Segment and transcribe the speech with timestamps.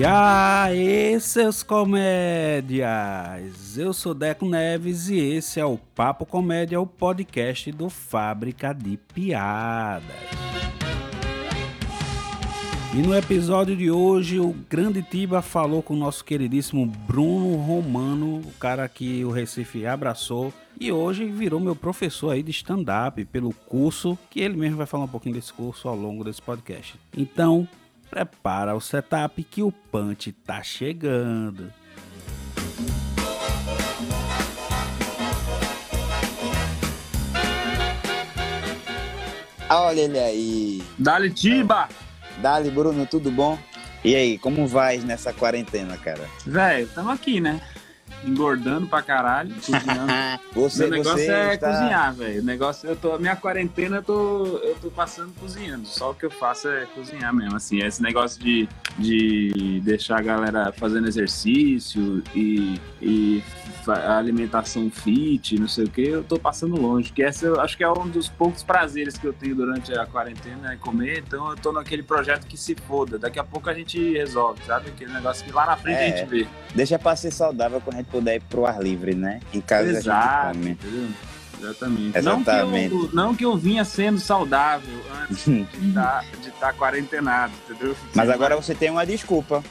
[0.00, 2.88] E aí, seus comédias!
[3.76, 8.96] Eu sou Deco Neves e esse é o Papo Comédia, o podcast do Fábrica de
[8.96, 10.06] Piadas.
[12.94, 18.36] E no episódio de hoje, o grande Tiba falou com o nosso queridíssimo Bruno Romano,
[18.38, 23.52] o cara que o Recife abraçou e hoje virou meu professor aí de stand-up pelo
[23.52, 26.98] curso, que ele mesmo vai falar um pouquinho desse curso ao longo desse podcast.
[27.14, 27.68] Então,
[28.10, 31.72] prepara o setup que o punch tá chegando.
[39.70, 40.82] Olha ele aí.
[40.98, 41.88] Dali Tiba!
[42.38, 43.56] Dali, Bruno, tudo bom?
[44.02, 46.28] E aí, como vai nessa quarentena, cara?
[46.44, 47.60] Velho, tamo aqui, né?
[48.24, 50.12] Engordando pra caralho, cozinhando.
[50.52, 51.70] Você, Meu negócio você é está...
[51.70, 52.40] cozinhar, velho.
[52.42, 55.86] O negócio, eu tô, a minha quarentena eu tô, eu tô passando cozinhando.
[55.86, 57.78] Só o que eu faço é cozinhar mesmo, assim.
[57.78, 58.68] Esse negócio de,
[58.98, 63.42] de deixar a galera fazendo exercício e, e
[63.88, 67.12] alimentação fit, não sei o que, eu tô passando longe.
[67.12, 70.04] Que essa eu acho que é um dos poucos prazeres que eu tenho durante a
[70.06, 71.22] quarentena é comer.
[71.26, 73.18] Então eu tô naquele projeto que se foda.
[73.18, 74.90] Daqui a pouco a gente resolve, sabe?
[74.90, 76.12] Aquele negócio que lá na frente É.
[76.12, 76.46] a gente vê.
[76.74, 79.40] Deixa pra ser saudável quando a gente puder ir pro ar livre, né?
[79.52, 81.08] Em casa Exato, a gente entendeu?
[81.60, 82.18] Exatamente.
[82.18, 82.94] Exatamente.
[82.94, 87.52] Não, que eu, não que eu vinha sendo saudável antes de estar de tá quarentenado,
[87.68, 87.94] entendeu?
[88.14, 89.62] Mas agora você tem uma desculpa.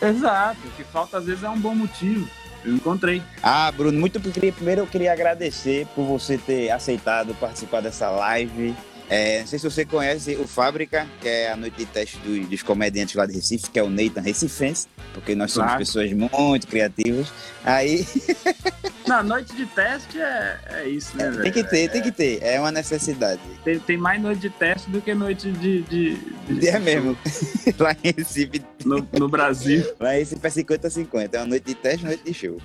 [0.00, 2.28] Exato, o que falta às vezes é um bom motivo.
[2.64, 3.20] Eu encontrei.
[3.42, 8.74] Ah, Bruno, muito primeiro eu queria agradecer por você ter aceitado participar dessa live.
[9.10, 12.46] É, não sei se você conhece o Fábrica, que é a noite de teste dos,
[12.48, 15.78] dos comediantes lá de Recife, que é o Nathan Recifense, porque nós somos Claro.
[15.80, 17.28] pessoas muito criativas.
[17.64, 18.06] Aí
[19.06, 21.42] Na noite de teste é, é isso, né, velho?
[21.42, 23.40] tem que ter, tem que ter, é uma necessidade.
[23.64, 25.82] Tem, tem mais noite de teste do que noite de.
[25.82, 26.14] de,
[26.48, 27.18] de- É mesmo.
[27.80, 29.84] lá em Recife, No, no Brasil.
[29.98, 32.58] lá em Recife é 50-50, é uma noite de teste, noite de show.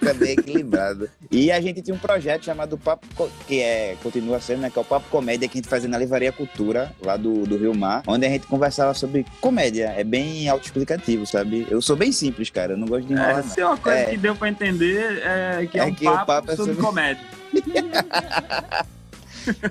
[0.00, 1.08] Tá bem equilibrado.
[1.30, 3.06] E a gente tinha um projeto chamado Papo,
[3.46, 5.98] que é, continua sendo, né, que é o Papo Comédia, que a gente fazia na
[5.98, 9.92] Livraria Cultura, lá do, do Rio Mar, onde a gente conversava sobre comédia.
[9.96, 11.66] É bem autoexplicativo, sabe?
[11.70, 13.98] Eu sou bem simples, cara, eu não gosto de enrolar, É, se é uma coisa
[13.98, 14.04] É.
[14.06, 16.72] que deu pra entender é que é, É um que o papo, papo é sobre
[16.74, 17.24] sobre- comédia.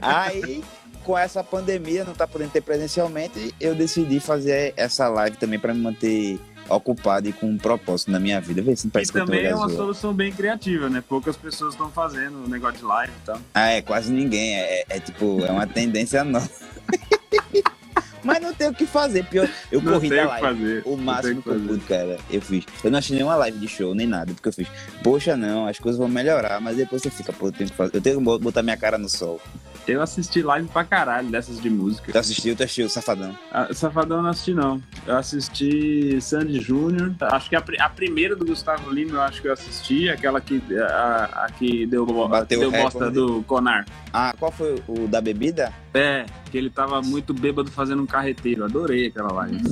[0.01, 0.63] Aí,
[1.03, 5.73] com essa pandemia, não tá podendo ter presencialmente, eu decidi fazer essa live também para
[5.73, 6.39] me manter
[6.75, 8.61] ocupado e com um propósito na minha vida.
[8.61, 9.75] Vê se não E eu tô também é uma gasoso.
[9.77, 11.03] solução bem criativa, né?
[11.07, 13.39] Poucas pessoas estão fazendo o negócio de live e tal.
[13.53, 14.55] Ah, é, quase ninguém.
[14.55, 16.49] É, é tipo, é uma tendência nova.
[18.23, 19.25] Mas não tem o que fazer.
[19.25, 20.47] Pior, eu Não corri da o que live.
[20.47, 20.83] fazer.
[20.85, 22.65] O máximo que o eu que pude, cara, eu fiz.
[22.83, 24.67] Eu não achei nenhuma live de show, nem nada, porque eu fiz,
[25.03, 27.95] poxa, não, as coisas vão melhorar, mas depois você fica, pô, eu tenho que fazer,
[27.97, 29.39] eu tenho que botar minha cara no sol.
[29.87, 32.11] Eu assisti live pra caralho dessas de música.
[32.11, 33.35] Tu assistiu, tu assistiu, safadão.
[33.51, 34.81] A Safadão eu não assisti, não.
[35.07, 37.13] Eu assisti Sandy Júnior.
[37.19, 40.07] Acho que a, a primeira do Gustavo Lima eu acho que eu assisti.
[40.07, 43.85] Aquela que, a, a que deu, Bateu deu bosta do Conar.
[44.13, 45.73] Ah, qual foi o da bebida?
[45.93, 48.63] É, que ele tava muito bêbado fazendo um carreteiro.
[48.63, 49.61] Adorei aquela live.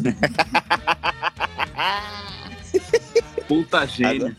[3.47, 4.35] Puta gênio.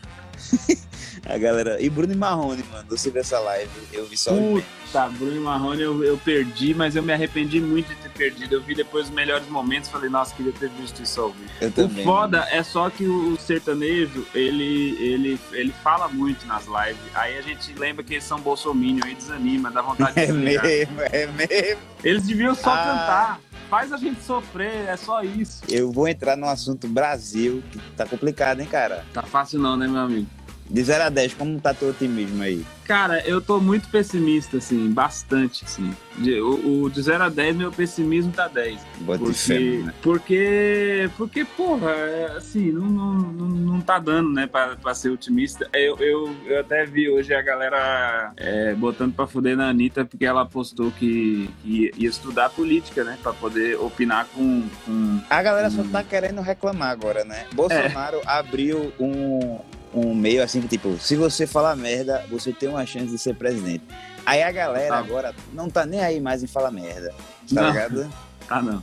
[1.33, 1.81] A galera.
[1.81, 3.69] E Bruno e Marrone, mano, você viu essa live?
[3.93, 4.31] Eu vi só.
[4.31, 8.55] Puta, Bruno e Marrone eu, eu perdi, mas eu me arrependi muito de ter perdido.
[8.55, 11.49] Eu vi depois os melhores momentos falei, nossa, queria ter visto isso ao vivo.
[11.61, 12.03] Eu O também.
[12.03, 17.01] foda é só que o sertanejo, ele, ele, ele fala muito nas lives.
[17.13, 21.01] Aí a gente lembra que eles são bolsominion e desanima, dá vontade de É mesmo,
[21.01, 21.81] é mesmo.
[22.03, 22.77] Eles deviam só Ah.
[22.77, 23.39] cantar.
[23.69, 25.61] Faz a gente sofrer, é só isso.
[25.69, 29.05] Eu vou entrar no assunto Brasil, que tá complicado, hein, cara?
[29.13, 30.27] Tá fácil não, né, meu amigo?
[30.71, 32.65] De 0 a 10, como tá teu otimismo aí?
[32.85, 35.93] Cara, eu tô muito pessimista, assim, bastante, assim.
[36.17, 38.79] De, o, o de 0 a 10, meu pessimismo tá 10.
[39.01, 39.93] Bota fé, Porque, mano.
[40.01, 45.09] porque, porque, porra, é, assim, não, não, não, não tá dando, né, pra, pra ser
[45.09, 45.69] otimista.
[45.73, 50.25] Eu, eu, eu até vi hoje a galera é, botando pra fuder na Anitta, porque
[50.25, 54.63] ela postou que, que ia estudar política, né, pra poder opinar com...
[54.85, 55.19] com...
[55.29, 55.89] A galera só Hum.
[55.89, 57.45] tá querendo reclamar agora, né?
[57.53, 59.59] Bolsonaro abriu um,
[59.93, 63.35] um meio assim que, tipo, se você falar merda, você tem uma chance de ser
[63.35, 63.83] presidente.
[64.25, 64.97] Aí a galera Tá.
[64.99, 67.09] agora não tá nem aí mais em falar merda.
[67.53, 67.67] Tá Não.
[67.67, 68.09] ligado?
[68.47, 68.81] Tá, não.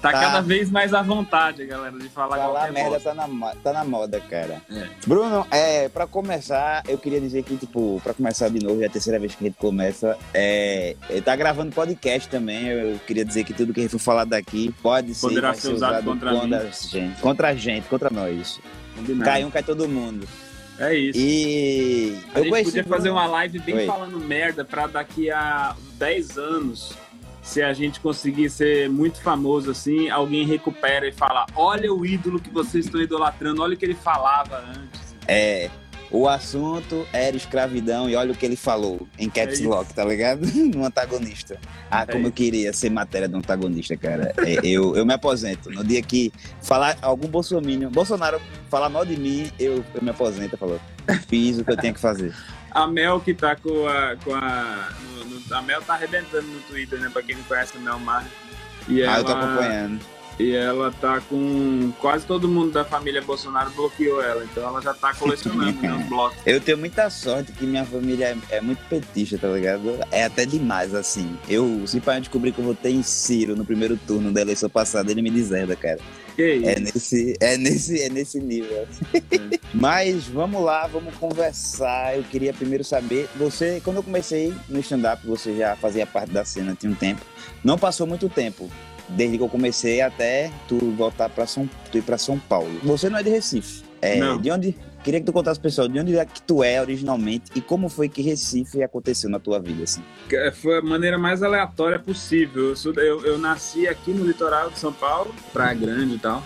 [0.00, 0.20] Tá, Tá.
[0.20, 3.26] cada vez mais à vontade, galera, de falar Falar merda tá na,
[3.56, 4.62] tá na moda, cara.
[4.70, 4.86] É.
[5.04, 8.90] Bruno, é, pra começar, eu queria dizer que, tipo, pra começar de novo, é a
[8.90, 13.42] terceira vez que a gente começa, é, ele tá gravando podcast também, eu queria dizer
[13.42, 16.32] que tudo que a gente for falar daqui pode ser, Poderá vai ser usado contra
[16.32, 16.54] mim.
[16.54, 18.60] a gente, contra a gente, contra nós.
[19.00, 19.30] Combinado.
[19.30, 20.26] Cai um, cai todo mundo.
[20.78, 21.18] É isso.
[21.18, 23.86] E A eu gente conheci podia fazer uma live bem Oi.
[23.86, 26.96] falando merda pra daqui a 10 anos
[27.42, 32.40] se a gente conseguir ser muito famoso assim, alguém recupera e fala: olha o ídolo
[32.40, 35.14] que vocês estão idolatrando, olha o que ele falava antes.
[35.26, 35.70] É.
[36.10, 40.04] O assunto era escravidão e olha o que ele falou em Caps É Lock, tá
[40.04, 40.44] ligado?
[40.44, 41.56] No antagonista.
[41.88, 44.32] Ah, É como eu queria ser matéria do antagonista, cara.
[44.38, 45.70] É, eu, eu me aposento.
[45.70, 50.56] No dia que falar algum bolsominion, Bolsonaro falar mal de mim, eu, eu me aposento.
[50.56, 50.80] Falou,
[51.28, 52.34] fiz o que eu tinha que fazer.
[52.72, 54.14] A Mel que tá com a.
[54.24, 57.10] Com a, no- no- a Mel tá arrebentando no Twitter, né?
[57.12, 58.24] Pra quem não conhece a Mel Mar.
[58.88, 60.00] E Ah, eu tô ela- acompanhando.
[60.40, 61.92] E ela tá com.
[62.00, 64.42] Quase todo mundo da família Bolsonaro bloqueou ela.
[64.42, 66.38] Então ela já tá colecionando né, os blocos.
[66.46, 69.98] Eu tenho muita sorte que minha família é, é muito petista, tá ligado?
[70.10, 71.36] É até demais, assim.
[71.46, 75.10] Eu, se pai descobrir que eu votei em Ciro no primeiro turno da eleição passada,
[75.10, 75.98] ele me deserda, cara.
[76.34, 76.68] Que isso?
[76.68, 78.86] É nesse, é nesse, é nesse nível.
[79.74, 82.16] Mas vamos lá, vamos conversar.
[82.16, 86.44] Eu queria primeiro saber, você, quando eu comecei no stand-up, você já fazia parte da
[86.44, 87.20] cena tinha um tempo.
[87.62, 88.70] Não passou muito tempo,
[89.16, 92.70] desde que eu comecei até tu voltar para São, tu ir para São Paulo.
[92.82, 93.82] Você não é de Recife.
[94.02, 94.38] É, Não.
[94.38, 94.76] de onde?
[95.04, 98.06] Queria que tu contasse pessoal de onde é que tu é originalmente e como foi
[98.08, 100.02] que Recife aconteceu na tua vida assim.
[100.60, 102.74] Foi a maneira mais aleatória possível.
[102.84, 106.42] Eu, eu- eu nasci aqui no litoral de São Paulo, Praia Grande e tal.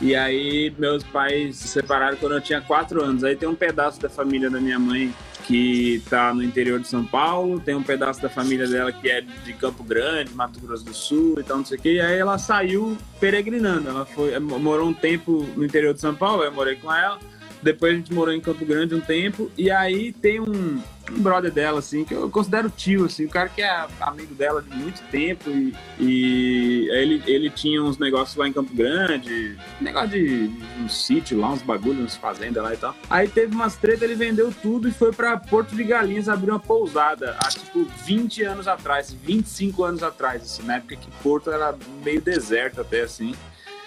[0.00, 3.22] E aí meus pais se separaram quando eu tinha quatro anos.
[3.22, 5.12] Aí tem um pedaço da família da minha mãe
[5.46, 9.20] que tá no interior de São Paulo, tem um pedaço da família dela que é
[9.20, 11.94] de Campo Grande, Mato Grosso do Sul e tal, não sei o quê.
[11.94, 13.88] E aí ela saiu peregrinando.
[13.88, 17.18] Ela foi, morou um tempo no interior de São Paulo, eu morei com ela.
[17.62, 19.50] Depois a gente morou em Campo Grande um tempo.
[19.56, 20.80] E aí tem um,
[21.10, 24.62] um brother dela, assim, que eu considero tio, assim, o cara que é amigo dela
[24.62, 25.50] de muito tempo.
[25.50, 31.38] E, e ele, ele tinha uns negócios lá em Campo Grande, negócio de, um sítio
[31.38, 32.94] lá, uns bagulhos, uns fazendas lá e tal.
[33.08, 36.60] Aí teve umas tretas, ele vendeu tudo e foi pra Porto de Galinhas abrir uma
[36.60, 41.76] pousada há tipo 20 anos atrás, 25 anos atrás, assim, na época que Porto era
[42.04, 43.34] meio deserto até assim.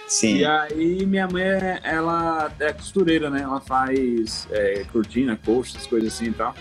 [0.07, 0.37] Sim.
[0.37, 1.43] E aí minha mãe,
[1.83, 3.41] ela é costureira, né?
[3.41, 6.53] Ela faz é, cortina, essas coisas assim e tal.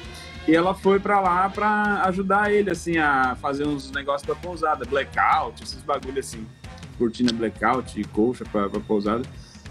[0.46, 4.84] E ela foi pra lá pra ajudar ele, assim, a fazer uns negócios pra pousada,
[4.84, 6.46] blackout, esses bagulho assim.
[6.98, 9.22] Cortina blackout e coxa pra, pra pousada.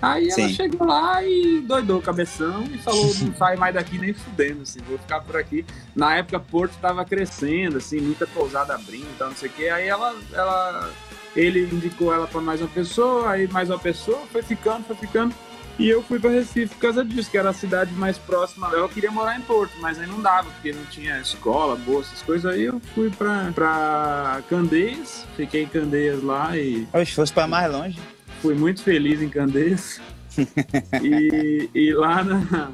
[0.02, 0.50] Aí ela Sim.
[0.50, 4.80] chegou lá e doidou o cabeção e falou, não sai mais daqui nem fudendo, assim,
[4.88, 5.64] vou ficar por aqui.
[5.96, 9.70] Na época, Porto tava crescendo, assim, muita pousada abrindo e tal, não sei o quê.
[9.70, 10.92] Aí ela, ela
[11.36, 15.34] ele indicou ela para mais uma pessoa, aí mais uma pessoa, foi ficando, foi ficando.
[15.80, 18.70] E eu fui para Recife por causa disso, que era a cidade mais próxima.
[18.70, 22.22] Eu queria morar em Porto, mas aí não dava, porque não tinha escola, boa, essas
[22.22, 22.52] coisas.
[22.52, 27.98] Aí eu fui para Candeias, fiquei em Candeias lá e Se fosse para mais longe.
[28.42, 30.00] fui muito feliz em Candeias.
[31.02, 32.72] e, e lá na.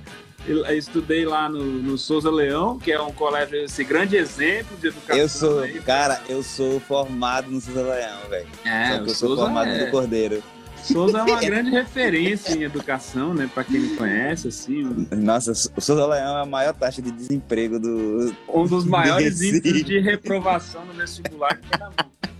[0.74, 5.18] Estudei lá no, no Souza Leão, que é um colégio, esse grande exemplo de educação.
[5.18, 5.80] Eu sou, aí.
[5.82, 8.48] cara, eu sou formado no Souza Leão, velho.
[8.64, 10.44] É, Só que eu sou Souza formado é- no Cordeiro.
[10.84, 13.50] Souza é uma grande referência em educação, né?
[13.54, 17.78] Pra quem não conhece, assim, Nossa, o Souza Leão é a maior taxa de desemprego
[17.78, 18.34] do.
[18.48, 21.92] um dos maiores índices de reprovação no vestibular que mão.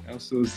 [0.08, 0.52] É o Souza.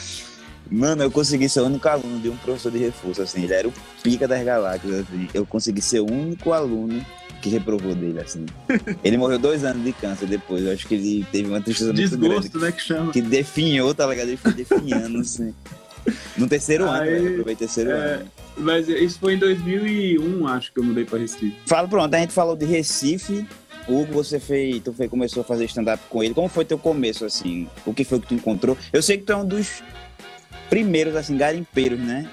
[0.70, 3.43] Mano, eu consegui ser o único aluno de um professor de reforço, assim.
[3.43, 3.73] Ele era o
[4.05, 5.29] pica das galáxias, assim.
[5.35, 7.05] Eu consegui ser o único aluno
[7.40, 8.46] que reprovou dele, assim.
[9.02, 10.64] Ele morreu dois anos de câncer depois.
[10.64, 12.35] Eu acho que ele teve uma tristeza muito grande.
[12.40, 12.73] Desgosto, né?
[12.73, 13.12] Que chama.
[13.12, 14.28] Que definhou, tá ligado?
[14.28, 15.54] Ele foi definhando, assim.
[16.37, 17.28] No terceiro ano, Aí, velho.
[17.28, 18.30] Eu provei terceiro é, ano.
[18.56, 21.54] Mas isso foi em 2001, acho que eu mudei pra Recife.
[21.66, 23.47] Fala, pronto, a gente falou de Recife.
[23.88, 26.35] O Hugo, você fez, tu foi, começou a fazer stand-up com ele.
[26.35, 27.66] Como foi teu começo, assim?
[27.87, 28.76] O que foi que tu encontrou?
[28.92, 29.82] Eu sei que tu é um dos
[30.68, 32.28] primeiros, assim, garimpeiros, né?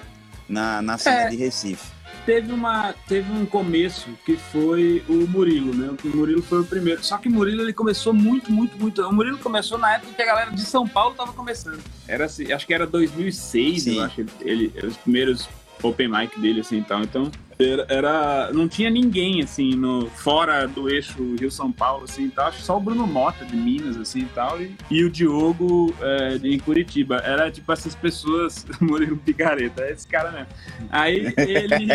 [0.48, 1.28] Na, na cena É.
[1.28, 1.84] de Recife.
[2.28, 5.96] Teve, uma, teve um começo que foi o Murilo, né?
[6.04, 7.02] O Murilo foi o primeiro.
[7.02, 9.00] Só que o Murilo ele começou muito, muito, muito.
[9.00, 11.80] O Murilo começou na época que a galera de São Paulo tava começando.
[12.06, 13.96] Era assim, acho que era 2006, Sim.
[13.96, 14.20] eu acho.
[14.20, 14.30] Ele,
[14.76, 15.48] ele- os primeiros
[15.82, 17.00] open mic dele, assim e tal.
[17.02, 22.52] Então, era, era- Não tinha ninguém, assim, no, fora do eixo Rio-São Paulo, assim tal.
[22.52, 24.60] Só o Bruno Mota de Minas, assim e tal.
[24.60, 27.16] E, e o Diogo é, de- em Curitiba.
[27.16, 28.64] Era tipo essas pessoas.
[28.80, 30.46] Murilo Picareta, é esse cara mesmo.
[30.90, 31.88] Aí ele.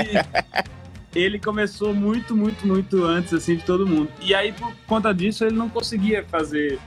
[1.16, 4.10] Ele começou muito, muito, muito antes, assim, de todo mundo.
[4.20, 6.80] E aí, por conta disso, ele não conseguia fazer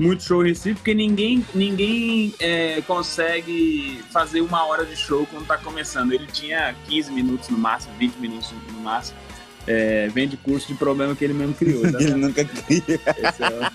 [0.00, 5.46] muito show em Recife, porque ninguém, ninguém é, consegue fazer uma hora de show quando
[5.46, 6.12] tá começando.
[6.12, 9.18] Ele tinha 15 minutos no máximo, 20 minutos no máximo.
[9.66, 11.82] É, vende curso de problema que ele mesmo criou.
[11.82, 11.98] tá?
[12.00, 12.40] Ele nunca.
[12.40, 13.70] Esse é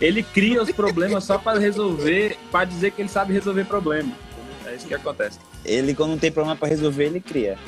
[0.00, 4.12] Ele cria os problemas só para resolver, para dizer que ele sabe resolver problema.
[4.64, 5.40] É isso que acontece.
[5.64, 7.58] Ele, quando não tem problema pra resolver, ele cria.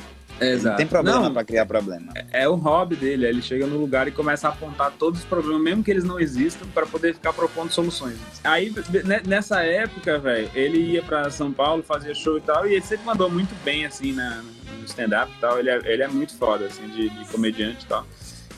[0.41, 0.69] Exato.
[0.71, 2.11] Não tem problema pra criar problema.
[2.31, 3.25] é o hobby dele.
[3.25, 6.19] Ele chega no lugar e começa a apontar todos os problemas, mesmo que eles não
[6.19, 8.17] existam, para poder ficar propondo soluções.
[8.43, 8.73] Aí,
[9.05, 12.81] ne- nessa época, velho, ele ia pra São Paulo, fazia show e tal, e ele
[12.85, 14.41] sempre mandou muito bem, assim, na,
[14.77, 15.59] no stand-up e tal.
[15.59, 18.05] Ele é, ele é muito foda, assim, de, de comediante e tal.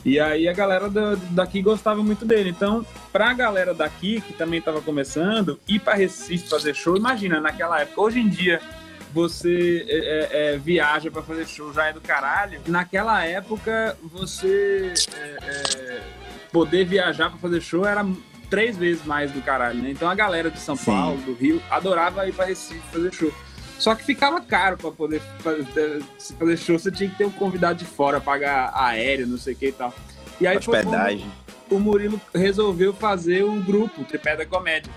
[0.04, 2.50] E aí a galera da- daqui gostava muito dele.
[2.50, 7.80] Então, pra galera daqui, que também tava começando, ir pra Recife fazer show, imagina, naquela
[7.80, 8.00] época.
[8.00, 8.60] Hoje em dia,
[9.16, 12.60] você é, é, é, viaja pra fazer show, já é do caralho.
[12.66, 16.00] Naquela época, você é, é,
[16.52, 18.06] poder viajar pra fazer show era
[18.50, 19.90] três vezes mais do caralho, né?
[19.90, 20.84] Então a galera de São Sim.
[20.84, 23.32] Paulo, do Rio, adorava ir pra Recife fazer show.
[23.78, 26.02] Só que ficava caro pra poder fazer,
[26.38, 29.56] fazer show, você tinha que ter um convidado de fora, pagar aéreo, não sei o
[29.56, 29.94] que e tal.
[30.38, 31.32] E aí foi Hospedagem.
[31.70, 34.92] o Murilo resolveu fazer o grupo, o Tripé da Comédia.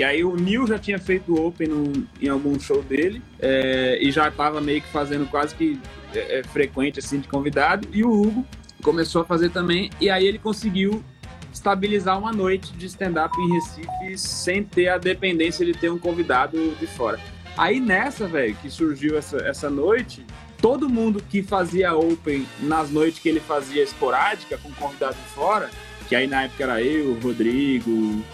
[0.00, 4.10] Que aí o Nil já tinha feito Open no- em algum show dele é, e
[4.10, 5.78] já tava meio que fazendo quase que
[6.14, 7.86] é, é, frequente assim de convidado.
[7.92, 8.46] E o Hugo
[8.82, 11.04] começou a fazer também e aí ele conseguiu
[11.52, 16.74] estabilizar uma noite de stand-up em Recife sem ter a dependência de ter um convidado
[16.80, 17.20] de fora.
[17.54, 20.24] Aí nessa, velho, que surgiu essa, essa noite,
[20.62, 25.68] todo mundo que fazia Open nas noites que ele fazia esporádica, com convidado de fora,
[26.08, 28.24] que aí na época era eu, o Rodrigo,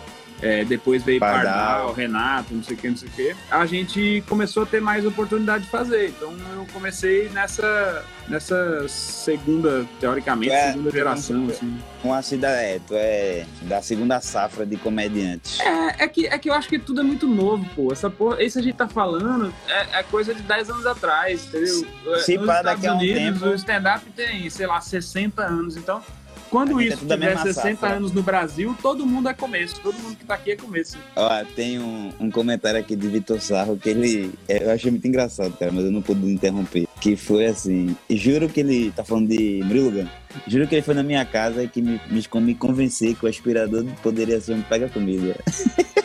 [0.42, 1.44] é, depois veio Pardal.
[1.54, 4.80] Pardal, Renato, não sei o que, não sei o que, a gente começou a ter
[4.80, 6.08] mais oportunidade de fazer.
[6.08, 11.78] Então eu comecei nessa, nessa segunda, teoricamente, É, segunda geração, assim.
[12.02, 15.58] Com a cidade, é, tu é da segunda safra de comediantes.
[15.60, 17.92] É, é que, é que eu acho que tudo é muito novo, pô.
[17.92, 21.86] Essa porra, isso a gente tá falando é, é coisa de 10 anos atrás, entendeu?
[22.14, 24.80] É, Se Nos pá, Estados daqui a um Unidos, tempo- o stand-up tem, sei lá,
[24.80, 25.76] 60 anos.
[25.76, 26.02] Então,
[26.50, 27.96] quando é isso da tiver mesma 60 safra.
[27.96, 29.80] anos no Brasil, todo mundo é começo.
[29.80, 30.96] Todo mundo que tá aqui é começo.
[31.14, 34.32] Ó, tem um, um comentário aqui de Vitor Sarro que ele.
[34.48, 36.86] é, Eu achei muito engraçado, cara, mas eu não pude interromper.
[37.00, 37.96] Que foi assim.
[38.10, 38.90] Juro que ele.
[38.92, 40.06] Tá falando de Murilo Gun.
[40.46, 43.28] Juro que ele foi na minha casa e que me, me, me convencer que o
[43.28, 45.36] aspirador poderia ser um pega-comida.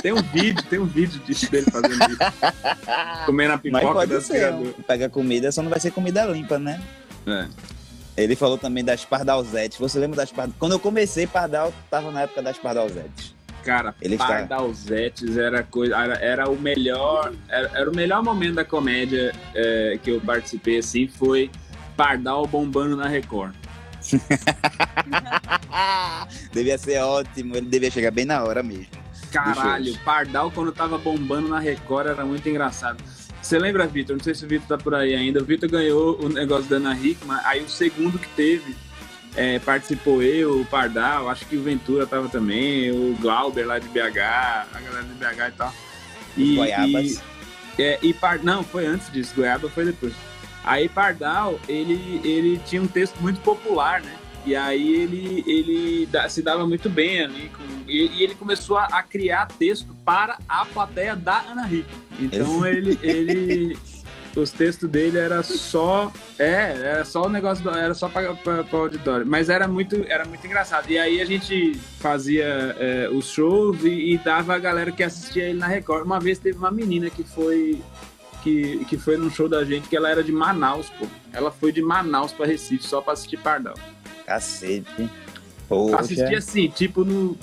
[0.00, 2.18] Tem um vídeo, tem um vídeo disso dele fazendo isso.
[3.26, 4.16] Comendo a pipoca do pode ser.
[4.16, 4.74] aspirador.
[4.78, 6.80] um Pega-comida só não vai ser comida limpa, né?
[7.26, 7.48] É.
[8.18, 9.78] Ele falou também das pardalzetes.
[9.78, 10.58] Você lembra das pardalzetes?
[10.58, 13.34] Quando eu comecei, pardal tava na época das pardalzetes.
[13.62, 18.54] Cara, Ele está- Pardalzetes era, coisa, era, era o melhor era, era o melhor momento
[18.54, 21.50] da comédia é, que eu participei assim foi
[21.96, 23.54] Pardal bombando na Record.
[26.52, 28.86] devia ser ótimo, ele devia chegar bem na hora mesmo.
[29.30, 29.98] Caralho.
[30.04, 33.02] Pardal quando tava bombando na Record era muito engraçado.
[33.42, 34.16] Você lembra, Vitor?
[34.16, 35.40] Não sei se o Vitor tá por aí ainda.
[35.40, 38.76] O Vitor ganhou o negócio da Ana Hickman, aí o segundo que teve
[39.36, 43.88] é, participou eu, o Pardal, acho que o Ventura tava também, o Glauber lá de
[43.88, 45.74] BH, a galera de BH e tal.
[46.36, 47.22] E, Goiabas.
[47.78, 50.12] e, é, e Par- não, foi antes disso, Goiaba foi depois.
[50.64, 54.17] Aí Pardal, ele, ele tinha um texto muito popular, né?
[54.48, 57.50] E aí ele, ele se dava muito bem ali.
[57.54, 62.02] Com, e, ele começou a, criar texto para a plateia da Ana Hickman.
[62.18, 63.78] Então ele, ele.
[64.36, 66.10] Os textos dele era só.
[66.38, 67.62] É, era só o negócio.
[67.64, 68.32] do- Era só para
[68.72, 69.26] o auditório.
[69.26, 70.88] Mas era muito, era muito engraçado.
[70.90, 72.46] E aí a gente fazia
[72.78, 76.04] é, os shows e, e dava a galera que assistia ele na Record.
[76.06, 77.82] Uma vez teve uma menina que foi.
[78.42, 81.06] Que, que foi num show da gente, que ela era de Manaus, pô.
[81.32, 83.74] Ela foi de Manaus pra Recife só pra assistir Pardal.
[84.28, 85.08] Cacete.
[85.66, 85.96] Poxa.
[86.00, 87.36] Assistia assim, tipo no, Um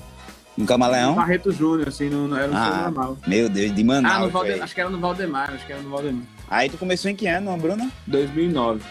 [0.58, 1.14] no camaleão?
[1.16, 3.18] Barreto Júnior, assim, no, no- era um Ah, normal.
[3.26, 4.32] Meu Deus, de Ah, no Manaus.
[4.32, 4.62] Valde- velho.
[4.62, 6.22] acho que era no Valdemar, acho que era no Valdemar.
[6.48, 7.90] Aí tu começou em que ano, Bruna?
[8.06, 8.82] 2009.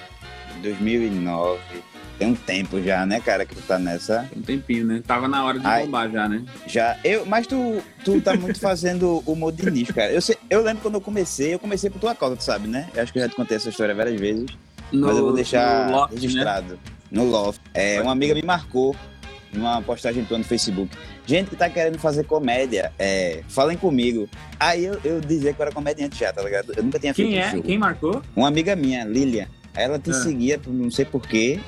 [0.61, 1.59] 2009.
[2.19, 4.25] Tem um tempo já, né, cara, que tu tá nessa.
[4.31, 5.01] Tem um tempinho, né?
[5.05, 5.83] Tava na hora de Ai.
[5.85, 6.43] bombar já, né?
[6.67, 6.97] Já.
[7.03, 10.11] Eu, mas tu, tu tá muito fazendo o humor de nicho, cara.
[10.13, 12.89] Eu, sei- eu lembro quando eu comecei, eu comecei por tua causa, tu sabe, né?
[12.93, 14.45] Eu acho que eu já te contei essa história várias vezes.
[14.93, 16.73] No, mas eu vou deixar no Loft, né?
[17.11, 17.61] No Loft.
[17.73, 18.95] É, uma amiga me marcou
[19.53, 20.95] numa postagem tua no Facebook.
[21.25, 24.27] Gente que tá querendo fazer comédia, é, falem comigo.
[24.59, 26.73] Aí eu, eu dizia que eu era comediante já, tá ligado?
[26.75, 27.51] Eu nunca tinha Quem feito é?
[27.51, 27.63] show.
[27.63, 28.21] Quem marcou?
[28.35, 29.47] Uma amiga minha, Lilian.
[29.73, 30.13] Ela te Ah.
[30.13, 31.59] seguia, por não sei porquê,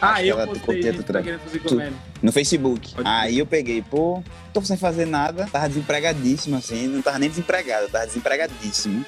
[0.00, 1.92] Ah, Acho eu ela postei, gente tá querendo fazer comédia.
[2.20, 2.92] no Facebook.
[2.92, 4.20] Pode Aí eu peguei, pô,
[4.52, 9.06] tô sem fazer nada, tava desempregadíssimo, assim, não tava nem desempregado, tava desempregadíssimo.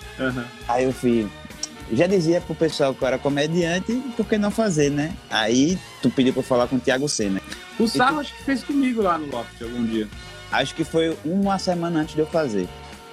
[0.69, 1.27] Aí eu fui.
[1.93, 5.15] Já dizia pro pessoal que eu era comediante, por que não fazer, né?
[5.31, 7.41] Aí tu pediu pra eu falar com o Thiago Senna.
[7.79, 10.09] O Sarro acho que fez comigo lá no Loft algum dia.
[10.51, 12.69] Acho que foi uma semana antes de eu fazer.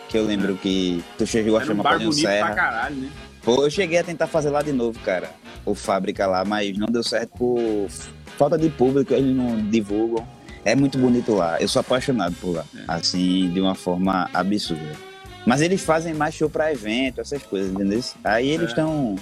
[0.07, 2.53] Que eu lembro que tu chegou a um chamar bonito pra Serra.
[2.53, 3.09] caralho, né?
[3.43, 5.31] Pô, eu cheguei a tentar fazer lá de novo, cara.
[5.65, 7.89] O fábrica lá, mas não deu certo por
[8.37, 10.27] falta de público, eles não divulgam.
[10.63, 11.59] É muito bonito lá.
[11.59, 12.65] Eu sou apaixonado por lá.
[12.75, 12.83] É.
[12.87, 15.10] Assim, de uma forma absurda.
[15.45, 18.01] Mas eles fazem mais show pra evento, essas coisas, entendeu?
[18.23, 18.69] Aí eles É.
[18.69, 19.15] estão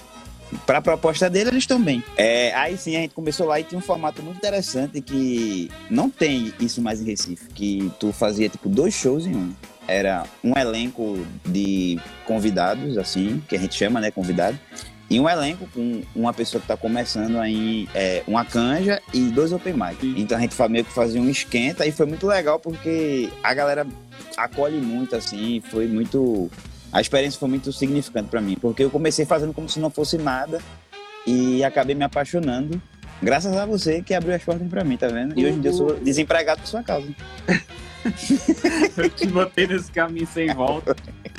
[0.66, 2.04] pra proposta dele, eles estão bem.
[2.18, 6.10] É, aí sim, a gente começou lá e tinha um formato muito interessante que não
[6.10, 9.54] tem isso mais em Recife, que tu fazia, tipo, dois shows em um.
[9.88, 14.58] Era um elenco de convidados, assim, que a gente chama, né, convidado,
[15.10, 19.52] e um elenco com uma pessoa que está começando aí, é, uma canja e dois
[19.52, 20.16] open mic.
[20.16, 23.88] Então a gente meio que fazia um esquenta e foi muito legal porque a galera
[24.44, 26.50] acolhe muito, assim, foi muito.
[26.92, 30.18] A experiência foi muito significante para mim, porque eu comecei fazendo como se não fosse
[30.18, 30.60] nada
[31.26, 32.82] e acabei me apaixonando.
[33.22, 35.38] Graças a você que abriu as portas para mim, tá vendo?
[35.38, 37.08] E hoje em dia eu sou desempregado por sua causa.
[38.98, 40.96] Eu te botei nesse caminho sem volta.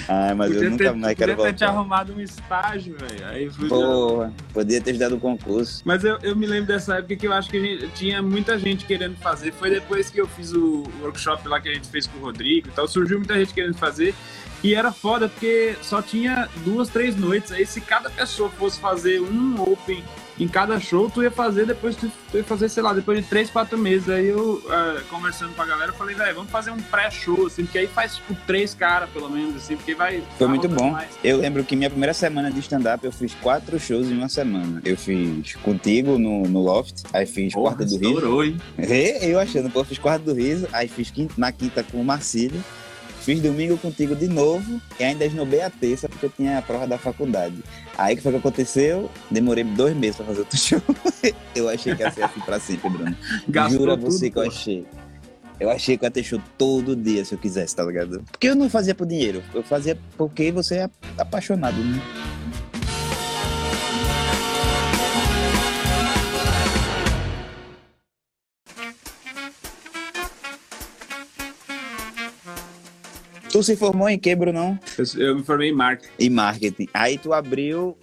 [0.09, 1.53] Ah, mas podia eu nunca ter, mais quero voltar.
[1.53, 3.27] Podia ter te arrumado um estágio, velho.
[3.29, 5.83] Aí fui Porra, podia ter te dado o concurso.
[5.85, 8.85] Mas eu, eu me lembro dessa época que eu acho que gente, tinha muita gente
[8.85, 9.53] querendo fazer.
[9.53, 12.69] Foi depois que eu fiz o workshop lá que a gente fez com o Rodrigo
[12.69, 12.87] e tal.
[12.89, 14.15] Surgiu muita gente querendo fazer.
[14.63, 17.53] E era foda porque só tinha duas, três noites.
[17.53, 20.03] Aí se cada pessoa fosse fazer um open
[20.41, 23.51] em cada show, tu ia fazer depois, tu, ia fazer, sei lá, depois de três,
[23.51, 24.09] quatro meses.
[24.09, 27.65] Aí eu, uh, conversando com a galera, eu falei, velho, vamos fazer um pré-show, assim,
[27.65, 30.23] porque aí faz, tipo, três caras, pelo menos, assim, porque vai...
[30.39, 30.93] Foi muito bom.
[30.93, 31.11] Mais.
[31.23, 34.81] Eu lembro que minha primeira semana de stand-up, eu fiz quatro shows em uma semana.
[34.85, 38.15] Eu fiz contigo no, no Loft, aí fiz Porra, Quarta do Riso.
[38.15, 38.57] Estourou, hein?
[39.21, 42.63] Eu achando, pô, fiz Quarta do Riso, aí fiz quinta, na quinta com o Marcílio,
[43.21, 46.87] Fiz domingo contigo de novo e ainda esnobei a terça porque eu tinha a prova
[46.87, 47.57] da faculdade.
[48.01, 49.11] Aí que foi que aconteceu?
[49.31, 50.81] Demorei dois meses pra fazer outro show.
[51.55, 53.15] eu achei que ia ser assim pra sempre, Bruno.
[53.47, 54.87] Gastou Jura você que eu achei.
[55.61, 58.25] Eu achei que eu ia ter show todo dia se eu quisesse, tá ligado?
[58.31, 59.43] Porque eu não fazia por dinheiro.
[59.53, 62.01] Eu fazia porque você é apaixonado, né?
[73.53, 74.79] Tu se formou em que, Brunão?
[74.97, 76.13] Eu, eu me formei em marketing.
[76.19, 76.89] Em marketing.
[76.95, 77.97] Aí tu abriu.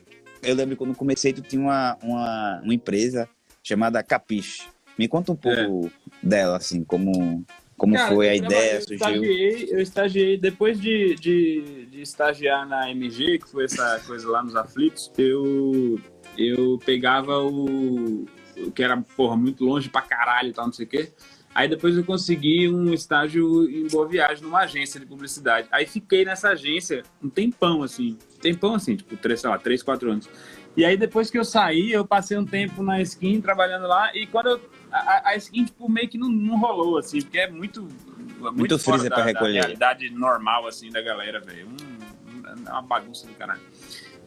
[0.44, 3.30] Eu lembro quando comecei, tu tinha uma, uma, uma empresa
[3.64, 4.64] chamada Capiche.
[4.98, 5.92] Me conta um pouco é.
[6.28, 7.46] dela, assim, como,
[7.78, 8.96] como Cara, foi a ideia, eu surgiu.
[8.96, 14.44] Estagiei, eu estagiei, depois de, de, de, estagiar na MG, que foi essa coisa lá
[14.44, 16.00] nos aflitos, eu,
[16.38, 18.26] eu pegava o,
[18.58, 21.12] o que era, porra, muito longe pra caralho e tal, não sei o quê.
[21.58, 25.68] Aí depois eu consegui um estágio em Boa Viagem, numa agência de publicidade.
[25.72, 28.16] Aí fiquei nessa agência um tempão, assim.
[28.40, 30.30] Tempão, assim, tipo, três, sei lá, três, quatro anos.
[30.76, 34.16] E aí depois que eu saí, eu passei um tempo na Skin, trabalhando lá.
[34.16, 34.70] E quando eu...
[34.92, 37.82] A, a Skin, tipo, meio que não, não rolou, assim, porque é muito...
[37.82, 39.54] Muito, muito fora da, recolher.
[39.56, 41.70] da realidade normal, assim, da galera, velho.
[41.70, 43.62] Um, é uma bagunça do caralho.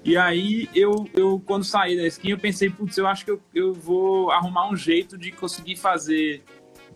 [0.04, 3.40] E aí, eu, eu quando saí da skin, eu pensei, putz, eu acho que eu,
[3.54, 6.42] eu vou arrumar um jeito de conseguir fazer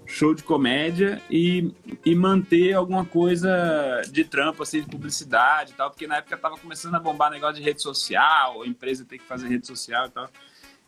[0.06, 1.72] show de comédia e,
[2.04, 6.56] e manter alguma coisa de trampo, assim, de publicidade e tal, porque na época tava
[6.56, 10.10] começando a bombar negócio de rede social, a empresa tem que fazer rede social e
[10.10, 10.28] tal.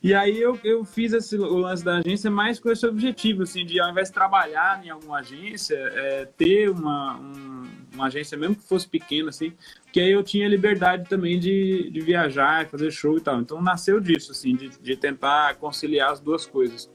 [0.03, 3.65] E aí eu, eu fiz esse, o lance da agência mais com esse objetivo, assim,
[3.65, 8.55] de ao invés de trabalhar em alguma agência, é, ter uma, um, uma agência, mesmo
[8.55, 9.53] que fosse pequena, assim,
[9.91, 13.41] que aí eu tinha liberdade também de, de viajar, fazer show e tal.
[13.41, 16.89] Então nasceu disso, assim, de, de tentar conciliar as duas coisas.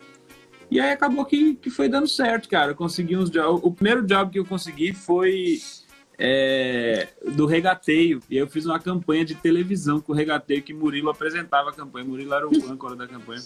[0.71, 2.71] E aí acabou que, que foi dando certo, cara.
[2.71, 3.61] Eu consegui uns jobs.
[3.61, 5.59] O primeiro job que eu consegui foi
[6.17, 8.21] é, do regateio.
[8.29, 12.05] E eu fiz uma campanha de televisão com o regateio que Murilo apresentava a campanha.
[12.05, 13.41] Murilo era o âncora da campanha.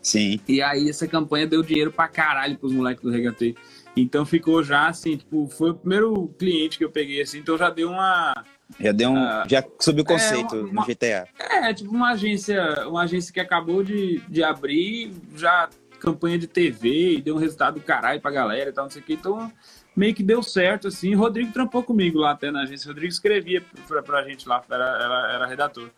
[0.00, 0.38] Sim.
[0.46, 3.56] E aí essa campanha deu dinheiro pra caralho pros moleques do regateio.
[3.96, 7.70] Então ficou já assim, tipo, foi o primeiro cliente que eu peguei assim, então já
[7.70, 8.44] deu uma.
[8.78, 9.24] Já deu um.
[9.24, 11.28] Uh, já subiu o conceito é, uma, no GTA.
[11.38, 15.68] É, tipo, uma agência, uma agência que acabou de, de abrir, já
[16.04, 19.00] campanha de TV e deu um resultado do caralho pra galera e tal, não sei
[19.00, 19.14] o que.
[19.14, 19.50] Então,
[19.96, 21.14] meio que deu certo, assim.
[21.14, 22.88] Rodrigo trampou comigo lá até na agência.
[22.88, 25.88] Rodrigo escrevia pra, pra gente lá, era, era, era redator.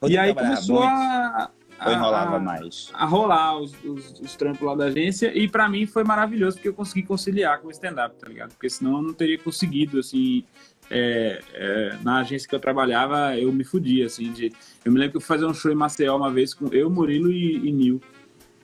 [0.00, 2.90] Rodrigo e aí começou a, a, enrolava mais.
[2.94, 5.36] A rolar os, os, os, trampos lá da agência.
[5.36, 8.50] E para mim foi maravilhoso, porque eu consegui conciliar com o stand-up, tá ligado?
[8.50, 10.44] Porque senão eu não teria conseguido, assim.
[10.90, 14.32] É, é, na agência que eu trabalhava, eu me fudia, assim.
[14.32, 14.52] De,
[14.84, 16.90] eu me lembro que eu fui fazer um show em Maceió uma vez com eu,
[16.90, 18.00] Murilo e, e Nil.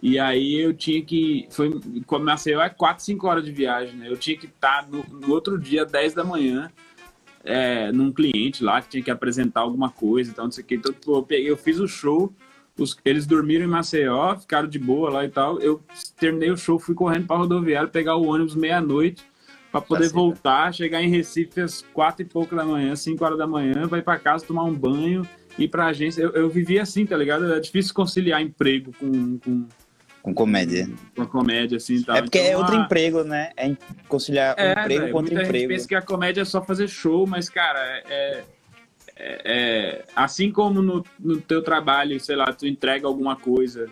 [0.03, 1.47] E aí eu tinha que.
[1.51, 4.09] Foi, como Maceió é 4, 5 horas de viagem, né?
[4.09, 6.71] Eu tinha que estar no, no outro dia, 10 da manhã,
[7.45, 10.67] é, num cliente lá que tinha que apresentar alguma coisa e tal, não sei o
[10.67, 10.75] que.
[10.77, 12.33] Então, eu, peguei, eu fiz o show,
[12.79, 15.59] os, eles dormiram em Maceió, ficaram de boa lá e tal.
[15.61, 15.83] Eu
[16.17, 19.25] terminei o show, fui correndo para rodoviário, pegar o ônibus meia-noite
[19.71, 23.39] para poder tá voltar, chegar em Recife às quatro e pouco da manhã, 5 horas
[23.39, 26.23] da manhã, vai para casa tomar um banho, ir para agência.
[26.23, 27.53] Eu, eu vivia assim, tá ligado?
[27.53, 29.67] É difícil conciliar emprego com, com
[30.29, 30.89] com comédia.
[31.17, 32.17] Com comédia, assim, tal.
[32.17, 33.51] É porque então, é outro emprego, né?
[33.57, 33.75] É
[34.09, 35.63] conciliar é, um emprego véio, contra muita emprego.
[35.65, 38.45] Gente pensa que a comédia é só fazer show, mas, cara, é,
[39.17, 43.89] é, é, assim como no, no teu trabalho, sei lá, tu entrega alguma coisa,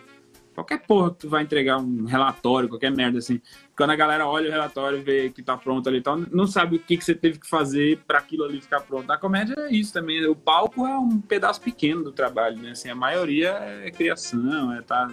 [0.53, 3.41] qualquer porra que tu vai entregar um relatório, qualquer merda assim,
[3.75, 6.45] quando a galera olha o relatório e vê que tá pronto ali e tal, não
[6.45, 9.09] sabe o que, que você teve que fazer para aquilo ali ficar pronto.
[9.11, 12.71] A comédia é isso também, o palco é um pedaço pequeno do trabalho, né?
[12.71, 13.49] Assim, a maioria
[13.83, 15.11] é criação, é tá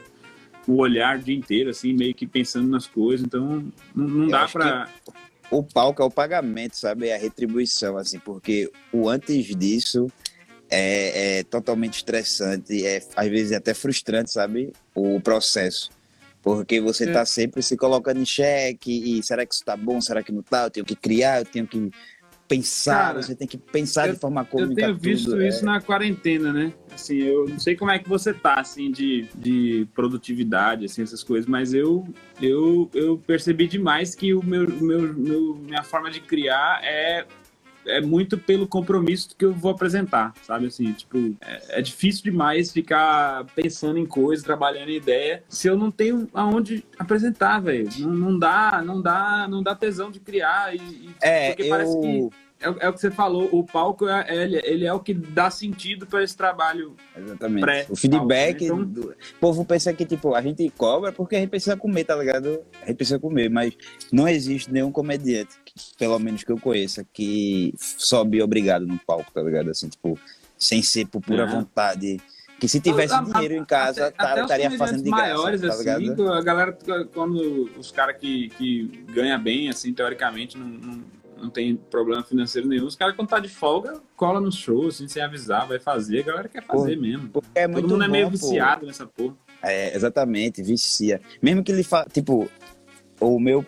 [0.67, 4.49] o olhar o dia inteiro, assim, meio que pensando nas coisas, então não, não dá
[4.49, 4.89] para
[5.51, 7.09] o palco é o pagamento, sabe?
[7.09, 10.11] É a retribuição, assim, porque o antes disso
[10.71, 14.73] é, é totalmente estressante, é às vezes é até frustrante, sabe?
[14.95, 15.91] O processo.
[16.43, 17.25] Porque você está é.
[17.25, 20.65] sempre se colocando em xeque, e será que isso está bom, será que não está?
[20.65, 21.91] Eu tenho que criar, eu tenho que
[22.49, 24.73] pensar, Cara, você tem que pensar eu, de forma cômica.
[24.73, 25.67] Eu tenho visto tudo, isso é.
[25.67, 26.73] na quarentena, né?
[26.93, 31.23] Assim, eu não sei como é que você tá, assim, de, de produtividade, assim, essas
[31.23, 32.07] coisas, mas eu,
[32.41, 37.27] eu, eu percebi demais que o meu, meu, meu minha forma de criar é
[37.87, 40.67] é muito pelo compromisso que eu vou apresentar, sabe?
[40.67, 45.77] Assim, tipo, é, é, difícil demais ficar pensando em coisas, trabalhando em ideia, se eu
[45.77, 47.89] não tenho aonde apresentar, velho.
[47.99, 51.69] Não, não, dá, não dá, não dá tesão de criar e, e é, porque eu...
[51.69, 52.31] parece que
[52.65, 55.51] é, é, o que você falou, o palco é, ele, ele é o que dá
[55.51, 56.97] sentido para esse trabalho.
[57.17, 57.61] Exatamente.
[57.61, 58.61] Pré o feedback.
[58.61, 58.67] Né?
[58.67, 58.85] Então...
[58.85, 59.11] Do...
[59.11, 62.61] O povo pensa que, tipo, a gente cobra porque a gente precisa comer, tá ligado?
[62.83, 63.77] A gente precisa comer, mas
[64.11, 65.57] não existe nenhum comediante,
[65.99, 69.71] pelo menos que eu conheça, que sobe obrigado no palco, tá ligado?
[69.71, 70.19] Assim, tipo,
[70.57, 72.21] sem ser por pura vontade.
[72.61, 75.85] Que se tivesse a, dinheiro a, em casa, até, tá, estaria fazendo de maiores, graça,
[75.85, 76.79] tá assim, a galera,
[77.13, 81.05] quando os caras que, que ganham bem, assim, teoricamente, não, não
[81.45, 82.87] não tem problema financeiro nenhum.
[82.87, 86.21] Os caras, quando tá de folga, cola nos shows, assim, sem avisar, vai fazer.
[86.21, 87.31] A galera quer fazer mesmo.
[87.55, 89.37] É Todo mundo bom, é meio viciado nessa porra.
[89.63, 91.21] É, exatamente, vicia.
[91.43, 92.07] Mesmo que ele fa...
[92.11, 92.51] Tipo,
[93.21, 93.65] o meu.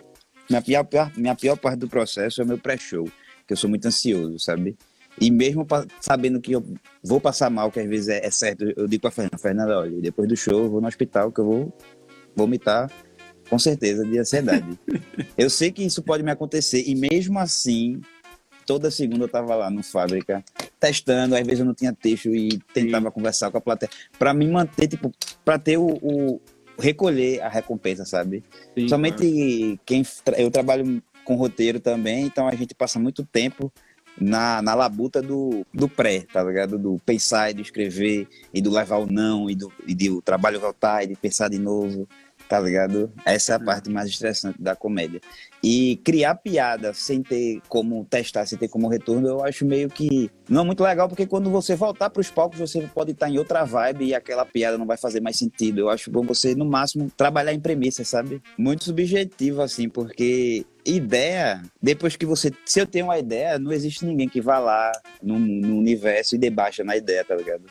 [0.49, 3.05] Minha pior, minha pior parte do processo é o meu pré-show,
[3.45, 4.77] que eu sou muito ansioso, sabe?
[5.19, 5.65] E mesmo
[5.99, 6.63] sabendo que eu
[7.03, 10.01] vou passar mal, que às vezes é, é certo, eu digo pra Fernanda, Fernanda, olha,
[10.01, 11.73] depois do show eu vou no hospital que eu vou
[12.35, 12.89] vomitar
[13.49, 14.77] com certeza, de ansiedade.
[15.37, 18.01] eu sei que isso pode me acontecer e mesmo assim,
[18.65, 20.43] toda segunda eu tava lá no fábrica
[20.79, 23.11] testando, às vezes eu não tinha texto e tentava Sim.
[23.11, 25.11] conversar com a plateia para me manter, tipo,
[25.43, 26.41] para ter o, o,
[26.77, 28.43] recolher a recompensa, sabe?
[28.77, 30.03] Sim, Somente quem
[30.37, 33.71] eu trabalho com roteiro também, então a gente passa muito tempo
[34.19, 36.77] na, na labuta do, do pré, tá ligado?
[36.77, 40.59] Do pensar e de escrever, e do levar o não, e do, e do trabalho
[40.59, 42.07] voltar, e de pensar de novo
[42.47, 43.11] tá ligado?
[43.25, 45.21] Essa é a parte mais estressante da comédia.
[45.63, 50.29] E criar piada sem ter como testar, sem ter como retorno, eu acho meio que
[50.49, 53.37] não é muito legal, porque quando você voltar para os palcos, você pode estar em
[53.37, 55.79] outra vibe e aquela piada não vai fazer mais sentido.
[55.79, 58.41] Eu acho bom você, no máximo, trabalhar em premissas, sabe?
[58.57, 62.51] Muito subjetivo, assim, porque ideia, depois que você.
[62.65, 66.39] Se eu tenho uma ideia, não existe ninguém que vá lá no, no universo e
[66.39, 67.63] debaixa na ideia, tá ligado?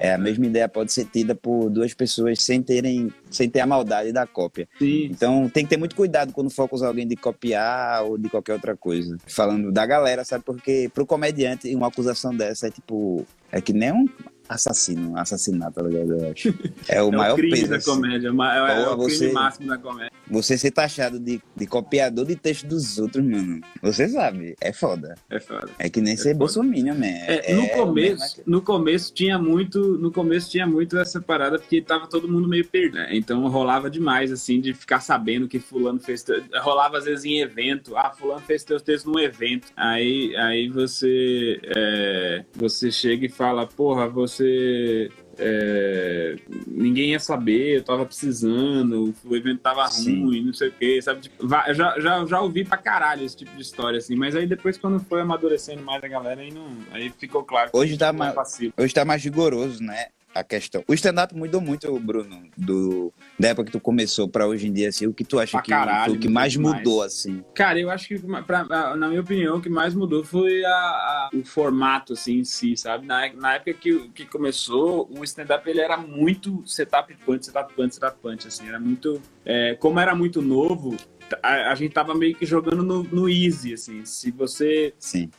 [0.00, 3.66] É, a mesma ideia pode ser tida por duas pessoas sem terem, sem ter a
[3.66, 4.68] maldade da cópia.
[4.78, 5.06] Sim.
[5.06, 8.52] Então tem que ter muito cuidado quando for acusar alguém de copiar ou de qualquer
[8.52, 9.18] outra coisa.
[9.26, 10.44] Falando da galera, sabe?
[10.44, 13.26] Porque pro comediante uma acusação dessa é tipo.
[13.50, 14.06] É que nem um
[14.48, 16.12] assassino, assassinato, tá ligado?
[16.12, 16.54] Eu acho.
[16.88, 17.68] É o é maior o crime peso.
[17.68, 17.90] da assim.
[17.90, 20.12] comédia, é, é, o você, crime máximo da comédia.
[20.30, 23.60] Você ser taxado de, de copiador de texto dos outros, mano.
[23.82, 25.16] Você sabe, é foda.
[25.28, 25.68] É foda.
[25.78, 27.06] É que nem é ser bolsominion, man.
[27.06, 31.82] É, no, é começo, no começo tinha muito, no começo tinha muito essa parada, porque
[31.82, 33.08] tava todo mundo meio perdido, né?
[33.12, 36.24] Então rolava demais, assim, de ficar sabendo que fulano fez...
[36.62, 37.96] Rolava às vezes em evento.
[37.96, 39.68] Ah, fulano fez teus textos num evento.
[39.76, 45.10] Aí, aí você, é, você chega e fala, porra, você você.
[45.40, 46.34] É,
[46.66, 50.24] ninguém ia saber, eu tava precisando, o evento tava Sim.
[50.24, 51.20] ruim, não sei o que, sabe?
[51.20, 54.76] Tipo, já, já, já ouvi pra caralho esse tipo de história, assim, mas aí depois,
[54.76, 57.70] quando foi amadurecendo mais a galera, aí, não, aí ficou claro.
[57.72, 58.34] Hoje tá, mais,
[58.76, 60.06] hoje tá mais rigoroso, né?
[60.38, 60.84] A questão.
[60.86, 64.88] O stand-up mudou muito, Bruno, do, da época que tu começou para hoje em dia,
[64.88, 67.44] assim, o que tu acha que caralho, foi o que mais mudou, assim?
[67.54, 68.64] Cara, eu acho que, pra,
[68.96, 72.76] na minha opinião, o que mais mudou foi a, a, o formato, assim, em si,
[72.76, 73.06] sabe?
[73.06, 77.94] Na, na época que, que começou, o stand-up, ele era muito setup punch, setup punch,
[77.94, 79.20] setup punch, assim, era muito...
[79.44, 80.96] É, como era muito novo,
[81.42, 84.94] a, a, gente tava meio que jogando no, no easy, assim, se você...
[84.98, 85.30] Sim.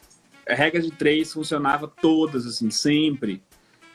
[0.47, 3.43] A regra de três funcionava todas, assim, sempre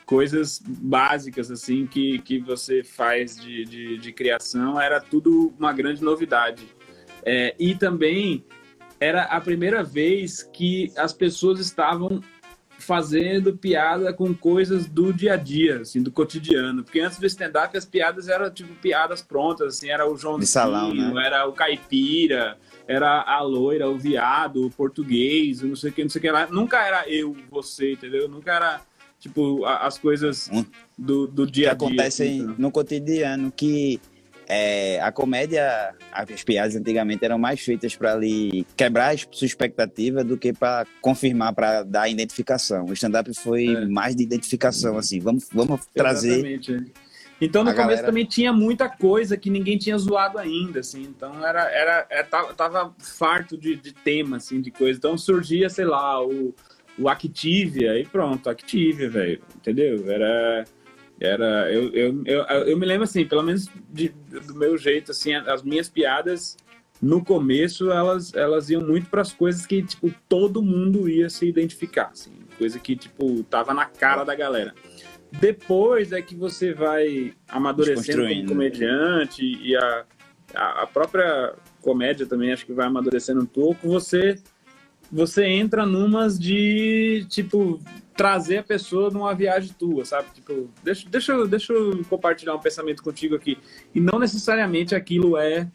[0.05, 6.03] coisas básicas assim que, que você faz de, de, de criação era tudo uma grande
[6.03, 6.67] novidade.
[7.23, 8.45] É, e também
[8.99, 12.21] era a primeira vez que as pessoas estavam
[12.77, 16.83] fazendo piada com coisas do dia a dia, assim, do cotidiano.
[16.83, 20.45] Porque antes do stand-up as piadas eram tipo piadas prontas, assim, era o João de
[20.45, 21.25] salão, né?
[21.25, 26.09] era o caipira, era a loira, o viado, o português, não sei o que, não
[26.09, 26.47] sei o que lá.
[26.47, 28.27] Nunca era eu, você, entendeu?
[28.27, 28.81] Nunca era
[29.25, 30.49] tipo as coisas
[30.97, 31.77] do, do dia a dia.
[31.77, 33.99] Que acontecem assim, no cotidiano que
[34.47, 40.23] é, a comédia, as piadas antigamente eram mais feitas para ali quebrar a sua expectativa
[40.23, 42.85] do que para confirmar, para dar identificação.
[42.85, 43.85] O stand-up foi é.
[43.87, 45.19] mais de identificação, assim.
[45.19, 46.45] Vamos, vamos trazer.
[46.45, 46.75] Exatamente.
[46.75, 47.05] É.
[47.41, 48.05] Então no a começo galera...
[48.05, 51.01] também tinha muita coisa que ninguém tinha zoado ainda, assim.
[51.01, 54.97] Então era, era, era tava, tava farto de, de tema, assim, de coisa.
[54.97, 56.53] Então surgia, sei lá, o,
[56.97, 59.41] o Activia e pronto, Activia, velho.
[59.55, 60.09] Entendeu?
[60.09, 60.65] Era
[61.19, 65.33] era, eu, eu, eu, eu, me lembro assim, pelo menos de, do meu jeito, assim,
[65.33, 66.57] as minhas piadas
[67.01, 71.47] no começo elas, elas iam muito para as coisas que tipo todo mundo ia se
[71.47, 74.73] identificar, assim, coisa que tipo tava na cara da galera.
[75.31, 80.05] Depois é que você vai amadurecendo como comediante e a,
[80.53, 83.87] a própria comédia também acho que vai amadurecendo um pouco.
[83.87, 84.37] Você
[85.11, 87.79] você entra numas de tipo
[88.15, 90.27] trazer a pessoa numa viagem tua, sabe?
[90.33, 93.57] Tipo, deixa, deixa, deixa eu compartilhar um pensamento contigo aqui.
[93.93, 95.67] E não necessariamente aquilo é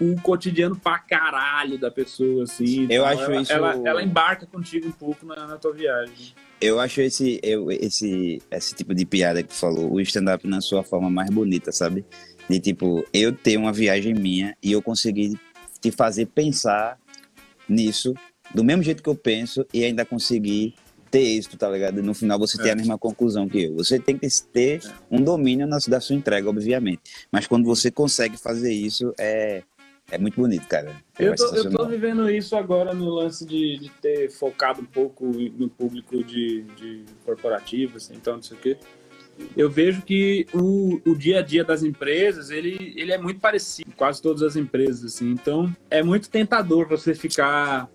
[0.00, 2.82] o cotidiano pra caralho da pessoa, assim.
[2.82, 3.52] Eu então, acho ela, isso.
[3.52, 6.34] Ela, ela, embarca contigo um pouco na, na, tua viagem.
[6.60, 10.60] Eu acho esse, eu, esse, esse tipo de piada que tu falou, o stand-up na
[10.60, 12.04] sua forma mais bonita, sabe?
[12.48, 15.38] De tipo, eu ter uma viagem minha e eu conseguir
[15.80, 16.98] te fazer pensar
[17.68, 18.14] nisso
[18.54, 20.74] do mesmo jeito que eu penso e ainda conseguir
[21.10, 22.02] ter êxito, tá ligado?
[22.02, 22.62] No final você é.
[22.62, 23.74] tem a mesma conclusão que eu.
[23.76, 24.90] Você tem que ter é.
[25.10, 27.00] um domínio na, da sua entrega, obviamente.
[27.30, 29.62] Mas quando você consegue fazer isso, é,
[30.10, 30.94] é muito bonito, cara.
[31.18, 35.26] Eu tô, eu tô vivendo isso agora no lance de, de ter focado um pouco
[35.26, 38.76] no público de, de corporativo, assim, então não sei o quê.
[39.56, 43.92] Eu vejo que o, o dia a dia das empresas, ele, ele é muito parecido,
[43.96, 45.30] quase todas as empresas, assim.
[45.30, 47.88] Então, é muito tentador você ficar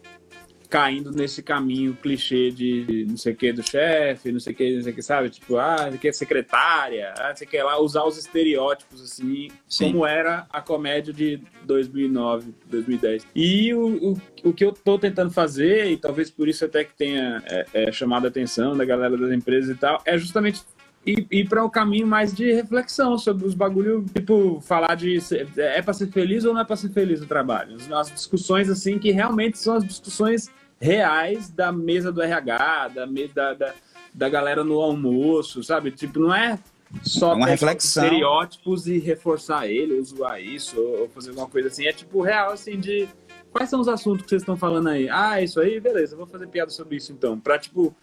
[0.74, 4.76] caindo nesse caminho clichê de não sei o que do chefe, não sei o que,
[4.76, 5.30] não sei o que, sabe?
[5.30, 9.92] Tipo, ah, que, secretária, ah, não sei o que lá, usar os estereótipos, assim, Sim.
[9.92, 13.28] como era a comédia de 2009, 2010.
[13.36, 16.96] E o, o, o que eu tô tentando fazer, e talvez por isso até que
[16.96, 20.64] tenha é, é, chamado a atenção da galera das empresas e tal, é justamente
[21.06, 25.20] ir, ir para o um caminho mais de reflexão sobre os bagulho, tipo, falar de
[25.56, 27.78] é para ser feliz ou não é para ser feliz no trabalho.
[27.94, 30.50] As discussões, assim, que realmente são as discussões
[30.84, 33.74] reais da mesa do RH, da, da, da,
[34.14, 35.92] da galera no almoço, sabe?
[35.92, 36.60] Tipo, não é
[37.02, 38.04] só é uma reflexão.
[38.04, 41.86] estereótipos e reforçar ele, ou zoar isso, ou fazer alguma coisa assim.
[41.88, 43.08] É tipo real, assim, de
[43.50, 45.08] quais são os assuntos que vocês estão falando aí?
[45.10, 47.40] Ah, isso aí, beleza, vou fazer piada sobre isso então.
[47.40, 47.96] Pra, tipo,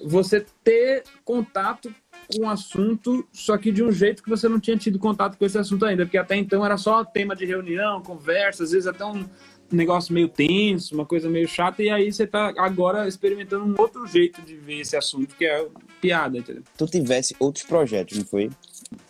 [0.00, 1.92] você ter contato
[2.32, 5.44] com o assunto, só que de um jeito que você não tinha tido contato com
[5.44, 9.04] esse assunto ainda, porque até então era só tema de reunião, conversa, às vezes até
[9.04, 9.24] um,
[9.72, 13.74] um negócio meio tenso, uma coisa meio chata, e aí você tá agora experimentando um
[13.80, 15.66] outro jeito de ver esse assunto, que é
[16.00, 16.62] piada, entendeu?
[16.76, 18.50] Tu tivesse outros projetos, não foi?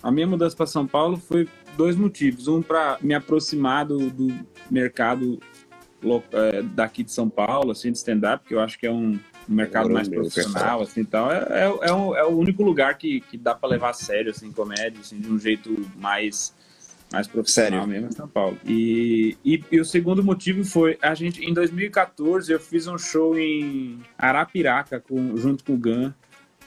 [0.02, 2.48] A minha mudança para São Paulo foi dois motivos.
[2.48, 4.28] Um, para me aproximar do, do
[4.70, 5.38] mercado
[6.32, 9.18] é, daqui de São Paulo, assim, de stand-up, que eu acho que é um,
[9.48, 11.30] um mercado mais profissional, assim, tal.
[11.30, 14.30] É, é, é, um, é, o único lugar que, que dá para levar a sério,
[14.30, 16.54] assim, comédia, assim, de um jeito mais
[17.12, 17.88] mais profissional Sério?
[17.88, 18.56] mesmo em São Paulo.
[18.64, 23.38] E, e, e, o segundo motivo foi, a gente, em 2014, eu fiz um show
[23.38, 26.14] em Arapiraca com, junto com o Gan.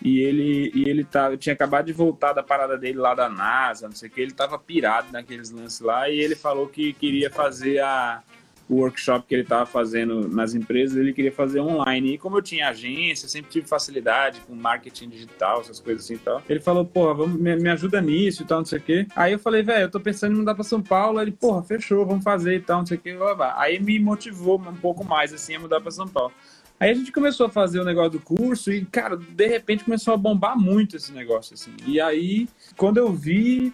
[0.01, 3.87] E ele, e ele tá, tinha acabado de voltar da parada dele lá da NASA,
[3.87, 7.29] não sei o que, ele tava pirado naqueles lances lá, e ele falou que queria
[7.29, 8.21] fazer a,
[8.69, 12.13] o workshop que ele estava fazendo nas empresas, ele queria fazer online.
[12.13, 16.19] E como eu tinha agência, sempre tive facilidade com marketing digital, essas coisas assim e
[16.19, 16.41] tal.
[16.47, 19.07] Ele falou, porra, vamos, me, me ajuda nisso e tal, não sei o quê.
[19.15, 21.21] Aí eu falei, velho, eu tô pensando em mudar pra São Paulo.
[21.21, 23.17] Ele, porra, fechou, vamos fazer e tal, não sei o quê.
[23.55, 26.31] Aí me motivou um pouco mais, assim, a mudar pra São Paulo.
[26.79, 30.13] Aí a gente começou a fazer o negócio do curso e, cara, de repente começou
[30.13, 31.71] a bombar muito esse negócio, assim.
[31.85, 33.73] E aí, quando eu vi,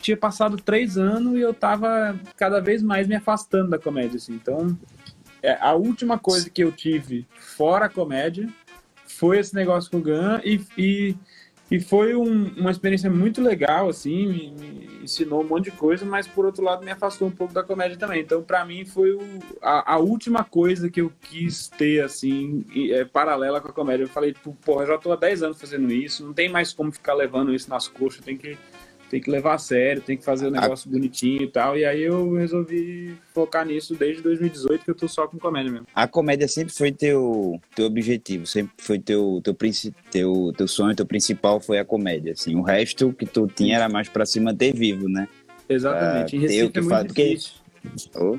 [0.00, 4.34] tinha passado três anos e eu tava cada vez mais me afastando da comédia, assim.
[4.34, 4.76] Então,
[5.42, 8.48] é, a última coisa que eu tive fora a comédia
[9.06, 11.16] foi esse negócio com o Gun e, e,
[11.70, 16.04] e foi um, uma experiência muito legal, assim, me, me, ensinou um monte de coisa,
[16.04, 18.22] mas por outro lado me afastou um pouco da comédia também.
[18.22, 19.20] Então, para mim, foi o,
[19.62, 24.04] a, a, última coisa que eu quis ter, assim, é, paralela com a comédia.
[24.04, 26.92] Eu falei, tipo, porra, já tô há 10 anos fazendo isso, não tem mais como
[26.92, 28.58] ficar levando isso nas coxas, tem que
[29.10, 30.92] tem que levar a sério, tem que fazer o negócio a...
[30.92, 31.76] bonitinho e tal.
[31.76, 35.86] E aí eu resolvi focar nisso desde 2018, que eu tô só com comédia mesmo.
[35.92, 39.56] A comédia sempre foi teu, teu objetivo, sempre foi teu, teu,
[40.10, 42.54] teu, teu sonho, teu principal foi a comédia, assim.
[42.54, 45.28] O resto que tu tinha era mais pra se manter vivo, né?
[45.68, 46.30] Exatamente.
[46.30, 47.12] Pra em Recife é muito faz...
[47.12, 47.52] difícil.
[48.14, 48.38] Oh.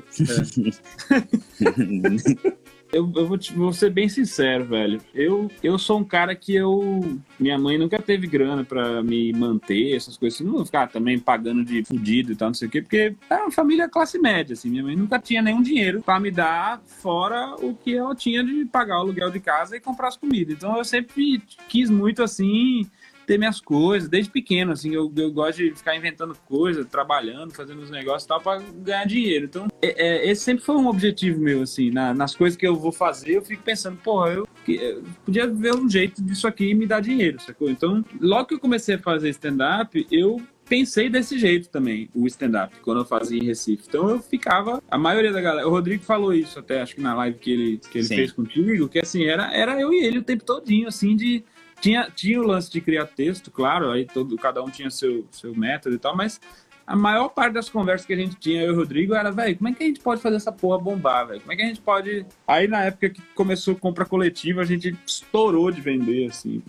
[2.40, 2.52] É.
[2.92, 5.00] eu, eu vou, te, vou, ser bem sincero, velho.
[5.14, 7.18] Eu, eu sou um cara que eu.
[7.40, 10.44] Minha mãe nunca teve grana pra me manter, essas coisas assim.
[10.44, 13.36] Não vou ficar também pagando de fudido e tal, não sei o quê, porque é
[13.36, 14.68] uma família classe média, assim.
[14.68, 18.66] Minha mãe nunca tinha nenhum dinheiro pra me dar fora o que ela tinha de
[18.66, 20.54] pagar o aluguel de casa e comprar as comidas.
[20.54, 22.86] Então eu sempre quis muito assim
[23.26, 27.82] ter minhas coisas, desde pequeno, assim, eu, eu gosto de ficar inventando coisas, trabalhando, fazendo
[27.82, 29.46] os negócios e tal, pra ganhar dinheiro.
[29.46, 32.76] Então, é, é, esse sempre foi um objetivo meu, assim, na, nas coisas que eu
[32.76, 36.86] vou fazer, eu fico pensando, pô, eu, eu, podia ver um jeito disso aqui me
[36.86, 37.70] dar dinheiro, sacou?
[37.70, 40.40] Então, logo que eu comecei a fazer stand-up, eu
[40.72, 43.84] pensei desse jeito também, o stand-up, quando eu fazia em Recife.
[43.86, 47.14] Então eu ficava, a maioria da galera, o Rodrigo falou isso até, acho que na
[47.14, 50.22] live que ele, que ele fez contigo, que assim, era, era eu e ele o
[50.22, 51.44] tempo todinho, assim, de
[51.82, 55.52] tinha, tinha o lance de criar texto, claro, aí todo, cada um tinha seu, seu
[55.52, 56.40] método e tal, mas
[56.86, 59.56] a maior parte das conversas que a gente tinha, eu e o Rodrigo, era, velho,
[59.56, 61.40] como é que a gente pode fazer essa porra bombar, velho?
[61.40, 62.24] Como é que a gente pode.
[62.46, 66.62] Aí na época que começou a compra coletiva, a gente estourou de vender, assim.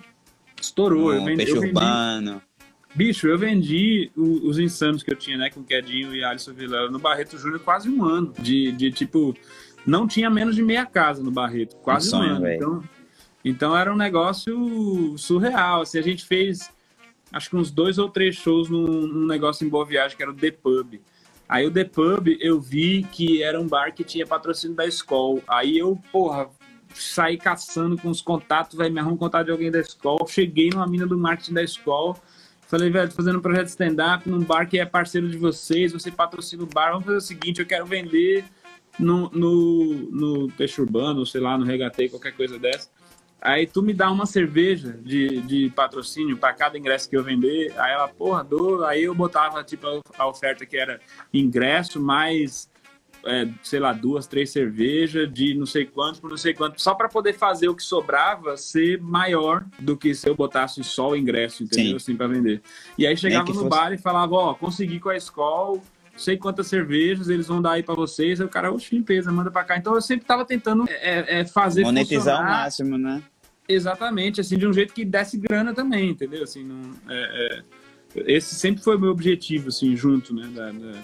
[0.60, 1.12] Estourou.
[1.12, 1.78] Um eu vendi, peixe eu vendi...
[1.78, 2.42] urbano.
[2.96, 6.92] Bicho, eu vendi os insanos que eu tinha, né, com o Quedinho e Alisson Vilela
[6.92, 8.34] no Barreto Júnior quase um ano.
[8.40, 9.36] De, de tipo,
[9.86, 12.42] não tinha menos de meia casa no Barreto, quase um, sonho, um ano.
[12.42, 12.56] Véio.
[12.56, 12.84] Então,
[13.44, 15.82] então era um negócio surreal.
[15.82, 16.72] Assim, a gente fez
[17.32, 20.32] acho que uns dois ou três shows num, num, negócio em Boa Viagem, que era
[20.32, 21.02] o The Pub.
[21.50, 25.42] Aí o The Pub eu vi que era um bar que tinha patrocínio da escola.
[25.48, 26.48] Aí eu, porra,
[26.94, 30.26] saí caçando com os contatos, vai me arrumar um contato de alguém da escola.
[30.28, 32.16] Cheguei numa mina do marketing da escola.
[32.68, 36.10] Falei, velho, tô fazendo um projeto stand-up num bar que é parceiro de vocês, você
[36.10, 36.92] patrocina o bar.
[36.92, 38.46] Vamos fazer o seguinte, eu quero vender
[38.98, 42.90] no, no, no Peixe Urbano, sei lá, no Regatei, qualquer coisa dessa
[43.44, 47.74] Aí tu me dá uma cerveja de, de patrocínio para cada ingresso que eu vender.
[47.78, 48.86] Aí ela, porra, dou.
[48.86, 49.86] Aí eu botava, tipo,
[50.18, 51.02] a oferta que era
[51.34, 52.70] ingresso mais,
[53.26, 56.96] é, sei lá, duas, três cervejas de não sei quanto por não sei quanto, só
[56.96, 61.16] para poder fazer o que sobrava ser maior do que se eu botasse só o
[61.16, 61.92] ingresso, entendeu?
[61.92, 61.96] Sim.
[61.98, 62.62] Assim, para vender.
[62.98, 63.68] E aí chegava no fosse...
[63.68, 65.82] bar e falava, ó, consegui com a escola
[66.16, 68.40] sei quantas cervejas eles vão dar aí para vocês.
[68.40, 69.78] Aí o cara, oxe, limpeza, manda para cá.
[69.78, 72.56] Então eu sempre tava tentando é, é, fazer monetizar funcionar.
[72.56, 73.24] ao máximo, né?
[73.74, 76.44] Exatamente, assim, de um jeito que desse grana também, entendeu?
[76.44, 77.64] Assim, não, é,
[78.16, 81.00] é, esse sempre foi o meu objetivo, assim, junto, né, da, da,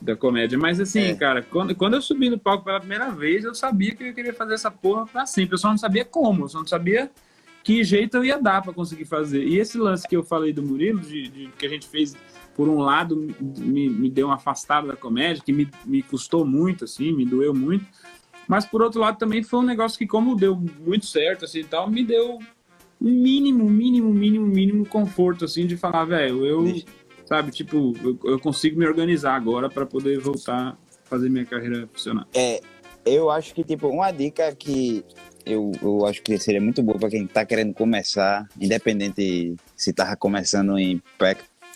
[0.00, 0.58] da comédia.
[0.58, 1.14] Mas, assim, é.
[1.14, 4.32] cara, quando, quando eu subi no palco pela primeira vez, eu sabia que eu queria
[4.32, 5.54] fazer essa porra pra sempre.
[5.54, 7.10] Eu só não sabia como, eu só não sabia
[7.62, 9.44] que jeito eu ia dar para conseguir fazer.
[9.44, 12.16] E esse lance que eu falei do Murilo, de, de, que a gente fez,
[12.56, 13.16] por um lado,
[13.58, 17.52] me, me deu uma afastada da comédia, que me, me custou muito, assim, me doeu
[17.52, 17.84] muito
[18.48, 21.64] mas por outro lado também foi um negócio que, como deu muito certo, assim e
[21.64, 22.38] tal, me deu
[23.00, 26.82] um mínimo, mínimo, mínimo, mínimo conforto, assim, de falar, velho, eu,
[27.26, 31.88] sabe, tipo, eu, eu, consigo me organizar agora para poder voltar a fazer minha carreira
[31.92, 32.26] funcionar.
[32.34, 32.60] É,
[33.04, 35.04] eu acho que, tipo, uma dica que
[35.44, 40.16] eu, eu acho que seria muito boa para quem tá querendo começar, independente se tava
[40.16, 41.00] começando em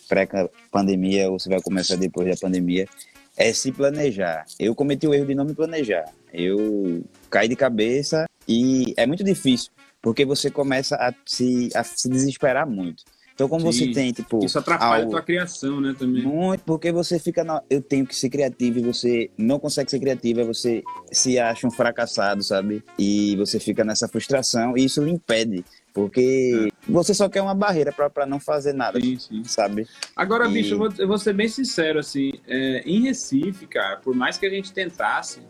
[0.09, 2.87] pré-pandemia ou se vai começar depois da pandemia,
[3.37, 4.45] é se planejar.
[4.59, 6.05] Eu cometi o erro de não me planejar.
[6.33, 12.09] Eu caí de cabeça e é muito difícil, porque você começa a se, a se
[12.09, 13.05] desesperar muito.
[13.35, 13.87] Então, como Sim.
[13.87, 14.45] você tem, tipo.
[14.45, 15.09] Isso atrapalha algo...
[15.09, 15.95] a tua criação, né?
[15.99, 16.23] Também.
[16.23, 17.43] Muito, porque você fica.
[17.43, 17.63] Na...
[17.69, 21.71] Eu tenho que ser criativo e você não consegue ser criativo, você se acha um
[21.71, 22.85] fracassado, sabe?
[22.99, 25.65] E você fica nessa frustração e isso lhe impede.
[25.93, 26.91] Porque é.
[26.91, 29.45] você só quer uma barreira para não fazer nada, sim, sim.
[29.45, 29.87] sabe?
[30.17, 30.53] Agora, e...
[30.53, 32.33] bicho, eu vou, eu vou, ser bem sincero, assim.
[32.47, 35.41] É, em Recife, cara, por mais que a gente tentasse,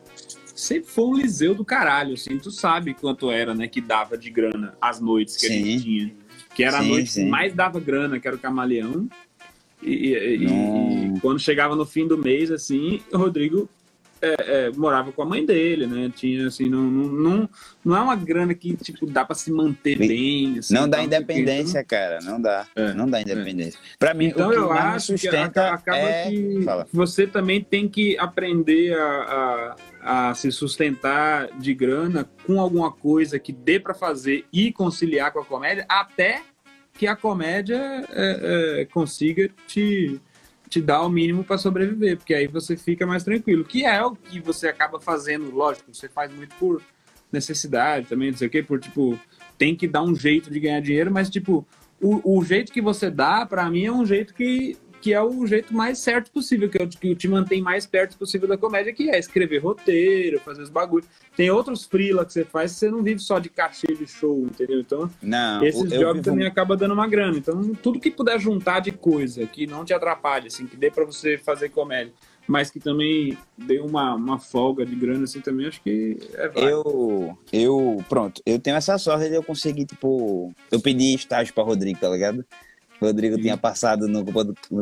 [0.54, 2.38] sempre foi um liseu do caralho, assim.
[2.38, 5.52] Tu sabe quanto era, né, que dava de grana as noites que sim.
[5.52, 6.14] a gente tinha.
[6.54, 9.08] Que era a noite que mais dava grana, que era o Camaleão.
[9.82, 13.68] E, e, e, quando chegava no fim do mês, assim, o Rodrigo
[14.22, 16.10] é, é, morava com a mãe dele, né?
[16.14, 17.48] Tinha, assim, não, não,
[17.84, 20.60] não é uma grana que, tipo, dá para se manter bem.
[20.60, 21.86] Assim, não dá independência, não...
[21.86, 22.64] cara, não dá.
[22.76, 23.22] É, não dá é.
[23.22, 23.80] independência.
[23.98, 26.86] Para mim, então, eu acho que acaba é que Fala.
[26.92, 33.40] você também tem que aprender a, a, a, se sustentar de grana com alguma coisa
[33.40, 36.42] que dê para fazer e conciliar com a comédia, até
[36.96, 40.20] que a comédia é, consiga te
[40.72, 43.62] te dá o mínimo para sobreviver, porque aí você fica mais tranquilo.
[43.62, 46.80] Que é o que você acaba fazendo, lógico, você faz muito por
[47.30, 49.18] necessidade também, não sei o quê, por tipo,
[49.58, 51.66] tem que dar um jeito de ganhar dinheiro, mas tipo,
[52.00, 55.44] o, o jeito que você dá, para mim, é um jeito que que é o
[55.46, 58.92] jeito mais certo possível, que, é o que te mantém mais perto possível da comédia,
[58.92, 61.08] que é escrever roteiro, fazer os bagulhos.
[61.36, 64.78] Tem outros freela que você faz, você não vive só de cachê de show, entendeu?
[64.80, 67.36] Então, Não, esses jobs vivo- também acaba dando uma grana.
[67.36, 71.04] Então, tudo que puder juntar de coisa que não te atrapalhe, assim, que dê pra
[71.04, 72.12] você fazer comédia,
[72.46, 76.70] mas que também dê uma, uma folga de grana, assim, também acho que é válido.
[76.86, 81.64] Eu, eu, pronto, eu tenho essa sorte de eu conseguir, tipo, eu pedi estágio pra
[81.64, 82.44] Rodrigo, tá ligado?
[83.02, 83.42] O Rodrigo Sim.
[83.42, 84.24] tinha passado no,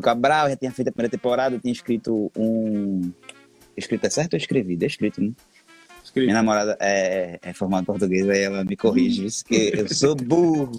[0.03, 3.11] Cabral, já tinha feito a primeira temporada, tinha escrito um.
[3.75, 4.79] Escrito é certo ou escrevi?
[4.81, 5.33] É escrito, né?
[6.05, 6.27] Escrevi.
[6.27, 10.15] Minha namorada é, é formada em português, aí ela me corrige, isso que eu sou
[10.15, 10.71] burro.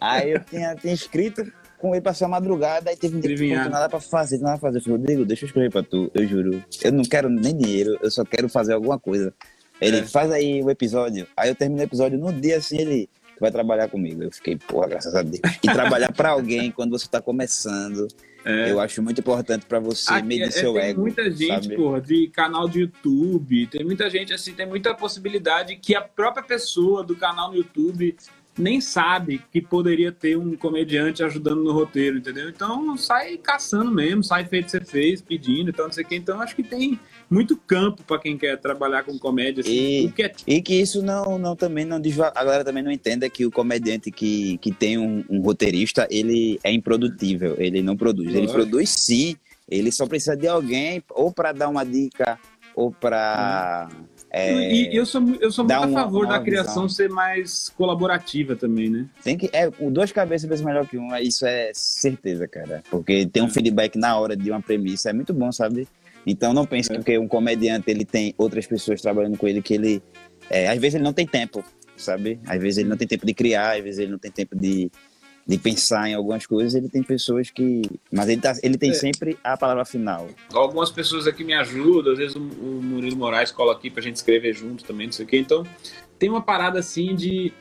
[0.00, 1.44] Aí eu tinha, tinha escrito
[1.78, 4.58] com ele passou a madrugada, aí teve um dia que não nada pra fazer, nada
[4.58, 4.78] pra fazer.
[4.78, 6.64] Eu falei, Rodrigo, deixa eu escrever pra tu, eu juro.
[6.82, 9.32] Eu não quero nem dinheiro, eu só quero fazer alguma coisa.
[9.80, 10.02] Ele, É.
[10.04, 11.26] faz aí o episódio.
[11.36, 13.08] Aí eu terminei o episódio no dia assim, ele
[13.38, 14.22] "Tu vai trabalhar comigo.
[14.24, 15.40] Eu fiquei, porra, graças a Deus.
[15.62, 18.08] E trabalhar pra alguém quando você tá começando,
[18.44, 18.70] É.
[18.72, 21.00] eu acho muito importante pra você Aqui, medir é, seu tem ego.
[21.02, 21.76] muita gente, sabe?
[21.76, 26.42] porra, de canal de YouTube, tem muita gente assim, tem muita possibilidade que a própria
[26.42, 28.16] pessoa do canal no YouTube
[28.58, 32.48] nem sabe que poderia ter um comediante ajudando no roteiro, entendeu?
[32.48, 36.16] Então sai caçando mesmo, sai feito você fez, pedindo, então não sei o que.
[36.16, 36.98] Então acho que tem
[37.30, 41.38] muito campo pra quem quer trabalhar com comédia, assim, E- é E que isso não,
[41.38, 45.24] não também não a galera também não entenda que o comediante que, que tem um,
[45.28, 48.34] um roteirista, ele é improdutível, ele não produz.
[48.34, 49.36] Ele produz sim,
[49.68, 52.38] ele só precisa de alguém ou para dar uma dica
[52.74, 53.88] ou para
[54.30, 56.88] é, E, eu sou, eu sou muito a favor da criação visão.
[56.88, 59.06] ser mais colaborativa também, né?
[59.24, 63.26] tem que é o duas cabeças vezes melhor que uma, isso é certeza, cara, porque
[63.26, 65.88] tem um feedback na hora de uma premissa é muito bom, sabe?
[66.30, 66.92] Então não pense É.
[66.92, 70.02] que porque um comediante ele tem outras pessoas trabalhando com ele que ele
[70.50, 71.64] é, às vezes ele não tem tempo,
[71.96, 72.38] sabe?
[72.46, 74.90] Às vezes ele não tem tempo de criar, às vezes ele não tem tempo de,
[75.46, 77.82] de pensar em algumas coisas, ele tem pessoas que.
[78.12, 78.94] Mas ele, tá, ele tem É.
[78.94, 80.26] sempre a palavra final.
[80.52, 84.16] algumas pessoas aqui me ajudam, às vezes o, o Murilo Moraes cola aqui pra gente
[84.16, 85.38] escrever junto também, não sei o quê.
[85.38, 85.64] Então,
[86.18, 87.52] tem uma parada assim de.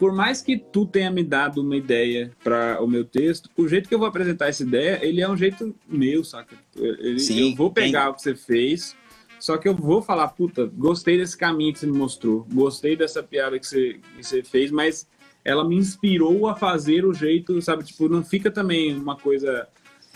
[0.00, 3.86] Por mais que tu tenha me dado uma ideia para o meu texto, o jeito
[3.86, 6.56] que eu vou apresentar essa ideia, ele é um jeito meu, saca?
[6.74, 8.96] Ele- Sim, eu vou pegar o que você fez,
[9.38, 13.22] só que eu vou falar, puta, gostei desse caminho que você me mostrou, gostei dessa
[13.22, 15.06] piada que você, que você fez, mas
[15.44, 17.84] ela me inspirou a fazer o jeito, sabe?
[17.84, 19.68] Tipo, não fica também uma coisa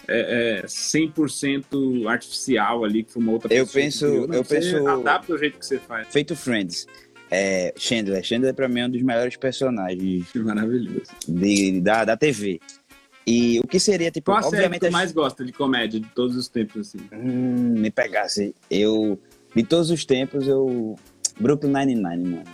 [0.09, 4.26] é, é, 100% artificial ali, que foi uma outra Eu pessoa que penso-.
[4.28, 6.09] Não, eu você penso- adapta o jeito que você faz.
[6.09, 6.87] Feito Friends.
[7.31, 8.22] É, Chandler.
[8.22, 11.11] Chandler, pra mim, é um dos melhores personagens maravilhoso.
[11.27, 12.61] de, da, da TV.
[13.27, 14.87] E o que seria, tipo, Qual série que obviamente.
[14.87, 16.99] tu mais gosta de comédia de todos os tempos, assim?
[17.12, 18.55] Hum, me pegasse.
[18.70, 19.18] Eu.
[19.57, 20.97] De todos os tempos, eu.
[21.41, 22.45] Brooklyn Nine-Nine, mano.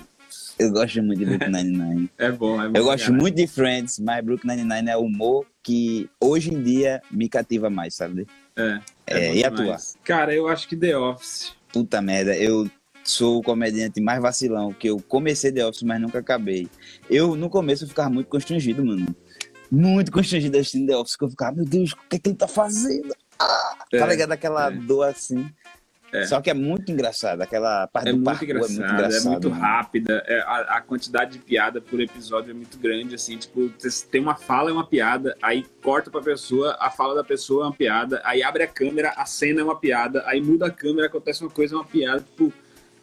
[0.59, 2.11] Eu gosto muito de Brooklyn Nine-Nine.
[2.19, 2.79] É bom, é bom.
[2.79, 3.19] Eu gosto cara.
[3.19, 7.95] muito de Friends, mas Brooklyn Nine-Nine é humor que hoje em dia me cativa mais,
[7.95, 8.27] sabe?
[8.57, 9.97] É, É, bom e a demais.
[10.05, 11.53] Cara, eu acho que The Office.
[11.73, 12.69] Puta merda, eu
[13.05, 16.69] sou o comediante mais vacilão, que eu comecei The Office, mas nunca acabei.
[17.09, 19.07] Eu, no começo, eu ficava muito constrangido, mano.
[19.71, 22.37] Muito constrangido assistindo The Office, que eu ficava, meu Deus, o que é que ele
[22.37, 23.15] tá fazendo?
[23.39, 24.33] Ah, É, tá ligado?
[24.33, 24.71] Aquela é.
[24.73, 25.49] dor assim.
[26.13, 26.27] É.
[26.27, 29.15] Só que é muito engraçado, aquela parte É do muito, parkour é muito engraçado.
[29.29, 33.37] é muito rápida, é, a, a quantidade de piada por episódio é muito grande, assim,
[33.37, 33.71] tipo,
[34.11, 37.67] tem uma fala é uma piada, aí corta pra pessoa, a fala da pessoa é
[37.69, 41.07] uma piada, aí abre a câmera, a cena é uma piada, aí muda a câmera,
[41.07, 42.53] acontece uma coisa, é uma piada, tipo,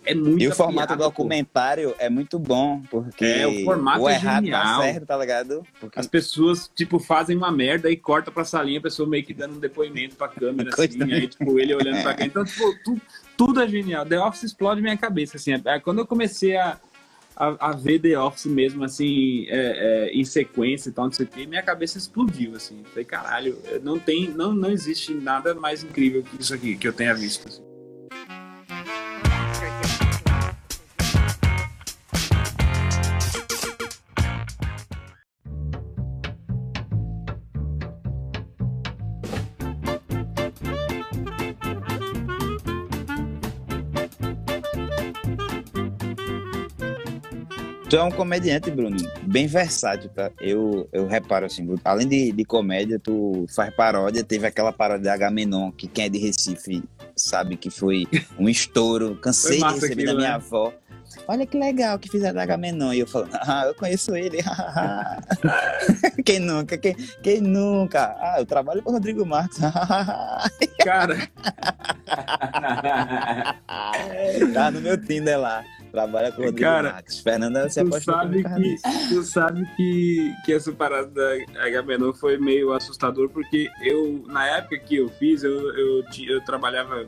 [0.07, 4.13] é muito E o formato documentário é muito bom, porque É, o formato o é
[4.13, 4.81] errado tá genial.
[4.81, 5.63] certo, tá ligado?
[5.79, 9.33] Porque As pessoas, tipo, fazem uma merda e corta pra salinha, a pessoa meio que
[9.33, 12.25] dando um depoimento pra câmera, assim, aí, tipo, ele olhando pra cá.
[12.25, 13.01] Então, tipo, tu-
[13.35, 14.05] tudo é genial.
[14.05, 15.53] The Office explode minha cabeça, assim.
[15.65, 16.79] É, Quando eu comecei a,
[17.35, 21.25] a, a ver The Office mesmo, assim, é, é, em sequência e tal, não sei
[21.25, 22.81] o quê, minha cabeça explodiu, assim.
[22.89, 26.93] Falei, caralho, não tem, não, não existe nada mais incrível que isso aqui, que eu
[26.93, 27.61] tenha visto, assim.
[47.89, 50.29] Tu é um comediante, Bruno, bem versátil, tá?
[50.41, 55.09] Eu, eu reparo assim, além de, de comédia, tu faz paródia, teve aquela paródia de
[55.09, 56.83] Agamenon, que quem é de Recife
[57.15, 58.05] sabe que foi
[58.37, 60.35] um estouro, cansei de receber aquilo, da minha né?
[60.35, 60.73] avó.
[61.29, 62.91] Olha que legal que fizeram da Agamenon.
[62.91, 64.39] E eu falando, ah, eu conheço ele.
[66.25, 66.77] quem nunca?
[66.77, 68.17] Quem, quem nunca?
[68.19, 69.59] Ah, eu trabalho com o Rodrigo Marques.
[70.83, 71.17] Cara,
[74.53, 75.63] tá no meu Tinder lá.
[75.97, 77.19] Trabalha com o Rodrigo Cara, Max.
[77.21, 82.71] Fernanda se apaixonou sabe, que, tu sabe que, que essa parada da H-Menor foi meio
[82.71, 87.07] assustador, porque eu, na época que eu fiz, eu, eu, eu trabalhava.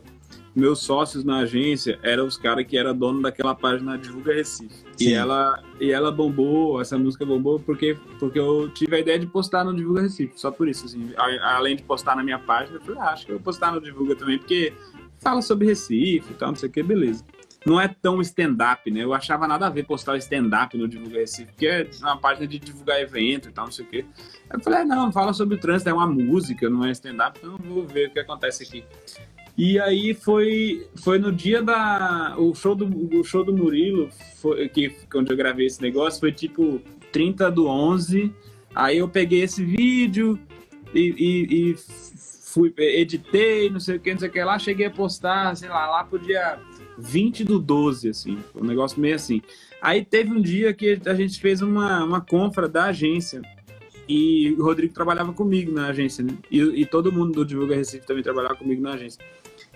[0.56, 4.74] Meus sócios na agência eram os caras que eram dono daquela página Divulga Recife.
[4.96, 5.10] Sim.
[5.10, 9.28] E ela, e ela bombou, essa música bombou, porque, porque eu tive a ideia de
[9.28, 10.32] postar no Divulga Recife.
[10.34, 11.12] Só por isso, assim.
[11.16, 13.70] A- Além de postar na minha página, eu falei, ah, acho que eu vou postar
[13.70, 14.72] no Divulga também, porque
[15.18, 17.24] fala sobre Recife e tal, não sei o que, beleza
[17.66, 19.04] não é tão stand-up, né?
[19.04, 22.58] Eu achava nada a ver postar stand-up no Divulga Recife, porque é uma página de
[22.58, 24.04] divulgar evento e tal, não sei o quê.
[24.52, 27.58] Eu falei, ah, não, fala sobre o trânsito, é uma música, não é stand-up, então
[27.58, 28.84] vou ver o que acontece aqui.
[29.58, 32.34] E aí foi, foi no dia da.
[32.38, 34.08] O show do, o show do Murilo,
[34.40, 36.80] foi, que, onde eu gravei esse negócio, foi tipo
[37.12, 38.32] 30 do 11.
[38.74, 40.38] Aí eu peguei esse vídeo
[40.94, 41.76] e, e- e
[42.44, 45.68] fui, editei, não sei o que, não sei o que lá, cheguei a postar, sei
[45.68, 46.58] lá, lá pro dia
[47.00, 49.42] 20 do 12, assim, um negócio meio assim.
[49.80, 53.40] Aí teve um dia que a gente fez uma, uma confra da agência
[54.08, 56.36] e o Rodrigo trabalhava comigo na agência, né?
[56.50, 59.24] E, e todo mundo do Divulga Recife também trabalhava comigo na agência.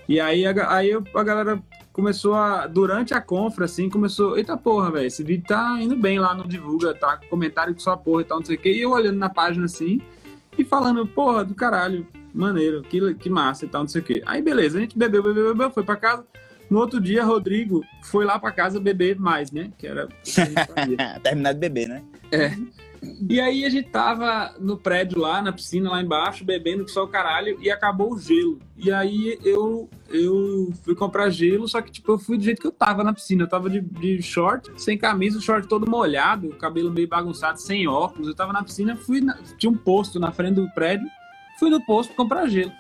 [0.08, 1.62] E aí a, aí a galera
[1.92, 6.18] começou a, durante a confra, assim, começou, eita porra, velho, esse vídeo tá indo bem
[6.18, 8.70] lá no Divulga, tá com comentário que só porra e tal, não sei o que,
[8.70, 10.00] e eu olhando na página assim
[10.58, 14.22] e falando, porra, do caralho, maneiro, que, que massa e tal, não sei o que.
[14.26, 16.26] Aí beleza, a gente bebeu, bebeu, bebeu, foi pra casa.
[16.70, 19.70] No outro dia, Rodrigo foi lá pra casa beber mais, né?
[19.78, 20.32] Que era que.
[21.22, 22.02] Terminar de beber, né?
[23.28, 27.04] E aí a gente tava no prédio lá, na piscina lá embaixo, bebendo que só
[27.04, 28.58] o caralho, e acabou o gelo.
[28.78, 32.66] E aí eu, eu fui comprar gelo, só que tipo, eu fui do jeito que
[32.66, 33.42] eu tava na piscina.
[33.42, 37.60] Eu tava de, de short, sem camisa, o short todo molhado, o cabelo meio bagunçado,
[37.60, 38.26] sem óculos.
[38.28, 41.06] Eu tava na piscina, fui na- tinha um posto na frente do prédio,
[41.58, 42.72] fui no posto comprar gelo.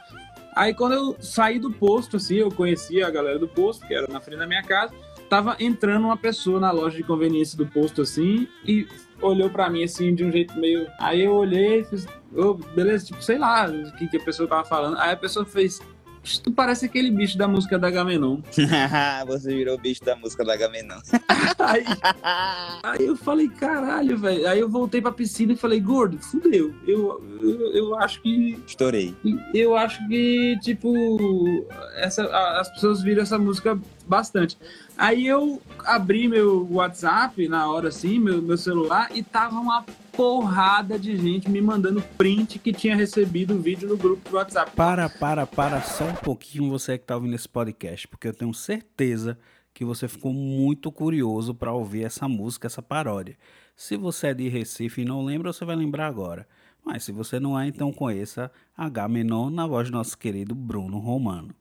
[0.54, 4.06] Aí quando eu saí do posto, assim, eu conhecia a galera do posto, que era
[4.06, 4.94] na frente da minha casa,
[5.28, 8.86] tava entrando uma pessoa na loja de conveniência do posto, assim, e
[9.20, 10.86] olhou pra mim, assim, de um jeito meio...
[11.00, 14.48] Aí eu olhei e fiz, "Ô, beleza, tipo, sei lá o que, que a pessoa
[14.48, 14.98] tava falando.
[14.98, 15.93] Aí a pessoa fez, "Ixi,
[16.42, 18.38] tu parece aquele bicho da música da Gamenon.
[19.26, 21.00] Você virou o bicho da música da Gamenon.
[21.58, 21.84] Aí,
[22.82, 24.48] aí eu falei, caralho, velho.
[24.48, 26.74] Aí eu voltei pra piscina e falei, gordo, fudeu.
[26.86, 29.14] Eu, eu, eu acho que Estourei.
[29.54, 31.66] eu acho que, tipo,
[31.96, 32.24] essa,
[32.58, 34.58] as pessoas viram essa música bastante.
[34.96, 40.98] Aí eu abri meu WhatsApp na hora assim, meu, meu celular, e tava uma porrada
[40.98, 44.70] de gente me mandando print que tinha recebido o vídeo no grupo do WhatsApp.
[44.76, 48.54] Para, para, para só um pouquinho você que tá ouvindo esse podcast, porque eu tenho
[48.54, 49.36] certeza
[49.72, 53.36] que você ficou muito curioso para ouvir essa música, essa paródia.
[53.74, 56.46] Se você é de Recife e não lembra, você vai lembrar agora.
[56.84, 60.98] Mas se você não é, então conheça H Menor na voz do nosso querido Bruno
[60.98, 61.52] Romano.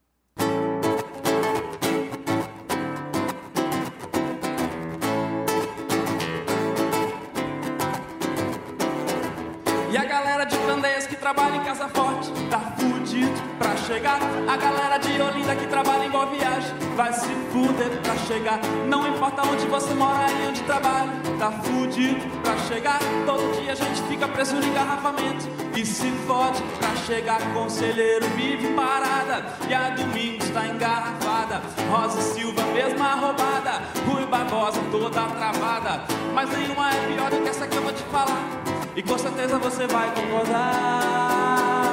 [11.23, 14.19] Trabalha em Casa Forte tá fudido pra chegar.
[14.45, 16.62] A galera de Olinda que trabalha em Boa Viagem
[16.95, 18.59] vai se fuder pra chegar.
[18.87, 22.99] Não importa onde você mora e onde trabalha, tá fudido pra chegar.
[23.25, 27.41] Todo dia a gente fica preso no engarrafamento e se fode pra chegar.
[27.53, 31.61] Conselheiro vive parada e a Domingos tá engarrafada.
[31.89, 33.81] Rosa Silva, mesma roubada.
[34.07, 36.03] Rui Barbosa toda travada.
[36.33, 38.43] Mas nenhuma é pior do que essa que eu vou te falar.
[38.95, 41.92] E com certeza você vai concordar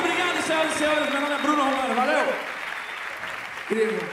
[0.00, 1.10] obrigado, senhoras e senhores.
[1.12, 1.94] Meu nome é Bruno Romano.
[1.94, 2.34] Valeu!
[3.70, 4.08] Incrível.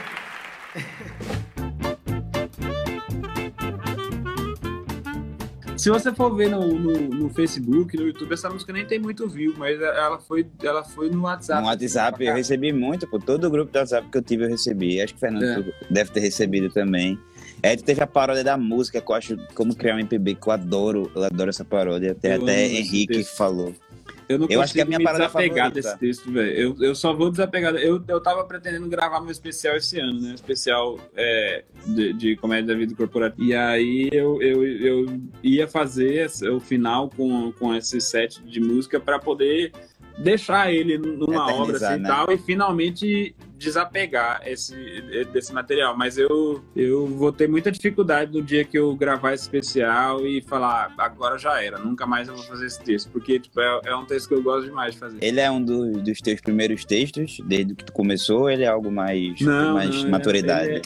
[5.76, 9.28] Se você for ver no, no, no Facebook, no YouTube, essa música nem tem muito
[9.28, 11.62] view, mas ela foi, ela foi no WhatsApp.
[11.62, 14.48] No WhatsApp eu recebi muito, por todo o grupo do WhatsApp que eu tive eu
[14.48, 15.00] recebi.
[15.00, 15.72] Acho que o Fernando É.
[15.88, 17.16] deve ter recebido também.
[17.62, 20.52] É, teve a paródia da música, que eu acho como criar um MPB, que eu
[20.52, 22.08] adoro, eu adoro essa paródia.
[22.08, 23.72] Eu até esse Henrique falou.
[24.28, 25.88] Eu não Eu acho que é a minha me parada desapegar favorita.
[25.88, 26.52] desse texto, velho.
[26.52, 27.74] Eu, eu só vou desapegar.
[27.76, 30.34] Eu, eu tava pretendendo gravar meu especial esse ano, né?
[30.34, 33.42] Especial é, de, de comédia da vida corporativa.
[33.42, 39.00] E aí eu, eu, eu ia fazer o final com, com esse set de música
[39.00, 39.72] pra poder
[40.18, 42.08] deixar ele numa obra assim, e né?
[42.08, 44.74] tal e finalmente desapegar esse,
[45.32, 45.96] desse material.
[45.96, 50.40] Mas eu, eu vou ter muita dificuldade no dia que eu gravar esse especial e
[50.42, 53.10] falar, "Ah, agora já era, nunca mais eu vou fazer esse texto.
[53.10, 55.18] Porque tipo, é, é um texto que eu gosto demais de fazer.
[55.20, 58.90] Ele é um do- dos teus primeiros textos, desde que tu começou, ele é algo
[58.90, 60.82] mais, Não, mais não, é- maturidade.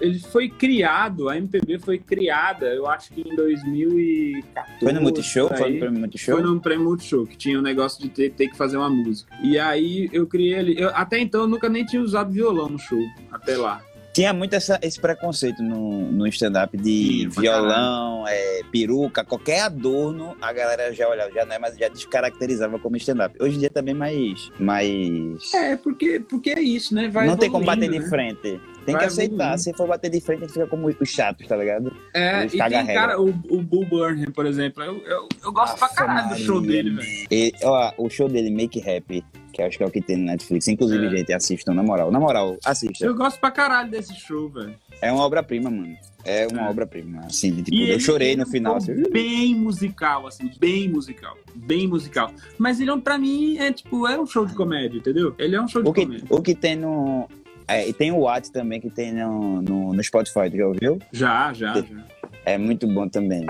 [0.00, 4.78] Ele foi criado, a MPB foi criada, eu acho que em 2014.
[4.80, 5.48] Foi no Multishow?
[5.48, 5.72] por Foi aí.
[5.74, 6.36] no prêmio Multishow?
[6.36, 9.32] Foi no prêmio Multishow, que tinha o negócio de ter, ter que fazer uma música.
[9.42, 10.84] E aí eu criei ele.
[10.94, 13.00] até então eu nunca nem tinha usado violão no show,
[13.30, 13.82] até lá.
[14.12, 20.36] Tinha muito essa- esse preconceito no, no stand-up de pra violão, é, peruca, qualquer adorno,
[20.40, 23.36] a galera já olhava, já não é mais, já descaracterizava como stand-up.
[23.40, 24.50] Hoje em dia também mais.
[24.58, 25.54] mais...
[25.54, 27.08] É, porque, porque é isso, né?
[27.08, 28.16] Vai não tem como bater evoluindo, de né?
[28.16, 28.60] frente.
[28.84, 29.34] Tem Vai que aceitar.
[29.34, 29.58] evoluindo.
[29.62, 31.94] Se for bater de frente, a gente fica como os chatos, tá ligado?
[32.14, 35.76] É, Os e tem cara, o, o Bull Burnham, por exemplo, eu, eu, eu gosto
[35.76, 37.52] pra Aff, caralho do show dele, velho.
[37.62, 40.68] Ó, o show dele, Make Happy, que acho que é o que tem no Netflix.
[40.68, 41.10] Inclusive, É.
[41.10, 42.10] gente, assistam, na moral.
[42.10, 43.04] Na moral, assista.
[43.04, 44.74] Eu gosto pra caralho desse show, velho.
[45.02, 45.96] É uma obra-prima, mano.
[46.24, 46.70] É uma É.
[46.70, 47.22] obra-prima.
[47.26, 48.76] Assim, de, tipo, eu chorei no é final.
[48.76, 51.36] assim, Bem musical, assim, bem musical.
[51.54, 52.30] Bem musical.
[52.58, 55.34] Mas ele, é um- pra mim, é tipo, é um show de comédia, entendeu?
[55.38, 56.26] Ele é um show de O que, comédia.
[56.28, 57.26] o que tem no.
[57.66, 60.98] É, e tem o What também, que tem no, no, no Spotify, tu já ouviu?
[61.12, 62.04] Já, já, já.
[62.44, 63.46] É muito bom também.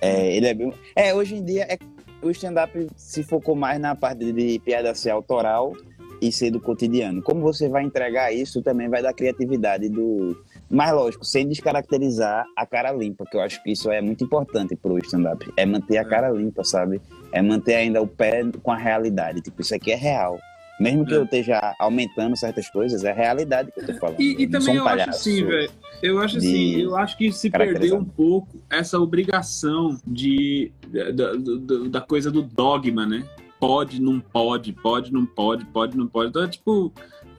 [0.00, 0.72] É, ele é bem.
[0.96, 1.76] É, hoje em dia, é,
[2.22, 5.72] o stand-up se focou mais na parte de piada ser autoral
[6.20, 7.22] e ser do cotidiano.
[7.22, 10.36] Como você vai entregar isso, também vai dar criatividade do.
[10.70, 14.76] Mas lógico, sem descaracterizar a cara limpa, que eu acho que isso é muito importante
[14.76, 15.50] pro stand-up.
[15.56, 16.04] É manter a É.
[16.04, 17.00] cara limpa, sabe?
[17.32, 19.40] É manter ainda o pé com a realidade.
[19.40, 20.38] Tipo, isso aqui é real.
[20.80, 21.16] Mesmo que É.
[21.16, 24.20] eu esteja aumentando certas coisas, é a realidade que eu tô falando.
[24.20, 25.70] E, e Eu também um eu acho assim, velho.
[26.00, 31.88] Eu acho assim, eu acho que se perdeu um pouco essa obrigação de da, da-
[31.90, 33.24] da- coisa do dogma, né?
[33.58, 36.30] Pode, não pode, pode, não pode, pode, não pode.
[36.30, 36.92] Então, é tipo,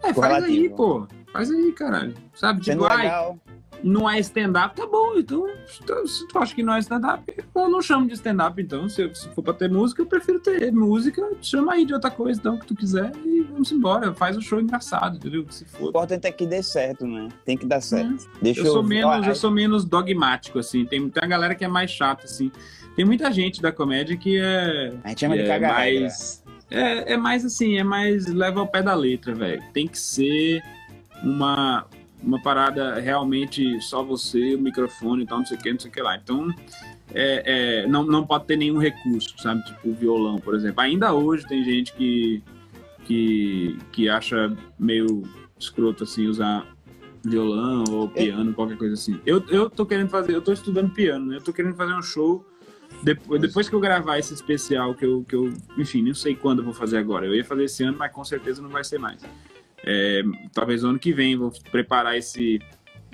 [0.03, 1.07] é, faz aí, pô.
[1.31, 2.13] Faz aí, caralho.
[2.35, 2.65] Sabe?
[2.65, 3.39] Sendo Tipo, ai, legal.
[3.83, 5.15] Não é stand-up, tá bom.
[5.17, 5.47] Então,
[5.81, 7.23] então, se tu acha que não é stand-up,
[7.55, 8.87] eu não chamo de stand-up, então.
[8.89, 11.27] Se, se for pra ter música, eu prefiro ter música.
[11.41, 14.13] Chama aí de outra coisa, então, que tu quiser, e vamos embora.
[14.13, 15.43] Faz o show engraçado, entendeu?
[15.45, 15.89] Que se O for.
[15.89, 17.29] importante é que dê certo, né?
[17.45, 18.29] Tem que dar certo.
[18.41, 18.89] Deixa Eu sou, ver.
[19.03, 20.85] menos, eu sou menos dogmático, assim.
[20.85, 22.51] Tem, tem uma galera que é mais chata, assim.
[22.95, 24.93] Tem muita gente da comédia que é.
[25.03, 26.01] A gente chama de é cagar regra.
[26.01, 26.43] mais.
[26.71, 29.63] É, é mais assim, é mais leva ao pé da letra, velho.
[29.73, 30.61] Tem que ser
[31.23, 31.85] uma,
[32.21, 35.89] uma parada realmente só você, o microfone e tal, não sei o que, não sei
[35.89, 36.15] o que lá.
[36.17, 36.53] Então,
[37.13, 39.63] é, é, não, não pode ter nenhum recurso, sabe?
[39.65, 40.81] Tipo violão, por exemplo.
[40.81, 42.43] Ainda hoje tem gente que,
[43.05, 45.23] que, que acha meio
[45.57, 46.65] escroto, assim, usar
[47.23, 49.19] violão ou piano, qualquer coisa assim.
[49.25, 51.37] Eu, eu tô querendo fazer, eu tô estudando piano, né?
[51.37, 52.45] Eu tô querendo fazer um show
[53.03, 56.59] depois, depois que eu gravar esse especial, que eu, que eu, enfim, não sei quando
[56.59, 57.25] eu vou fazer agora.
[57.25, 59.21] Eu ia fazer esse ano, mas com certeza não vai ser mais.
[59.85, 60.21] É,
[60.53, 62.59] talvez ano que vem, vou preparar esse,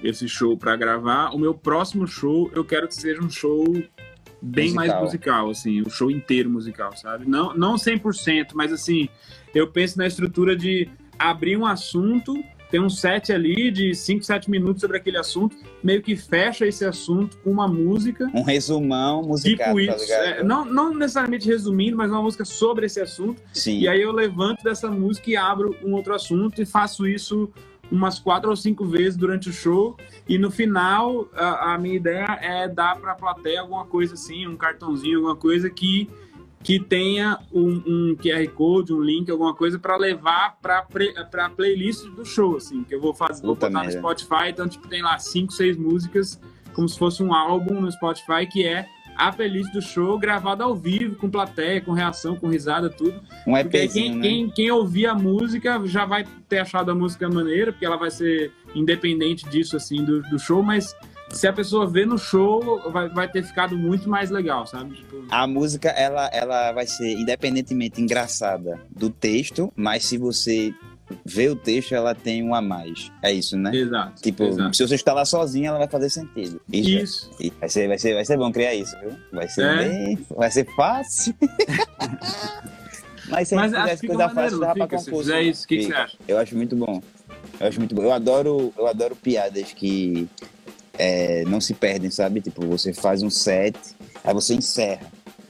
[0.04, 1.30] esse show para gravar.
[1.30, 3.64] O meu próximo show, eu quero que seja um show
[4.42, 4.76] bem Musical.
[4.76, 7.28] mais musical, assim, o show inteiro musical, sabe?
[7.28, 9.10] Não, não 100%, mas assim,
[9.54, 12.36] eu penso na estrutura de abrir um assunto,
[12.70, 16.84] tem um set ali de 5, 7 minutos sobre aquele assunto, meio que fecha esse
[16.86, 20.24] assunto com uma música Um resumão musicado, Tipo tá isso, ligado?
[20.26, 23.42] é, não, não necessariamente resumindo, mas uma música sobre esse assunto.
[23.54, 23.80] Sim.
[23.80, 27.50] E aí eu levanto dessa música e abro um outro assunto e faço isso
[27.92, 29.96] umas quatro ou cinco vezes durante o show.
[30.28, 34.48] E no final, a, a minha ideia é dar para a plateia alguma coisa assim,
[34.48, 36.10] um cartãozinho, alguma coisa que,
[36.66, 40.80] que tenha um, um QR Code, um link, alguma coisa para levar para
[41.46, 43.92] a playlist do show, assim, que eu vou fazer, vou botar no.
[43.92, 44.50] Spotify.
[44.50, 46.42] Então, tipo, tem lá cinco, seis músicas,
[46.74, 50.74] como se fosse um álbum no Spotify, que é a playlist do show gravada ao
[50.76, 53.22] vivo, com plateia, com reação, com risada, tudo.
[53.46, 54.22] Um EPzinho, quem, né?
[54.24, 58.10] quem, quem ouvir a música já vai ter achado a música maneira, porque ela vai
[58.10, 60.96] ser independente disso, assim, do, do show, mas
[61.32, 64.96] se a pessoa vê no show, vai, vai ter ficado muito mais legal, sabe?
[64.96, 70.74] Tipo, A música, ela, ela vai ser independentemente engraçada do texto, mas se você
[71.24, 73.12] vê o texto, ela tem um a mais.
[73.22, 73.76] É isso, né?
[73.76, 74.22] exato.
[74.22, 74.76] Tipo, exato.
[74.76, 76.60] se você está lá sozinho, ela vai fazer sentido.
[76.72, 77.30] Isso.
[77.40, 77.54] Isso.
[77.60, 79.12] Vai ser, vai, ser, vai ser bom criar isso, viu?
[79.32, 79.78] Vai ser É.
[79.88, 80.26] bem.
[80.36, 81.36] Vai ser fácil.
[83.30, 84.98] Mas se a Mas gente que fica coisa fácil, dava pra?
[85.00, 85.20] Se concurso.
[85.24, 85.44] fizer né?
[85.44, 86.18] isso, o que, que você acha?
[86.28, 87.02] Eu acho muito bom.
[87.60, 88.04] Eu acho muito bom.
[88.04, 90.28] Eu adoro, eu adoro piadas que
[90.98, 92.42] é, não se perdem, sabe?
[92.42, 93.78] Tipo, você faz um set,
[94.24, 95.06] aí você encerra.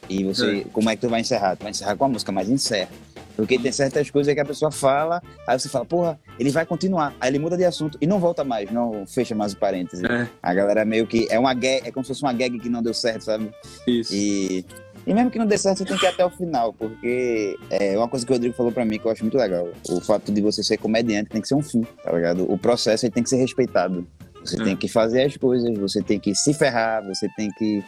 [0.10, 1.56] E você, como é que tu vai encerrar?
[1.56, 2.89] Tu vai encerrar com a música, mas encerra.
[3.36, 7.14] Porque tem certas coisas que a pessoa fala, aí você fala, porra, ele vai continuar.
[7.20, 10.04] Aí ele muda de assunto e não volta mais, não fecha mais o parênteses.
[10.06, 10.30] É.
[10.41, 11.28] A galera meio que.
[11.30, 13.52] É uma gag, é como se fosse uma gag que não deu certo, sabe?
[13.86, 14.14] Isso.
[14.14, 14.66] E,
[15.06, 17.98] e mesmo que não dê certo, você tem que ir até o final, porque é
[17.98, 19.68] uma coisa que o Rodrigo falou pra mim que eu acho muito legal.
[19.89, 22.50] O fato de você ser comediante tem que ser um fim, tá ligado?
[22.52, 24.08] O processo ele tem que ser respeitado.
[24.46, 24.64] Você É.
[24.64, 27.84] tem que fazer as coisas, você tem que se ferrar, você tem que.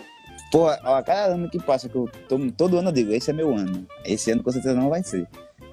[0.51, 3.33] Pô, ó, cada ano que passa, que eu tô- todo ano eu digo, esse é
[3.33, 3.85] meu ano.
[4.05, 5.27] Esse ano com certeza não vai ser.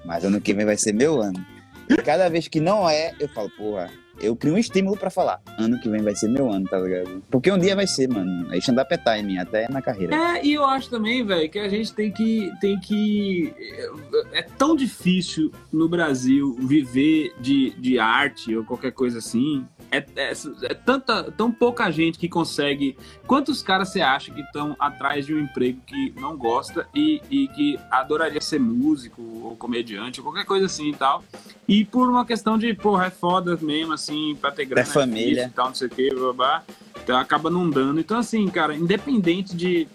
[0.05, 1.43] Mas ano que vem vai ser meu ano.
[1.89, 5.39] E cada vez que não é, eu falo, porra, eu crio um estímulo pra falar.
[5.57, 7.21] Ano que vem vai ser meu ano, tá ligado?
[7.29, 8.47] Porque um dia vai ser, mano.
[8.49, 10.15] Aí stand-up é timing, até na carreira.
[10.15, 13.53] É, e eu acho também, velho, que a gente tem que, tem que.
[14.33, 19.65] É tão difícil no Brasil viver de, de arte ou qualquer coisa assim.
[19.95, 20.33] É, é,
[20.63, 22.97] é tanta, tão pouca gente que consegue.
[23.25, 27.47] Quantos caras você acha que estão atrás de um emprego que não gosta e, e
[27.49, 31.23] que adoraria ser músico ou comediante ou qualquer coisa assim e tal?
[31.67, 34.85] E por uma questão de, porra, é foda mesmo, assim, pra ter grana.
[34.85, 35.27] família.
[35.27, 36.63] difícil E tal, não sei o que, blá, blá, blá.
[37.03, 37.99] Então acaba não dando.
[37.99, 39.87] Então, assim, cara, independente de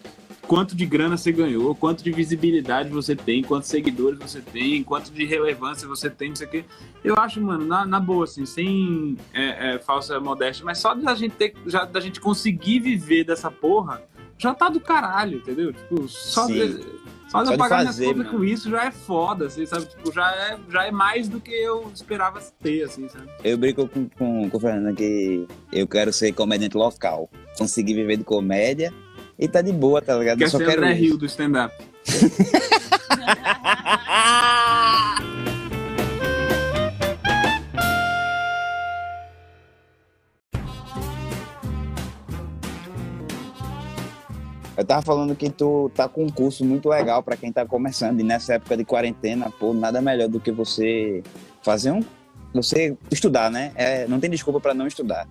[0.50, 5.12] quanto de grana você ganhou, quanto de visibilidade você tem, quantos seguidores você tem, quanto
[5.12, 6.64] de relevância você tem, não sei o quê.
[7.04, 11.14] Eu acho, mano, na, na boa, assim, sem é, é, falsa modéstia, mas só da
[11.14, 14.02] gente ter, já, da gente conseguir viver dessa porra,
[14.36, 15.72] já tá do caralho, entendeu?
[15.72, 16.82] Tipo, só de,
[17.28, 18.38] só Só de pagar fazer, minhas contas mano.
[18.38, 19.86] com isso já é foda, assim, sabe?
[19.86, 23.28] Tipo, já é, já é mais do que eu esperava ter, assim, sabe?
[23.44, 27.30] Eu brinco com, com, com o Fernando que eu quero ser comediante local.
[27.56, 28.92] Conseguir viver de comédia
[29.40, 30.36] e tá de boa, tá ligado?
[30.36, 30.92] Quer eu só ser quero André.
[30.92, 31.74] Rio do stand-up.
[44.76, 48.20] Eu tava falando que tu tá com um curso muito legal pra quem tá começando.
[48.20, 51.22] E nessa época de quarentena, pô, nada melhor do que você
[51.62, 52.02] fazer um.
[52.52, 53.72] Você estudar, né?
[53.74, 55.26] É, não tem desculpa pra não estudar.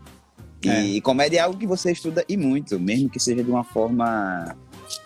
[0.64, 1.02] E, É.
[1.02, 4.56] comédia é algo que você estuda e muito, mesmo que seja de uma forma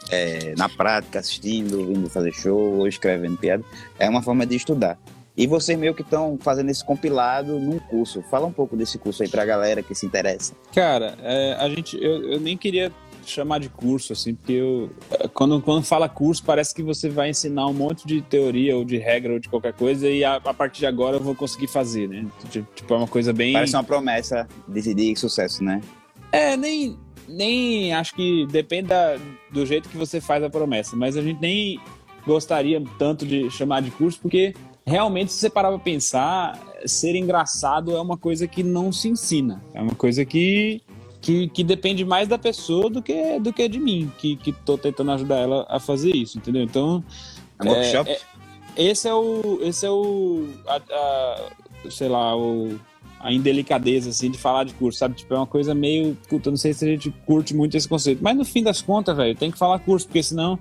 [0.10, 3.64] é, na prática, assistindo, vindo fazer show ou escrevendo piada.
[4.00, 4.98] É uma forma de estudar.
[5.36, 8.22] E vocês meio que estão fazendo esse compilado num curso.
[8.30, 10.54] Fala um pouco desse curso aí pra galera que se interessa.
[10.74, 12.92] Cara, é, a gente, eu, eu nem queria
[13.32, 14.90] chamar de curso, assim, porque eu,
[15.34, 18.98] quando, quando fala curso, parece que você vai ensinar um monte de teoria ou de
[18.98, 22.08] regra ou de qualquer coisa e a, a partir de agora eu vou conseguir fazer,
[22.10, 22.26] né?
[22.50, 23.54] Tipo, é uma coisa bem.
[23.54, 25.82] Parece uma promessa de, de sucesso, né?
[26.32, 26.98] É, nem,
[27.28, 29.18] nem acho que depende da-
[29.52, 31.80] do jeito que você faz a promessa, mas a gente nem
[32.26, 34.54] gostaria tanto de chamar de curso, porque
[34.86, 39.62] realmente, se você parar pra pensar, ser engraçado é uma coisa que não se ensina.
[39.74, 40.82] É uma coisa que,
[41.24, 44.78] que, que depende mais da pessoa do que, do que de mim, que, que tô
[44.78, 46.62] tentando ajudar ela a fazer isso, entendeu?
[46.62, 47.02] Então,
[47.60, 48.10] É um workshop?
[48.12, 48.20] é-
[48.76, 49.60] esse é o.
[49.62, 50.46] Esse é o.
[50.68, 51.50] a- a-
[51.90, 52.78] sei lá, o.
[53.22, 55.16] A indelicadeza, assim, de falar de curso, sabe?
[55.16, 56.18] Tipo, é uma coisa meio.
[56.28, 58.22] Puta, não sei se a gente curte muito esse conceito.
[58.22, 60.60] Mas no fim das contas, velho, tem que falar curso, porque senão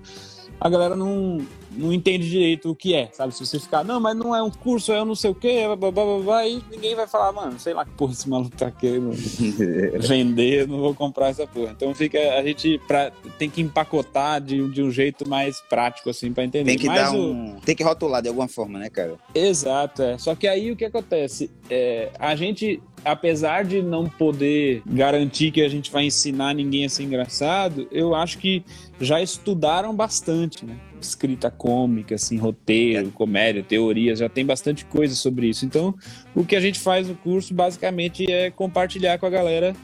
[0.61, 1.39] a galera não,
[1.77, 3.35] não entende direito o que é, sabe?
[3.35, 5.65] Se você ficar, não, mas não é um curso, é um não sei o quê,
[5.67, 8.57] blá, blá, blá, blá, e ninguém vai falar, mano, sei lá que porra esse maluco
[8.57, 9.11] tá querendo
[10.01, 11.73] vender, não vou comprar essa porra.
[11.77, 16.33] Então fica, a gente pra, tem que empacotar de, de um jeito mais prático, assim,
[16.33, 16.71] pra entender.
[16.71, 17.57] Tem que Mas dar o- um.
[17.65, 19.15] Tem que rotular de alguma forma, né, cara?
[19.35, 20.19] Exato, é.
[20.19, 21.51] Só que aí o que acontece?
[21.71, 26.89] É, a gente, apesar de não poder garantir que a gente vai ensinar ninguém a
[26.89, 28.65] ser engraçado, eu acho que
[29.01, 30.77] já estudaram bastante, né?
[31.07, 35.65] Escrita cômica, assim, roteiro, comédia, teorias, já tem bastante coisa sobre isso.
[35.65, 35.95] Então,
[36.35, 39.75] o que a gente faz no curso basicamente é compartilhar com a galera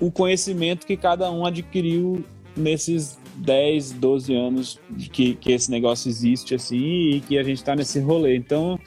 [0.00, 2.24] o conhecimento que cada um adquiriu
[2.56, 7.62] nesses 10, 12 anos de que, que esse negócio existe, assim, e que a gente
[7.62, 8.36] tá nesse rolê.
[8.36, 8.78] Então,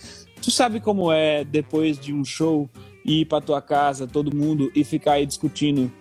[0.42, 2.70] tu sabe como é depois de um show
[3.04, 5.92] ir pra tua casa, todo mundo, e ficar aí discutindo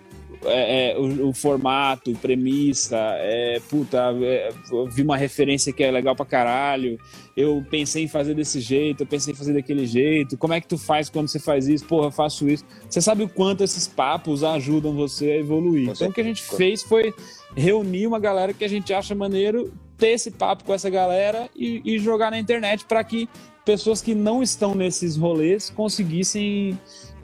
[0.47, 5.91] é, é, o, o formato, premissa, é, puta, é, eu vi uma referência que é
[5.91, 6.99] legal pra caralho,
[7.35, 10.67] eu pensei em fazer desse jeito, eu pensei em fazer daquele jeito, como é que
[10.67, 11.85] tu faz quando você faz isso?
[11.85, 12.63] Porra, eu faço isso.
[12.89, 15.89] Você sabe o quanto esses papos ajudam você a evoluir.
[15.89, 17.13] Então o que a gente fez foi
[17.55, 21.81] reunir uma galera que a gente acha maneiro, ter esse papo com essa galera e,
[21.85, 23.29] e jogar na internet para que
[23.65, 26.79] pessoas que não estão nesses rolês conseguissem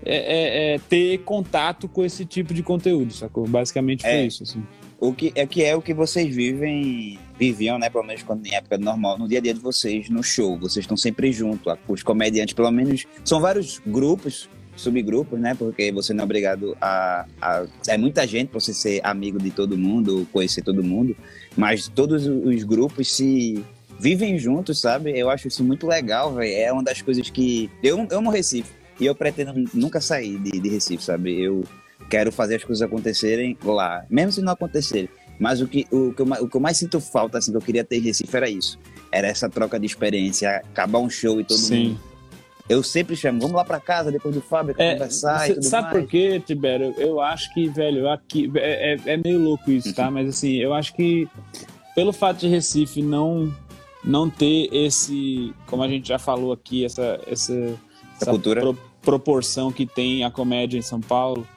[0.05, 3.47] é, é, é, ter contato com esse tipo de conteúdo, sacou?
[3.47, 4.25] Basicamente foi É.
[4.25, 4.63] isso, assim.
[4.99, 7.89] O que é que é o que vocês vivem, viviam, né?
[7.89, 10.57] Pelo menos quando em época normal, no dia a dia de vocês, no show.
[10.59, 11.75] Vocês estão sempre junto.
[11.87, 14.47] Os comediantes, pelo menos, são vários grupos.
[14.75, 15.53] subgrupos, né?
[15.53, 17.65] Porque você não é obrigado a, a.
[17.87, 21.15] É muita gente pra você ser amigo de todo mundo, conhecer todo mundo,
[21.57, 23.63] mas todos os grupos se
[23.99, 25.11] vivem juntos, sabe?
[25.17, 26.53] Eu acho isso muito legal, velho.
[26.55, 27.69] É uma das coisas que.
[27.83, 28.71] Eu amo Recife
[29.01, 31.41] e eu pretendo nunca sair de, de Recife, sabe?
[31.41, 31.63] Eu
[32.09, 35.09] quero fazer as coisas acontecerem lá, mesmo se não acontecerem.
[35.39, 37.61] Mas o que, o, que eu, o que eu mais sinto falta, assim, que eu
[37.61, 38.77] queria ter em Recife era isso.
[39.11, 41.89] Era essa troca de experiência, acabar um show e todo Sim.
[41.89, 41.99] mundo.
[42.69, 45.63] Eu sempre chamo, vamos lá pra casa depois do fábrica É, conversar e cê- tudo
[45.65, 45.97] sabe mais.
[45.99, 46.93] por quê, Tibério?
[46.97, 49.93] Eu acho que, velho, aqui é, é- é meio louco isso, Uhum.
[49.95, 50.09] tá?
[50.11, 51.27] Mas assim, eu acho que
[51.95, 53.51] pelo fato de Recife não
[54.03, 57.53] não ter esse, como a gente já falou aqui, essa essa,
[58.15, 58.61] essa cultura.
[58.61, 61.47] pro- proporção que tem a comédia em São Paulo,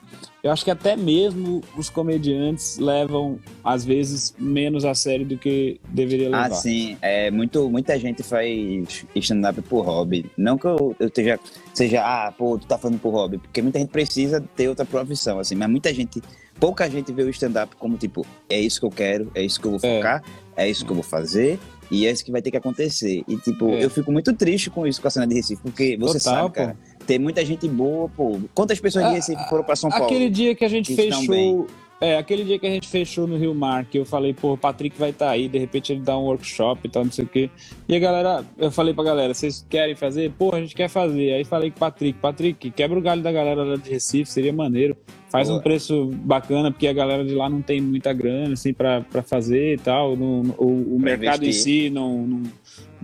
[0.43, 5.81] eu acho que até mesmo os comediantes levam às vezes menos a sério do que
[5.89, 6.47] deveria levar.
[6.47, 6.99] Ah, sim.
[7.01, 10.27] É, muito, muita gente faz stand-up por hobby.
[10.37, 11.41] Não que eu, eu esteja,
[11.73, 13.39] seja, ah, pô, tu tá fazendo por hobby.
[13.39, 15.55] Porque muita gente precisa ter outra profissão, assim.
[15.55, 16.23] Mas muita gente,
[16.61, 19.67] pouca gente vê o stand-up como, tipo, é isso que eu quero, é isso que
[19.67, 19.97] eu vou É.
[19.97, 20.23] focar,
[20.57, 21.59] é, isso que eu vou fazer.
[21.91, 23.23] E é isso que vai ter que acontecer.
[23.29, 23.85] E, tipo, É.
[23.85, 25.63] eu fico muito triste com isso, com a cena de Recife.
[25.63, 26.77] Porque você Total, sabe, pô.
[27.07, 28.39] Tem muita gente boa, pô.
[28.55, 30.05] Quantas pessoas de Ah, Recife foram pra São Paulo?
[30.07, 31.67] Aquele dia que a gente fechou.
[32.01, 34.59] É, aquele dia que a gente fechou no Rio Mar, que eu falei, pô, o
[34.59, 37.29] Patrick vai estar aí, de repente ele dá um workshop e tal, não sei o
[37.29, 37.49] quê.
[37.89, 40.31] E a galera, eu falei pra galera, vocês querem fazer?
[40.37, 41.33] Pô, a gente quer fazer.
[41.33, 44.53] Aí falei com o Patrick, Patrick, quebra o galho da galera lá de Recife, seria
[44.53, 44.97] maneiro.
[45.31, 49.01] Faz um preço bacana, porque a galera de lá não tem muita grana, assim, pra,
[49.01, 50.15] pra fazer e tal.
[50.17, 51.85] Não- o o mercado em investir.
[51.85, 52.43] si não, não,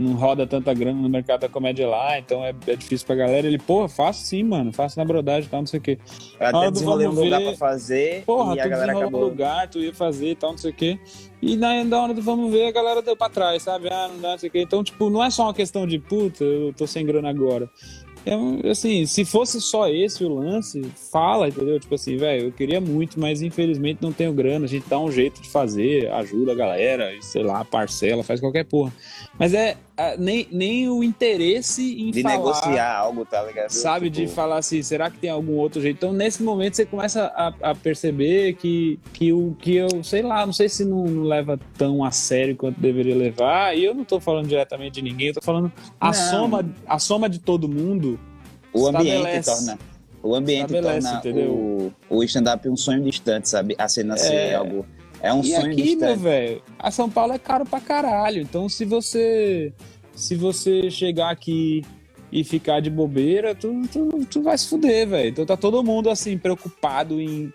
[0.00, 3.46] não roda tanta grana no mercado da comédia lá, então é, é difícil pra galera.
[3.46, 5.98] Ele, pô, faço sim, mano, faço na brodagem e tal, não sei o quê.
[6.40, 9.20] Eu até do desenrolei um lugar pra fazer Porra, e a galera acabou...
[9.20, 10.98] um lugar, tu ia fazer e tal, não sei o quê.
[11.42, 13.88] E na, na hora do vamos ver, a galera deu pra trás, sabe?
[13.88, 14.62] Ah, não dá, não sei o quê.
[14.62, 17.68] Então, tipo, não é só uma questão de, puta, eu tô sem grana agora.
[18.24, 21.80] É, assim, se fosse só esse o lance, fala, entendeu?
[21.80, 24.66] Tipo assim, velho, eu queria muito, mas infelizmente não tenho grana.
[24.66, 28.64] A gente dá um jeito de fazer, ajuda a galera, sei lá, parcela, faz qualquer
[28.64, 28.92] porra.
[29.40, 33.70] Mas é ah, nem, nem o interesse em De falar negociar algo, tá ligado?
[33.70, 35.96] sabe, de Tipo, falar assim, será que tem algum outro jeito?
[35.96, 40.44] Então, nesse momento, você começa a, a perceber que, que o que eu, sei lá,
[40.44, 43.74] não sei se não, não leva tão a sério quanto deveria levar.
[43.74, 46.12] E eu não tô falando diretamente de ninguém, eu tô falando a Não.
[46.12, 48.20] soma, a soma de todo mundo.
[48.74, 49.78] O ambiente torna.
[50.22, 51.50] O ambiente torna entendeu?
[51.50, 53.74] o, o stand-up um sonho distante, sabe?
[53.78, 54.54] A cena ser É.
[54.54, 54.84] algo.
[55.22, 58.40] É um e sonho aqui, meu velho, a São Paulo é caro pra caralho.
[58.40, 59.72] Então, se você
[60.14, 61.82] se você chegar aqui
[62.32, 65.30] e ficar de bobeira, tu, tu, tu vai se fuder, velho.
[65.30, 67.52] Então tá todo mundo assim preocupado em,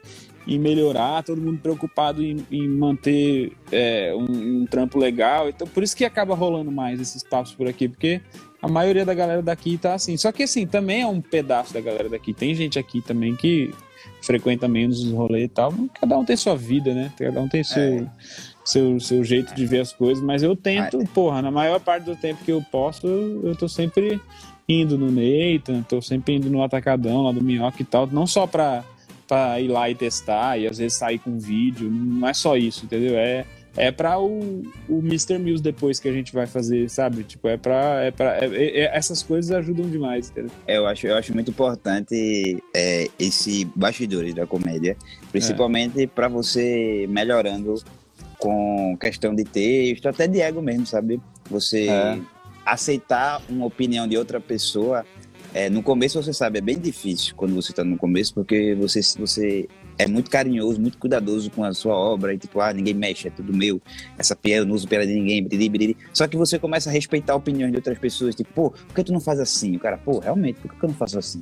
[0.48, 5.48] em melhorar, todo mundo preocupado em, em manter é, um, um trampo legal.
[5.48, 8.22] Então, por isso que acaba rolando mais esses papos por aqui, porque
[8.62, 10.18] a maioria da galera daqui tá assim.
[10.18, 12.34] Só que assim, também é um pedaço da galera daqui.
[12.34, 13.74] Tem gente aqui também que
[14.26, 15.74] frequenta menos os rolês e tal.
[16.00, 17.12] Cada um tem sua vida, né?
[17.18, 18.08] Cada um tem seu, É.
[18.64, 20.24] seu, seu jeito de ver as coisas.
[20.24, 23.68] Mas eu tento, porra, na maior parte do tempo que eu posto, eu, eu tô
[23.68, 24.20] sempre
[24.68, 28.08] indo no Nathan, tô sempre indo no Atacadão lá do Minhoca e tal.
[28.08, 28.84] Não só pra,
[29.28, 31.90] pra ir lá e testar e às vezes sair com vídeo.
[31.90, 33.16] Não é só isso, entendeu?
[33.16, 33.46] É.
[33.78, 35.38] É pra o, o Mr.
[35.38, 37.24] Mills depois que a gente vai fazer, sabe?
[37.24, 38.04] Tipo, é pra.
[38.06, 40.52] É pra é- é- é- essas coisas ajudam demais, entendeu?
[40.68, 44.96] Eu acho, eu acho muito importante é, esse bastidores da comédia,
[45.32, 47.76] principalmente pra você melhorando
[48.40, 51.20] com questão de texto, até de ego mesmo, sabe?
[51.50, 52.18] Você É.
[52.66, 55.06] aceitar uma opinião de outra pessoa.
[55.58, 59.00] é, no começo, você sabe, é bem difícil quando você tá no começo, porque você,
[59.18, 63.28] você é muito carinhoso, muito cuidadoso com a sua obra, e tipo, ah, ninguém mexe,
[63.28, 63.82] é tudo meu,
[64.18, 65.98] essa piada, eu não uso piada de ninguém, biriri, biriri.
[66.14, 69.14] Só que você começa a respeitar opiniões de outras pessoas, tipo, pô, por que tu
[69.14, 69.76] não faz assim?
[69.76, 71.42] O cara, pô, realmente, por que eu não faço assim?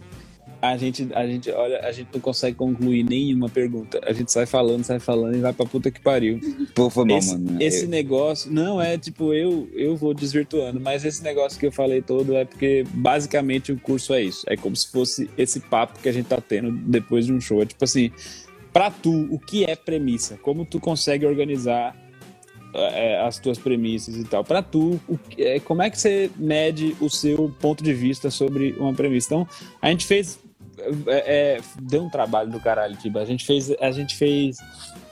[0.62, 4.00] A gente, a gente, olha, a gente não consegue concluir nenhuma pergunta.
[4.06, 6.40] A gente sai falando, sai falando e vai pra puta que pariu.
[6.74, 7.62] Pô, foi mal, esse, mano.
[7.62, 11.72] esse Eu- negócio, não é tipo, eu, eu vou desvirtuando, mas esse negócio que eu
[11.72, 14.46] falei todo é porque basicamente o curso é isso.
[14.48, 17.62] É como se fosse esse papo que a gente tá tendo depois de um show.
[17.62, 18.10] É tipo assim,
[18.74, 20.38] pra tu, o que é premissa?
[20.42, 21.96] Como tu consegue organizar
[22.74, 24.44] é, as tuas premissas e tal.
[24.44, 28.72] Pra tu, o é, como é que você mede o seu ponto de vista sobre
[28.74, 29.28] uma premissa?
[29.28, 29.48] Então,
[29.82, 30.40] a gente fez.
[31.08, 34.58] é, é, deu um trabalho do caralho, tipo, a gente fez, a gente fez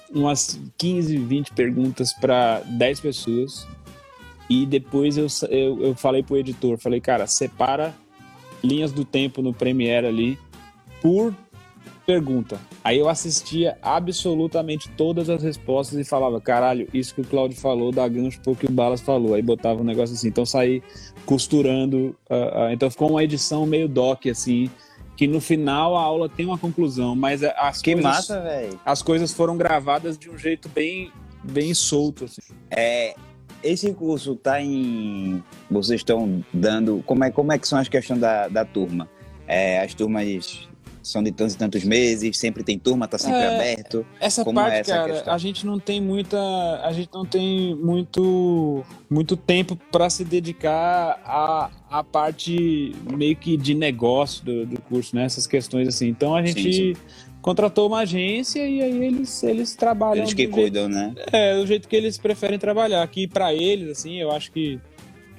[0.09, 3.67] umas 15, 20 perguntas para 10 pessoas.
[4.49, 7.93] E depois eu, eu, eu falei pro editor, falei, cara, separa
[8.61, 10.37] linhas do tempo no Premiere ali
[11.01, 11.33] por
[12.05, 12.59] pergunta.
[12.83, 17.91] Aí eu assistia absolutamente todas as respostas e falava, caralho, isso que o Claudio falou
[17.91, 19.33] dá gancho pro que o Balas falou.
[19.33, 20.27] Aí botava um negócio assim.
[20.27, 20.81] Então saí
[21.25, 22.15] costurando.
[22.29, 24.69] ah, ah, então ficou uma edição meio doc, assim,
[25.15, 28.79] que no final a aula tem uma conclusão, mas as Que coisas, massa, velho.
[28.85, 31.11] as coisas foram gravadas de um jeito bem,
[31.43, 32.25] bem solto.
[32.25, 32.41] Assim.
[32.69, 33.15] É,
[33.63, 35.43] esse curso tá em.
[35.69, 37.03] Vocês estão dando.
[37.05, 39.07] Como é, como é que são as questões da, da turma?
[39.47, 40.25] É, as turmas
[41.03, 44.05] são de tantos e tantos meses, sempre tem turma, tá sempre É, aberto.
[44.19, 45.33] Essa Como é parte, essa cara, questão?
[45.33, 46.37] a gente não tem muita,
[46.83, 53.57] a gente não tem muito, muito tempo para se dedicar à, à parte meio que
[53.57, 55.25] de negócio do, do curso, né?
[55.25, 56.07] Essas questões assim.
[56.07, 57.01] Então a gente Sim,
[57.41, 61.13] contratou uma agência e aí eles, eles trabalham Eles que do jeito, cuidam, né?
[61.31, 63.01] é, do jeito que eles preferem trabalhar.
[63.01, 64.79] Aqui para eles, assim, eu acho que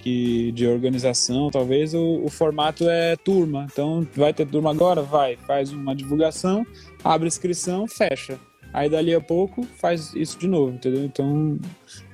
[0.02, 3.66] que de organização, talvez o, o formato é turma.
[3.72, 5.00] Então, vai ter turma agora?
[5.02, 5.36] Vai.
[5.46, 6.66] Faz uma divulgação,
[7.04, 8.38] abre inscrição, fecha.
[8.74, 11.04] Aí, dali a pouco, faz isso de novo, entendeu?
[11.04, 11.58] Então,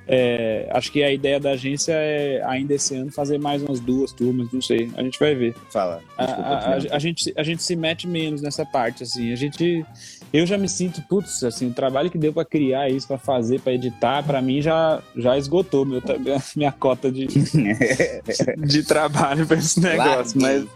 [0.07, 4.11] é, acho que a ideia da agência é, ainda esse ano, fazer mais umas duas
[4.11, 4.89] turmas, não sei.
[4.97, 5.55] A gente vai ver.
[5.71, 6.01] Fala.
[6.17, 9.31] Desculpa, a- a- a gente, a gente se mete menos nessa parte, assim.
[9.31, 9.85] A gente.
[10.31, 13.59] Eu já me sinto, putz, assim, o trabalho que deu pra criar isso, pra fazer,
[13.61, 16.01] pra editar, pra mim já, já esgotou meu,
[16.55, 17.25] minha cota de,
[18.57, 20.39] de trabalho pra esse negócio.
[20.39, 20.67] Larguei.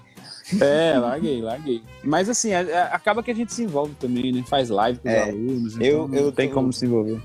[0.52, 1.82] Mas, é, larguei, larguei.
[2.04, 4.44] Mas assim, a- a- acaba que a gente se envolve também, né?
[4.48, 5.74] Faz live com os É, alunos.
[5.76, 7.20] eu- então eu não tem tô- como se envolver.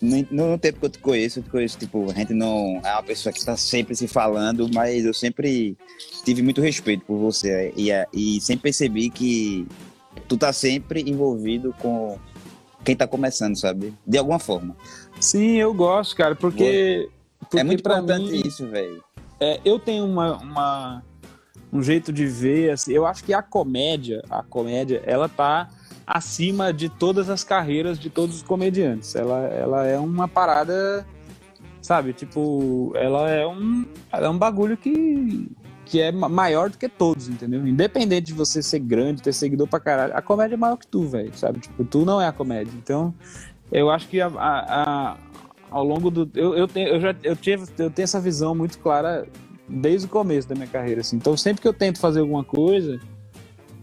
[0.00, 2.92] No, no tempo que eu te conheço, eu te conheço, tipo, a gente não é
[2.92, 5.76] uma pessoa que tá sempre se falando, mas eu sempre
[6.24, 9.64] tive muito respeito por você e, a- e sempre percebi que
[10.32, 12.18] tu tá sempre envolvido com
[12.82, 13.94] quem tá começando, sabe?
[14.06, 14.74] De alguma forma.
[15.20, 17.06] Sim, eu gosto, cara, porque.
[17.38, 19.04] porque é muito importante mim, isso, velho.
[19.38, 21.02] É, eu tenho uma, uma-
[21.70, 25.68] um jeito de ver, assim, eu acho que a comédia, a comédia, ela tá
[26.06, 29.14] acima de todas as carreiras de todos os comediantes.
[29.14, 31.06] Ela, ela é uma parada,
[31.82, 35.46] sabe, tipo, ela é um, ela é um bagulho que,
[35.84, 37.66] que é ma- maior do que todos, entendeu?
[37.66, 41.08] Independente de você ser grande, ter seguidor pra caralho, a comédia é maior que tu,
[41.08, 41.60] velho, sabe?
[41.60, 42.72] Tipo, tu não é a comédia.
[42.76, 43.14] Então,
[43.70, 45.16] eu acho que a- a- a-
[45.70, 46.30] ao longo do.
[46.34, 49.26] Eu, eu, tenho, eu, já, eu, tive, eu tenho essa visão muito clara
[49.68, 51.00] desde o começo da minha carreira.
[51.00, 51.16] Assim.
[51.16, 53.00] Então, sempre que eu tento fazer alguma coisa,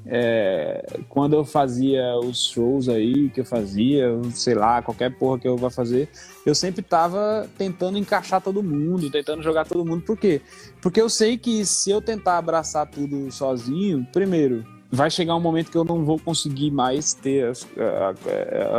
[0.06, 5.47] é, quando eu fazia os shows aí que eu fazia, sei lá, qualquer porra que
[5.47, 6.10] eu vá fazer,
[6.45, 10.02] eu sempre tava tentando encaixar todo mundo, tentando jogar todo mundo.
[10.04, 10.41] Por quê?
[10.82, 15.70] Porque eu sei que se eu tentar abraçar tudo sozinho, primeiro, vai chegar um momento
[15.70, 17.68] que eu não vou conseguir mais ter as.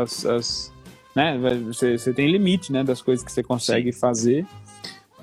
[0.02, 0.72] as- as-
[1.14, 1.38] né?
[1.66, 4.46] Você, você tem limite né, das coisas que você consegue fazer.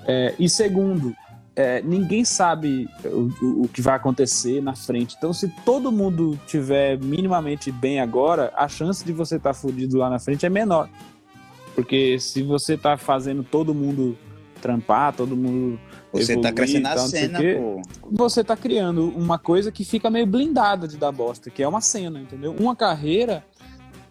[0.06, 1.14] É, e segundo,
[1.60, 5.16] é, ninguém sabe o, o- que vai acontecer na frente.
[5.18, 10.08] Então, se todo mundo tiver minimamente bem agora, a chance de você estar fudido lá
[10.08, 10.88] na frente é menor.
[11.74, 14.16] Porque se você tá fazendo todo mundo
[14.60, 15.78] trampar, todo mundo
[16.12, 17.60] Você tá evoluir crescendo o cena, quê,
[18.10, 21.80] você tá criando uma coisa que fica meio blindada de dar bosta, que é uma
[21.80, 22.54] cena, entendeu?
[22.58, 23.44] Uma carreira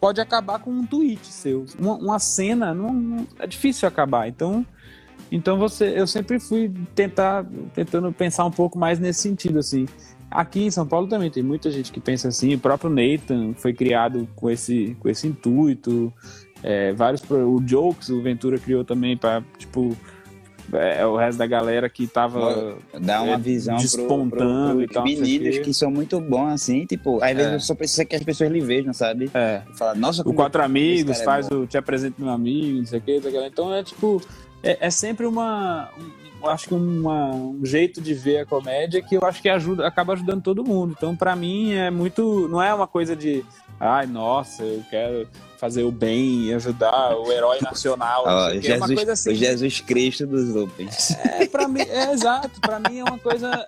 [0.01, 1.65] pode acabar com um tweet seu.
[1.79, 4.27] Uma, uma cena não, não- é difícil acabar.
[4.27, 4.65] Então,
[5.31, 9.85] então você, eu sempre fui tentar tentando pensar um pouco mais nesse sentido assim.
[10.29, 12.53] Aqui em São Paulo também tem muita gente que pensa assim.
[12.55, 16.11] O próprio Nathan foi criado com esse com esse intuito.
[16.63, 19.95] É, vários pro- o Jokes o Ventura criou também para tipo
[20.73, 24.93] é, o resto da galera que tava Dá uma é, visão despontando pro, e pro,
[24.95, 27.55] tal, não sei o meninos que são muito bons, assim, tipo, às vezes É.
[27.55, 29.29] eu só preciso que as pessoas lhe vejam, sabe?
[29.33, 32.99] é, Fala, nossa, o Quatro Amigos, é faz o Te Apresento Meu Amigo, não sei
[32.99, 33.21] o que.
[33.45, 34.21] Então é tipo,
[34.63, 35.89] é, é sempre uma.
[36.41, 39.85] um- acho que uma- um jeito de ver a comédia que eu acho que ajuda,
[39.87, 40.93] acaba ajudando todo mundo.
[40.97, 42.47] Então, pra mim, é muito.
[42.47, 43.43] Não é uma coisa de.
[43.79, 45.27] Ai, nossa, eu quero
[45.59, 48.25] fazer o bem e ajudar o herói nacional.
[48.25, 48.67] não Ó, sei o quê.
[48.71, 49.31] é uma Jesus, coisa assim.
[49.31, 51.11] o Jesus Cristo dos Opens.
[51.25, 52.59] É, pra mim, é exato.
[52.61, 53.67] Pra mim é uma coisa.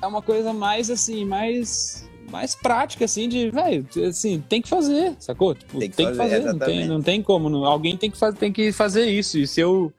[0.00, 2.06] É uma coisa mais assim, mais.
[2.36, 5.54] Mais prática, assim, de, velho, assim, tem que fazer, sacou?
[5.54, 7.48] Tipo, Tem que tem que fazer, fazer, não, tem, não tem como.
[7.48, 9.38] não- alguém tem que, fazer, tem que fazer isso.
[9.38, 9.90] E se eu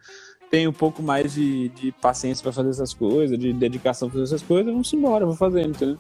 [0.52, 4.36] tenho um pouco mais de, de paciência pra fazer essas coisas, de dedicação pra fazer
[4.36, 5.98] essas coisas, vamos embora, vou fazendo, entendeu?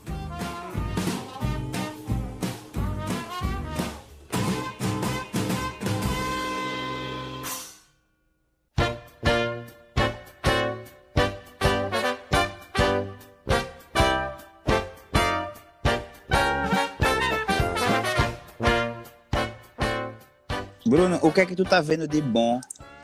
[20.88, 22.60] Bruno, o que é que tu tá vendo de bom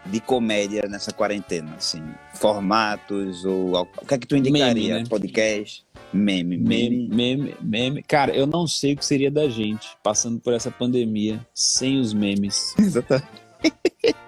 [0.06, 2.04] de comédia nessa quarentena, assim?
[2.34, 4.74] Formatos ou o que é que tu indicaria?
[4.94, 5.10] Meme, né?
[5.10, 5.86] Podcast?
[6.14, 7.56] Meme, Meme, meme.
[7.62, 8.04] meme.
[8.04, 12.14] Cara, eu não sei o que seria da gente passando por essa pandemia sem os
[12.14, 12.74] memes.
[12.80, 13.28] Exatamente.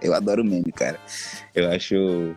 [0.02, 1.00] Eu adoro meme, cara.
[1.54, 2.36] Eu acho Eu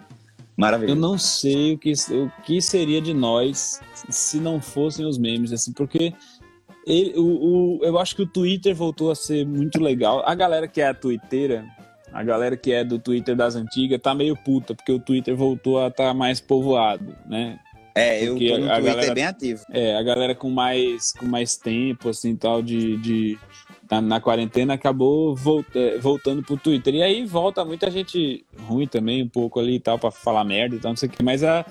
[0.57, 1.01] maravilhoso.
[1.01, 5.73] não sei o que, o que seria de nós se não fossem os memes, assim,
[5.73, 6.13] porque
[6.89, 10.23] ele, o, o- eu acho que o Twitter voltou a ser muito legal.
[10.27, 11.65] A galera que é a twitteira,
[12.13, 15.79] a galera que é do Twitter das antigas, tá meio puta, porque o Twitter voltou
[15.79, 17.59] a estar mais povoado, né?
[17.95, 19.65] É, eu Porque tô no a Twitter galera- bem ativo.
[19.71, 22.97] É, a galera com mais, com mais tempo, assim, tal, de.
[22.99, 23.39] de
[23.91, 26.95] na, na quarentena acabou volta, é, voltando pro Twitter.
[26.95, 30.77] E aí volta muita gente ruim também, um pouco ali e tal, pra falar merda
[30.77, 31.23] e tal, não sei o que.
[31.25, 31.67] Mas a,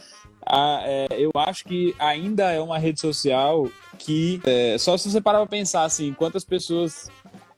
[0.45, 4.39] a, é, eu acho que ainda é uma rede social que.
[4.45, 7.09] é, só se você parar pra pensar, assim, quantas pessoas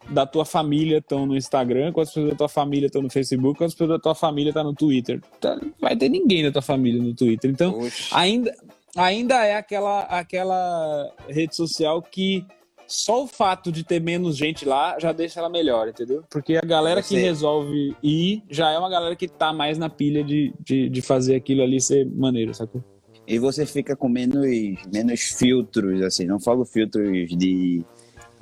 [0.09, 3.73] da tua família estão no Instagram, quantas pessoas da tua família estão no Facebook, quantas
[3.75, 5.21] pessoas da tua família estão no Twitter.
[5.39, 7.51] Tá- Vai ter ninguém da tua família no Twitter.
[7.51, 7.79] Então,
[8.11, 8.51] ainda,
[8.95, 12.43] ainda é aquela, aquela rede social que
[12.87, 16.23] só o fato de ter menos gente lá já deixa ela melhor, entendeu?
[16.27, 20.23] Porque a galera que resolve ir já é uma galera que tá mais na pilha
[20.23, 22.83] de, de, de fazer aquilo ali ser maneiro, sacou?
[23.29, 24.43] E você fica com menos,
[24.91, 27.85] menos filtros, assim, não falo filtros de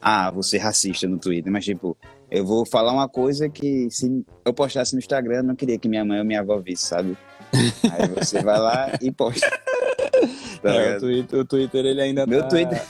[0.02, 1.98] ah, você é racista no Twitter, mas tipo,
[2.32, 5.90] eu vou falar uma coisa que se eu postasse no Instagram, eu não queria que
[5.90, 7.18] minha mãe ou minha avó visse, sabe?
[7.92, 9.50] Aí você vai lá e posta.
[10.62, 11.00] Tá É, o?
[11.02, 12.82] Twitter, o Twitter ele ainda Meu tá Twitter,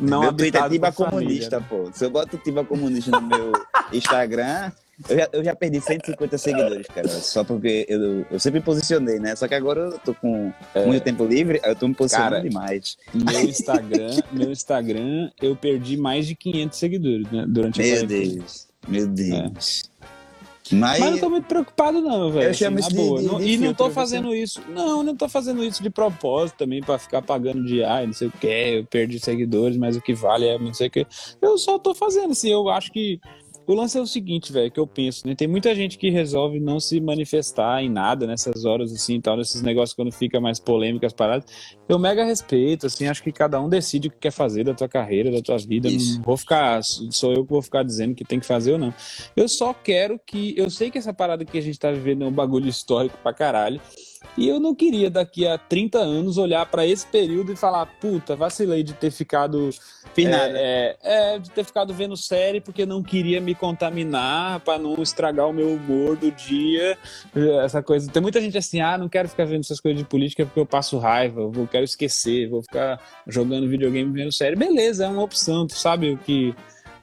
[0.00, 1.66] não meu Twitter é Tiba por família, Comunista, né?
[1.68, 1.90] pô.
[1.92, 3.52] Se eu boto Tiba Comunista no meu
[3.92, 4.72] Instagram,
[5.08, 7.08] eu já, eu já perdi 150 seguidores, cara.
[7.08, 9.36] Só porque eu, eu sempre posicionei, né?
[9.36, 10.52] Só que agora eu tô com
[10.86, 12.96] muito tempo livre, eu tô me posicionando Cara, demais.
[13.12, 18.34] Meu Instagram, meu Instagram, eu perdi mais de 500 seguidores né, durante a Meu quarentena.
[18.34, 19.84] Deus, meu Deus.
[20.72, 22.46] Mas, Mas não tô muito preocupado, não, velho.
[22.46, 23.22] Eu assim, chamo isso de- boa.
[23.22, 24.60] de- de e não tô fazendo isso.
[24.68, 28.26] Não, não tô fazendo isso de propósito também pra ficar pagando de ai, não sei
[28.26, 31.06] o que, eu perdi seguidores, mas o que vale é não sei o que.
[31.40, 33.20] Eu só tô fazendo, assim, eu acho que.
[33.66, 35.34] O lance é o seguinte, velho, que eu penso, né?
[35.34, 39.60] Tem muita gente que resolve não se manifestar em nada nessas horas, assim, tal, nesses
[39.60, 41.50] negócios quando fica mais polêmico as paradas.
[41.88, 44.88] Eu mega respeito, assim, acho que cada um decide o que quer fazer da tua
[44.88, 45.88] carreira, da tua vida.
[45.88, 46.16] Isso.
[46.16, 48.94] Não vou ficar, sou eu que vou ficar dizendo que tem que fazer ou não.
[49.36, 50.54] Eu só quero que.
[50.56, 53.34] Eu sei que essa parada que a gente tá vivendo é um bagulho histórico pra
[53.34, 53.80] caralho.
[54.36, 58.36] E eu não queria daqui a 30 anos olhar pra esse período e falar, puta,
[58.36, 59.70] vacilei de ter ficado.
[60.14, 60.58] Finada.
[60.58, 65.02] É, é, é, de ter ficado vendo série porque não queria me contaminar pra não
[65.02, 66.96] estragar o meu humor do dia.
[67.62, 68.10] Essa coisa.
[68.10, 70.66] Tem muita gente assim, ah, não quero ficar vendo essas coisas de política porque eu
[70.66, 74.56] passo raiva, eu vou, quero esquecer, vou ficar jogando videogame vendo série.
[74.56, 76.54] Beleza, é uma opção, tu sabe o que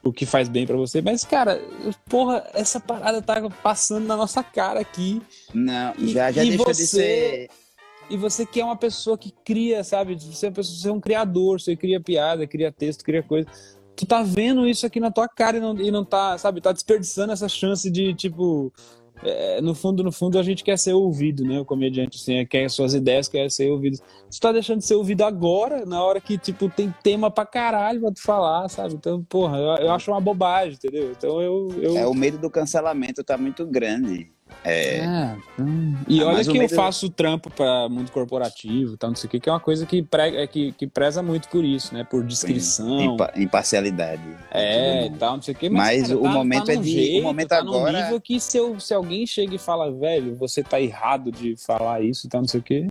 [0.03, 1.61] o que faz bem pra você, mas cara,
[2.09, 5.21] porra, essa parada tá passando na nossa cara aqui
[5.53, 7.49] Não, E- já, já e deixou de você- ser.
[8.09, 10.15] e você que é uma pessoa que cria, sabe?
[10.15, 13.47] Você é, uma pessoa, você é um criador, você cria piada, cria texto, cria coisa.
[13.95, 16.59] Tu tá vendo isso aqui na tua cara e não, e não tá, sabe?
[16.59, 18.73] Tá desperdiçando essa chance de, tipo.
[19.25, 21.59] É, no fundo, no fundo, a gente quer ser ouvido, né?
[21.59, 23.97] O comediante, assim, é, quer suas ideias, quer ser ouvido.
[23.97, 28.01] Tu tá deixando de ser ouvido agora, na hora que, tipo, tem tema pra caralho
[28.01, 28.95] pra tu falar, sabe?
[28.95, 31.11] Então, porra, eu, eu acho uma bobagem, entendeu?
[31.11, 31.69] Então eu.
[31.81, 31.97] eu...
[31.97, 34.31] É, o medo do cancelamento tá muito grande.
[34.63, 35.95] É, É, hum.
[36.07, 39.31] E Ah, olha mas que eu faço trampo para mundo corporativo, tal, não sei o
[39.31, 42.03] que, que é uma coisa que, prega, é que, que preza muito por isso, né?
[42.03, 44.21] Por descrição, impa- imparcialidade.
[44.51, 45.69] é, e tal, não sei o que.
[45.69, 48.57] Mas cara, o momento é num de- o momento tá num agora- nível que se,
[48.57, 52.41] eu, se alguém chega e fala, velho, você tá errado de falar isso e tal,
[52.41, 52.87] não sei o que,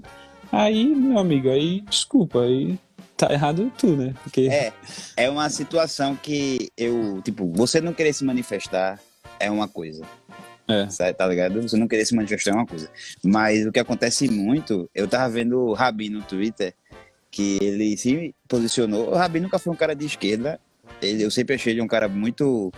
[0.50, 2.78] aí, meu amigo, aí, desculpa, aí
[3.16, 4.14] tá errado tu, né?
[4.22, 4.72] Porque É,
[5.16, 8.98] é uma situação que eu, tipo, você não querer se manifestar
[9.38, 10.04] é uma coisa.
[10.68, 10.88] É.
[10.88, 11.60] Sabe, Tá ligado?
[11.62, 12.88] Você não querer se manifestar é uma coisa.
[13.22, 16.74] Mas o que acontece muito, eu tava vendo o Rabi no Twitter,
[17.30, 19.10] que ele se posicionou.
[19.10, 20.60] O Rabi nunca foi um cara de esquerda.
[21.00, 22.72] Ele, eu sempre achei ele um cara muito.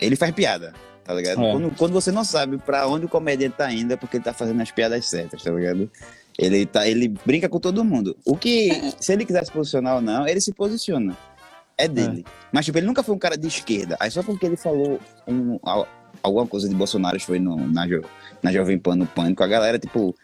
[0.00, 0.72] Ele faz piada,
[1.04, 1.42] tá ligado?
[1.42, 1.52] É.
[1.52, 4.32] Quando, quando você não sabe pra onde o comediante tá indo, é porque ele tá
[4.32, 5.90] fazendo as piadas certas, tá ligado?
[6.38, 8.16] Ele, tá, ele brinca com todo mundo.
[8.24, 11.16] O que, se ele quiser se posicionar ou não, ele se posiciona.
[11.76, 12.24] É dele.
[12.52, 13.96] Mas, tipo, ele nunca foi um cara de esquerda.
[13.98, 15.58] Aí só porque ele falou um,
[16.22, 17.84] alguma coisa de Bolsonaro, foi no, na,
[18.42, 20.14] na Jovem Pan, no Pânico, a galera, tipo,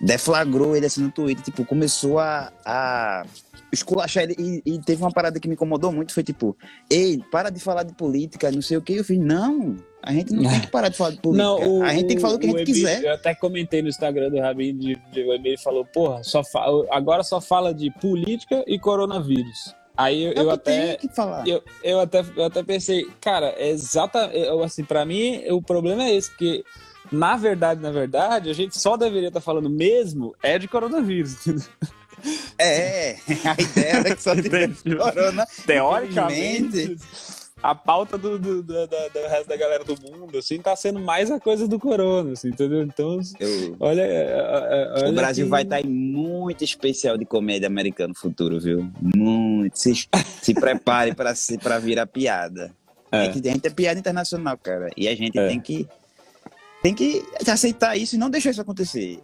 [0.00, 3.24] deflagrou ele assim no Twitter, tipo, começou a, a
[3.72, 4.34] esculachar ele.
[4.38, 6.56] E, e teve uma parada que me incomodou muito, foi tipo,
[6.90, 8.94] ei, para de falar de política, não sei o que.
[8.94, 11.44] Eu fiz, não, a gente não tem que parar de falar de política.
[11.48, 13.02] Não, o, a gente tem que falar o que a gente Emílio- quiser.
[13.04, 16.66] Eu até comentei no Instagram do Rabin, de, de, o Emílio falou, porra, só fa-
[16.90, 19.74] agora só fala de política e coronavírus.
[19.96, 20.96] Aí eu, É eu até...
[20.96, 21.10] tem.
[21.46, 26.02] Eu, eu, até, eu até pensei, cara, é exata, eu, assim, pra mim o problema
[26.04, 26.64] é esse, porque
[27.12, 31.36] na verdade, na verdade, a gente só deveria estar falando mesmo é de coronavírus.
[31.46, 31.64] entendeu?
[32.58, 34.98] É, a ideia era que só tivesse Entendeu?
[34.98, 35.46] corona.
[35.66, 36.96] Teoricamente.
[37.64, 41.30] A pauta do, do, do, do resto da galera do mundo, assim, tá sendo mais
[41.30, 42.82] a coisa do corona, assim, entendeu?
[42.82, 47.16] Então, Eu- olha, é, é, é, o olha Brasil que- vai estar em muito especial
[47.16, 48.86] de comédia americana no futuro, viu?
[49.00, 49.78] Muito.
[49.78, 49.94] Se,
[50.42, 52.70] se prepare para se, pra virar piada.
[53.10, 53.26] É.
[53.26, 53.28] É.
[53.30, 54.90] que a gente é piada internacional, cara.
[54.96, 55.48] E a gente É.
[55.48, 55.88] tem que.
[56.82, 59.18] Tem que aceitar isso e não deixar isso acontecer.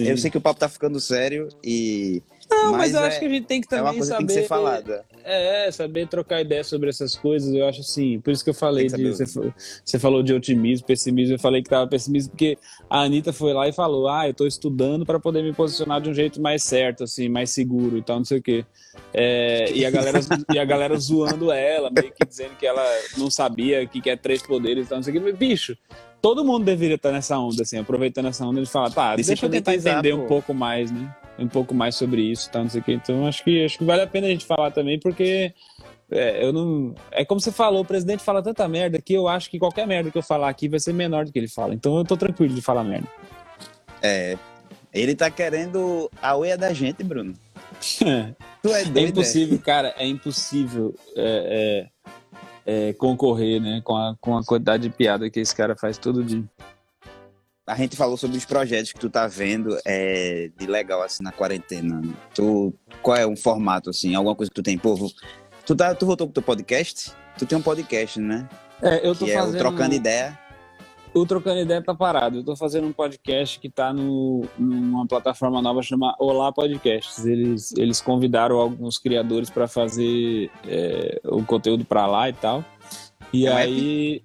[0.00, 2.20] Eu sei que o papo tá ficando sério e.
[2.50, 4.16] Não, mas, eu é, acho que a gente tem que é uma também coisa que
[4.16, 4.26] saber.
[4.26, 5.04] tem que ser falada.
[5.26, 8.20] É, saber trocar ideia sobre essas coisas, eu acho assim.
[8.20, 9.08] Por isso que eu falei de.
[9.10, 12.58] Você, fa- você falou de otimismo, pessimismo, eu falei que tava pessimismo, porque
[12.90, 16.10] a Anitta foi lá e falou: Ah, eu tô estudando para poder me posicionar de
[16.10, 18.66] um jeito mais certo, assim, mais seguro e tal, não sei o quê.
[19.14, 20.20] É, e, a galera,
[20.52, 22.84] e a galera zoando ela, meio que dizendo que ela
[23.16, 25.22] não sabia o que, que é três poderes e tal, não sei o quê.
[25.24, 25.76] Mas, Bicho,
[26.20, 29.50] todo mundo deveria estar nessa onda, assim, aproveitando essa onda de falar, tá, deixa eu
[29.50, 30.26] tentar entender um pô.
[30.26, 31.14] pouco mais, né?
[31.38, 32.92] Um pouco mais sobre isso, tá, não sei o quê.
[32.92, 35.52] Então, acho que, acho que vale a pena a gente falar também, porque
[36.10, 36.94] é, eu não.
[37.10, 40.10] É como você falou, o presidente fala tanta merda que eu acho que qualquer merda
[40.10, 41.74] que eu falar aqui vai ser menor do que ele fala.
[41.74, 43.08] Então eu tô tranquilo de falar merda.
[44.02, 44.36] É.
[44.92, 47.34] Ele tá querendo a uia da gente, Bruno.
[48.62, 51.90] Tu é doido, É impossível, cara, é impossível é,
[52.66, 55.98] é, é, concorrer, né, com a, com a quantidade de piada que esse cara faz
[55.98, 56.44] todo dia.
[57.66, 61.32] A gente falou sobre os projetos que tu tá vendo é, de legal, assim, na
[61.32, 62.02] quarentena.
[62.34, 64.14] Tu, qual é um formato, assim?
[64.14, 64.76] Alguma coisa que tu tem?
[64.76, 65.10] Pô, vou-
[65.64, 67.12] tu, tá, tu voltou pro teu podcast?
[67.38, 68.46] Tu tem um podcast, né?
[68.82, 69.58] É, eu tô Que é o fazendo.
[69.58, 70.38] Trocando Ideia.
[71.14, 72.38] O Trocando Ideia tá parado.
[72.40, 77.24] Eu tô fazendo um podcast que tá no, numa plataforma nova chamada Olá Podcasts.
[77.24, 82.62] Eles, eles convidaram alguns criadores para fazer é, o conteúdo para lá e tal.
[83.32, 84.22] E É um aí.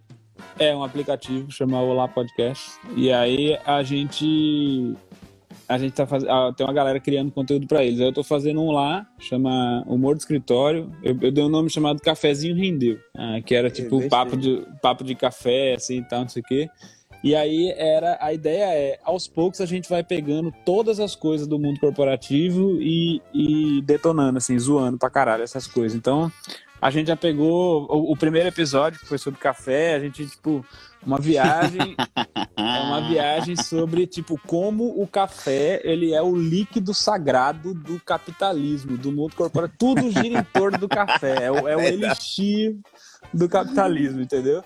[0.57, 2.71] É um aplicativo chama Olá Podcast.
[2.95, 4.93] E aí a gente.
[5.67, 6.53] A gente tá fazendo.
[6.53, 7.99] tem uma galera criando conteúdo para eles.
[7.99, 10.91] Aí eu tô fazendo um lá, chama Humor do Escritório.
[11.03, 12.99] Eu, eu dei um nome chamado Cafezinho Rendeu.
[13.15, 14.09] ah, que era tipo gostei.
[14.09, 16.69] papo de, papo de café, assim e tal, não sei o quê.
[17.23, 21.47] E aí era a ideia é, aos poucos a gente vai pegando todas as coisas
[21.47, 25.97] do mundo corporativo e, e detonando, assim, zoando pra caralho essas coisas.
[25.97, 26.31] Então,
[26.81, 30.65] a gente já pegou o, o primeiro episódio, que foi sobre café, a gente, tipo,
[31.05, 31.95] uma viagem.
[32.57, 38.97] é uma viagem sobre, tipo, como o café ele é o líquido sagrado do capitalismo,
[38.97, 39.77] do mundo corporativo.
[39.77, 41.43] Tudo gira em torno do café.
[41.45, 42.77] É o, é o elixir
[43.33, 44.63] do capitalismo, entendeu?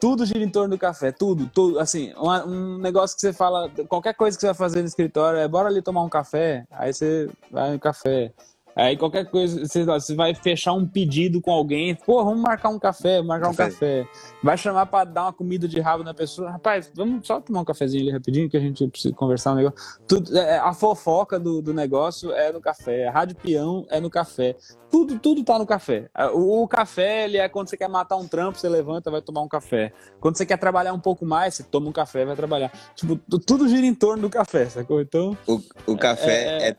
[0.00, 1.78] Tudo gira em torno do café, tudo, tudo.
[1.78, 5.38] Assim, uma- um negócio que você fala, qualquer coisa que você vai fazer no escritório
[5.38, 8.32] é bora ali tomar um café, aí você vai no café.
[8.76, 12.78] Aí qualquer coisa, você, você vai fechar um pedido com alguém, pô, vamos marcar um
[12.78, 14.06] café, marcar um Café.
[14.42, 17.64] Vai chamar pra dar uma comida de rabo na pessoa, rapaz, vamos só tomar um
[17.64, 19.78] cafezinho ali rapidinho que a gente precisa conversar um negócio.
[20.08, 24.10] Tudo, é, a fofoca do, do negócio é no café, a rádio peão é no
[24.10, 24.56] café.
[24.90, 26.08] Tudo, tudo tá no café.
[26.34, 29.42] O, o café, ele é quando você quer matar um trampo, você levanta, vai tomar
[29.42, 29.92] um café.
[30.20, 32.70] Quando você quer trabalhar um pouco mais, você toma um café, vai trabalhar.
[32.94, 35.00] Tipo, tu- tudo gira em torno do café, sacou?
[35.00, 36.76] Então, O, o café É, é, é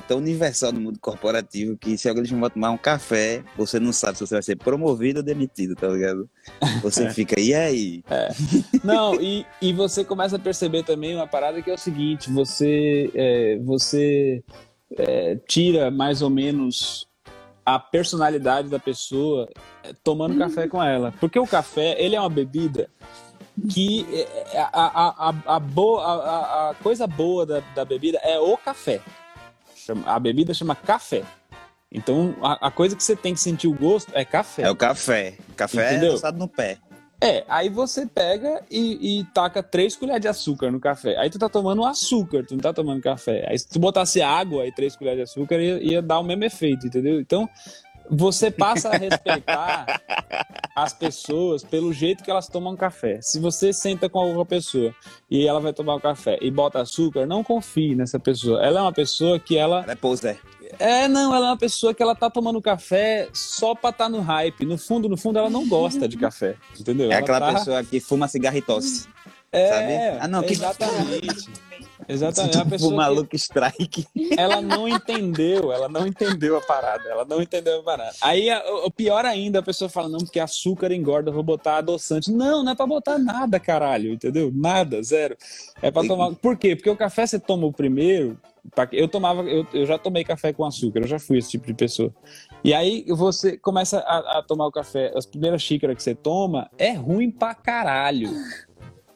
[0.00, 3.92] tão universal no mundo corporativo que se alguém te chamar tomar um café, você não
[3.92, 6.28] sabe se você vai ser promovido ou demitido, tá ligado?
[6.82, 7.10] Você É.
[7.10, 8.02] fica, e aí?
[8.84, 13.10] Não, e, e você começa a perceber também uma parada que é o seguinte: você,
[13.14, 14.42] é, você
[14.96, 17.06] é, tira mais ou menos
[17.64, 19.48] a personalidade da pessoa
[19.84, 21.12] é, tomando café com ela.
[21.20, 22.88] Porque o café, ele é uma bebida
[23.70, 24.06] que
[24.52, 28.56] é, a, a, a, a, boa, a- a coisa boa da, da bebida é o
[28.56, 29.00] café.
[29.86, 31.22] Chama- A bebida chama café.
[31.90, 34.62] Então, a, a coisa que você tem que sentir o gosto é café.
[34.62, 35.36] É o café.
[35.56, 36.08] Café Entendeu?
[36.10, 36.78] é lançado no pé.
[37.20, 41.16] É, aí você pega e, e taca três colheres de açúcar no café.
[41.18, 43.46] Aí tu tá tomando açúcar, tu não tá tomando café.
[43.48, 46.42] Aí se tu botasse água e três colheres de açúcar, ia, ia dar o mesmo
[46.42, 47.20] efeito, entendeu?
[47.20, 47.48] Então,
[48.10, 50.00] você passa a respeitar
[50.74, 53.18] as pessoas pelo jeito que elas tomam café.
[53.22, 54.94] Se você senta com alguma pessoa
[55.30, 58.64] e ela vai tomar o café e bota açúcar, não confie nessa pessoa.
[58.64, 60.40] Ela é uma pessoa que ela Ela é poser.
[60.78, 64.20] é, não, ela é uma pessoa que ela tá tomando café só pra tá no
[64.20, 64.64] hype.
[64.64, 67.10] No fundo, no fundo, ela não gosta de café, entendeu?
[67.10, 69.06] É Ela aquela tá- pessoa que fuma cigarro e tosse.
[69.54, 70.18] É, sabe?
[70.24, 71.50] Ah, não, que- exatamente.
[72.08, 72.56] Exatamente.
[72.56, 74.06] É Tipo pessoa maluco strike.
[74.14, 78.14] que ela não entendeu, ela não entendeu a parada, ela não entendeu a parada.
[78.20, 81.76] Aí, a- o pior ainda, a pessoa fala, não, porque açúcar engorda, eu vou botar
[81.78, 82.30] adoçante.
[82.32, 84.50] Não, não é pra botar nada, caralho, entendeu?
[84.54, 85.36] Nada, zero.
[85.80, 86.34] É pra tomar...
[86.34, 86.74] Por quê?
[86.76, 88.38] Porque o café você toma o primeiro,
[88.92, 91.74] eu tomava, eu, eu já tomei café com açúcar, eu já fui esse tipo de
[91.74, 92.12] pessoa.
[92.62, 96.70] E aí você começa a, a tomar o café, as primeiras xícaras que você toma,
[96.78, 98.30] é ruim pra caralho.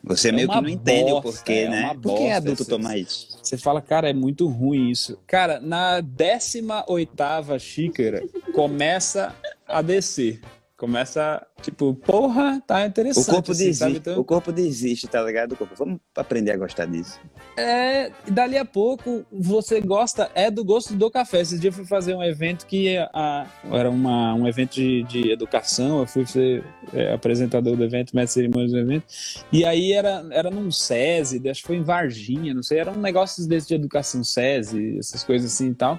[0.06, 1.94] Você É meio que não entende bosta, o porquê, é né?
[2.00, 3.38] Por que adulto esse- toma isso?
[3.42, 5.18] Você fala, cara, é muito ruim isso.
[5.26, 8.22] Cara, na 18 xícara,
[8.54, 9.34] começa
[9.66, 10.40] a descer.
[10.76, 13.26] Começa, tipo, porra, tá O interessante.
[13.30, 13.78] corpo assim, desiste.
[13.78, 13.96] sabe?
[13.96, 15.52] Então, O corpo desiste, tá ligado?
[15.52, 15.74] O corpo.
[15.74, 17.18] Vamos aprender a gostar disso.
[17.56, 21.40] É, dali a pouco você gosta, é do gosto do café.
[21.40, 25.30] Esse dia eu fui fazer um evento que a, era uma, um evento de, de
[25.30, 26.62] educação, eu fui ser
[26.92, 29.06] é, apresentador do evento, mestre cerimônias do evento,
[29.50, 33.00] e aí era, era num SESI, acho que foi em Varginha, não sei, era um
[33.00, 35.98] negócio desse de educação SESI, essas coisas assim e tal.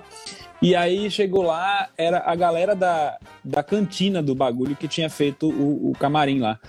[0.62, 5.50] E aí chegou lá, era a galera da, da cantina do bagulho que tinha feito
[5.50, 6.60] o, o camarim lá.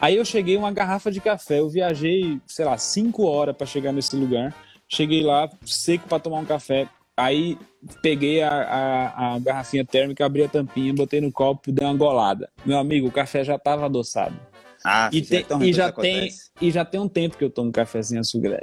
[0.00, 3.92] Aí eu cheguei uma garrafa de café, eu viajei, sei lá, cinco horas para chegar
[3.92, 4.54] nesse lugar.
[4.88, 6.88] Cheguei lá, seco para tomar um café.
[7.16, 7.58] Aí
[8.00, 12.48] peguei a, a, a, garrafinha térmica, abri a tampinha, botei no copo, dei uma golada.
[12.64, 14.34] Meu amigo, o café já tava adoçado.
[14.82, 18.02] Ah, e, tem, e já tem e já tem um tempo que eu tomo café
[18.02, 18.58] sem açúcar.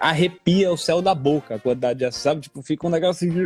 [0.00, 2.40] Arrepia o céu da boca a quantidade de açúcar, sabe?
[2.40, 3.38] Tipo, fica um negócio assim.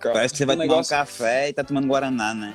[0.00, 0.94] Parece que você vai um tomar negócio...
[0.94, 2.54] um café e tá tomando Guaraná, né?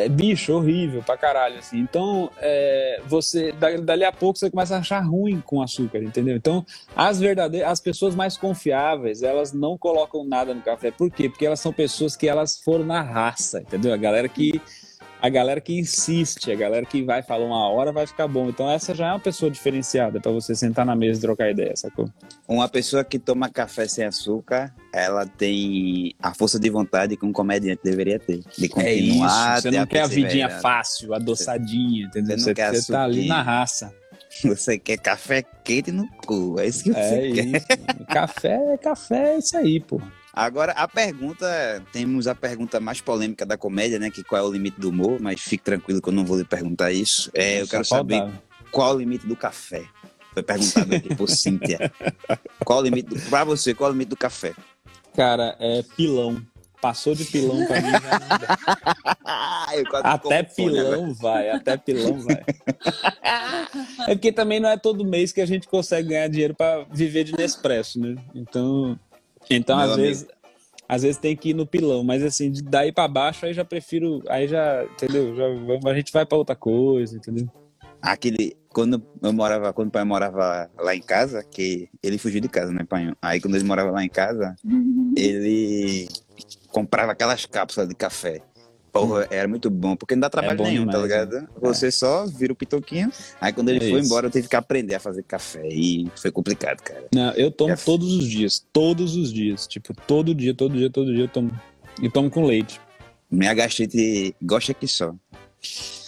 [0.00, 1.78] É bicho, horrível pra caralho, assim.
[1.78, 3.52] Então, é, você,
[3.82, 6.36] dali a pouco, você começa a achar ruim com açúcar, entendeu?
[6.36, 6.64] Então,
[6.94, 10.90] as verdadeiras, as pessoas mais confiáveis, elas não colocam nada no café.
[10.90, 11.28] Por quê?
[11.28, 13.92] Porque elas são pessoas que elas foram na raça, entendeu?
[13.92, 14.60] A galera que
[15.20, 18.48] a galera que insiste, a galera que vai falar uma hora vai ficar bom.
[18.48, 21.76] Então essa já é uma pessoa diferenciada para você sentar na mesa e trocar ideia,
[21.76, 22.10] sacou?
[22.48, 27.32] Uma pessoa que toma café sem açúcar, ela tem a força de vontade que um
[27.32, 28.40] comediante deveria ter.
[28.56, 28.88] De continuar.
[28.88, 28.94] É
[29.58, 32.38] isso, você não quer a vidinha fácil, adoçadinha, entendeu?
[32.38, 33.94] Você, você, você tá ali na raça.
[34.44, 37.46] Você quer café quente no cu, é isso que você é quer.
[37.46, 38.06] Isso.
[38.06, 40.00] Café, café é isso aí, pô.
[40.32, 44.10] Agora, a pergunta, temos a pergunta mais polêmica da comédia, né?
[44.10, 46.44] Que qual é o limite do humor, mas fique tranquilo que eu não vou lhe
[46.44, 47.30] perguntar isso.
[47.34, 48.30] É, eu quero saber
[48.70, 49.84] qual é o limite do café.
[50.32, 51.92] Foi perguntado aqui por Cíntia.
[52.64, 54.54] Qual o limite, do, pra você, qual é o limite do café?
[55.14, 56.40] Cara, é pilão.
[56.80, 60.00] Passou de pilão pra mim já não dá.
[60.14, 62.42] até pilão vai, até pilão vai.
[64.08, 67.24] É porque também não é todo mês que a gente consegue ganhar dinheiro para viver
[67.24, 68.16] de Nespresso, né?
[68.34, 68.98] Então,
[69.50, 70.08] então, Meu às amigo.
[70.08, 70.26] vezes,
[70.88, 74.22] às vezes tem que ir no pilão, mas assim, daí para baixo aí já prefiro,
[74.28, 75.34] aí já, entendeu?
[75.36, 77.48] Já, a gente vai para outra coisa, entendeu?
[78.02, 82.48] Aquele, quando eu morava, quando o pai morava lá em casa, que ele fugiu de
[82.48, 83.12] casa, né, pai?
[83.20, 84.56] Aí quando ele morava lá em casa,
[85.16, 86.08] ele
[86.70, 88.40] comprava aquelas cápsulas de café.
[88.92, 91.42] Porra, era muito bom, porque não dá trabalho é nenhum, tá demais, tá ligado?
[91.42, 91.48] Né?
[91.60, 91.90] Você é.
[91.90, 93.10] só vira o pitoquinho.
[93.40, 94.06] Aí quando ele é foi isso.
[94.06, 95.68] embora, eu tive que aprender a fazer café.
[95.68, 97.06] E foi complicado, cara.
[97.14, 98.64] Não, eu tomo todos os dias.
[98.72, 99.66] Todos os dias.
[99.66, 101.50] Tipo, todo dia, todo dia, todo dia eu tomo.
[102.02, 102.80] E tomo com leite.
[103.30, 105.14] Minha gastrite gosta aqui só.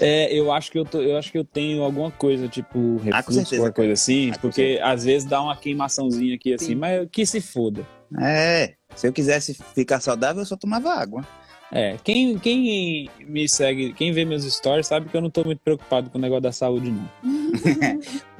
[0.00, 3.14] É, eu acho que eu, tô, eu acho que eu tenho alguma coisa, tipo, refluxo,
[3.14, 6.74] ah, certeza, alguma coisa assim, ah, porque às vezes dá uma queimaçãozinha aqui assim, Sim.
[6.74, 7.86] mas que se foda.
[8.20, 11.24] É, se eu quisesse ficar saudável, eu só tomava água.
[11.74, 15.60] É, quem, quem me segue, quem vê meus stories sabe que eu não tô muito
[15.60, 17.08] preocupado com o negócio da saúde, não.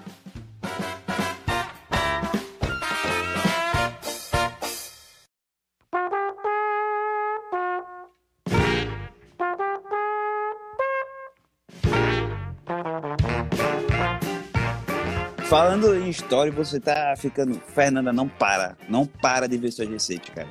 [15.52, 17.60] Falando em história, você tá ficando.
[17.74, 18.74] Fernanda, não para.
[18.88, 20.48] Não para de ver suas receitas, cara.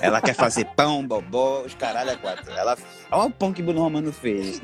[0.00, 2.50] Ela quer fazer pão, bobó, os caralho a quatro.
[2.50, 2.76] Ela.
[3.12, 4.60] Olha o pão que Bruno Romano fez.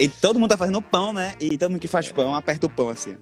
[0.00, 1.36] E todo mundo tá fazendo pão, né?
[1.38, 3.16] E todo mundo que faz pão aperta o pão assim.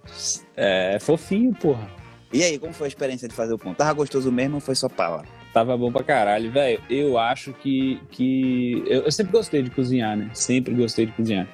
[0.56, 1.86] É, fofinho, porra.
[2.32, 3.74] E aí, como foi a experiência de fazer o pão?
[3.74, 5.23] Tava gostoso mesmo ou foi só pala?
[5.55, 6.82] Tava bom pra caralho, velho.
[6.90, 8.01] Eu acho que.
[8.10, 8.82] que...
[8.89, 10.28] Eu, eu, sempre gostei de cozinhar, né?
[10.35, 11.47] Sempre gostei de cozinhar.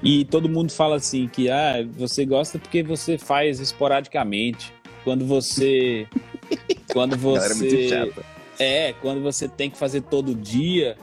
[0.00, 4.72] E todo mundo fala assim que ah, você gosta porque você faz esporadicamente.
[5.02, 6.06] Quando você.
[6.92, 8.12] quando você.
[8.60, 10.96] É, quando você tem que fazer todo dia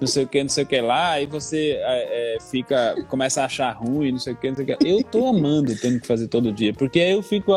[0.00, 3.42] não sei o que, não sei o que lá, aí você é, é, fica, começa
[3.42, 4.88] a achar ruim, não sei o que, não sei o que.
[4.88, 7.52] Eu tô amando tendo que fazer todo dia, porque eu fico,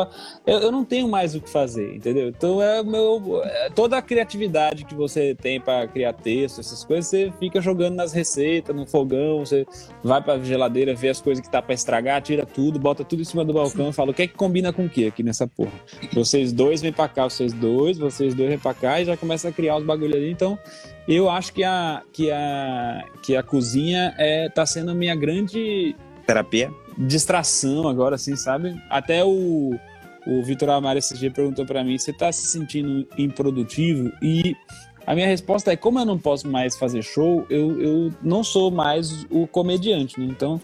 [0.46, 2.28] eu, eu não tenho mais o que fazer, entendeu?
[2.28, 7.06] Então é meu, é, toda a criatividade que você tem para criar texto, essas coisas,
[7.06, 9.66] você fica jogando nas receitas, no fogão, você
[10.02, 13.24] vai pra geladeira, vê as coisas que tá para estragar, tira tudo, bota tudo em
[13.24, 15.46] cima do balcão e fala, o que é que combina com o que aqui nessa
[15.46, 15.72] porra?
[16.12, 19.48] Vocês dois vêm pra cá, vocês dois, vocês dois vêm pra cá e já começa
[19.48, 20.58] a criar os bagulho ali, então
[21.06, 25.94] eu acho que a, que a, que a cozinha é, tá sendo a minha grande
[26.26, 28.80] terapia, distração agora, assim, sabe?
[28.88, 29.78] Até o,
[30.26, 34.10] o Vitor Amaro esse dia perguntou para mim: você tá se sentindo improdutivo?
[34.22, 34.56] E
[35.06, 38.70] a minha resposta é: como eu não posso mais fazer show, eu, eu não sou
[38.70, 40.26] mais o comediante, né?
[40.26, 40.60] Então,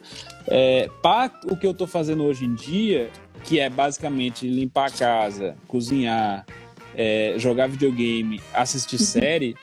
[0.46, 3.10] é, para o que eu tô fazendo hoje em dia,
[3.44, 6.46] que é basicamente limpar a casa, cozinhar,
[6.94, 9.54] é, jogar videogame, assistir série.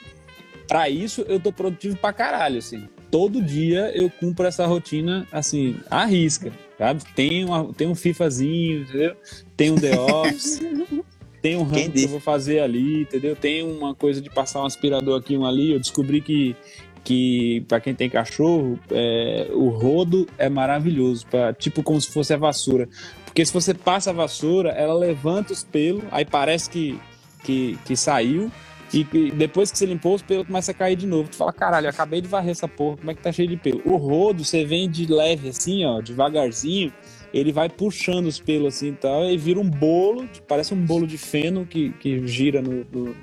[0.68, 2.86] Para isso, eu tô produtivo pra caralho, assim.
[3.10, 7.02] Todo dia eu cumpro essa rotina, assim, à risca, sabe?
[7.14, 9.16] Tem, uma, tem um FIFAzinho, entendeu?
[9.56, 10.60] Tem um The Office.
[11.40, 13.34] tem um ramo que eu vou fazer ali, entendeu?
[13.34, 15.72] Tem uma coisa de passar um aspirador aqui, um ali.
[15.72, 16.54] Eu descobri que,
[17.02, 22.34] que para quem tem cachorro, é, o rodo é maravilhoso, pra, tipo como se fosse
[22.34, 22.88] a vassoura.
[23.24, 27.00] Porque se você passa a vassoura, ela levanta os pelos, aí parece que,
[27.42, 28.50] que, que saiu.
[28.92, 31.28] E que depois que você limpou, os pelos começam a cair de novo.
[31.28, 33.56] Tu fala, caralho, eu acabei de varrer essa porra, como é que tá cheio de
[33.56, 33.82] pelo?
[33.84, 36.90] O rodo, você vem de leve assim, ó, devagarzinho,
[37.34, 41.06] ele vai puxando os pelos assim e tal, e vira um bolo, parece um bolo
[41.06, 43.14] de feno que, que gira no, no-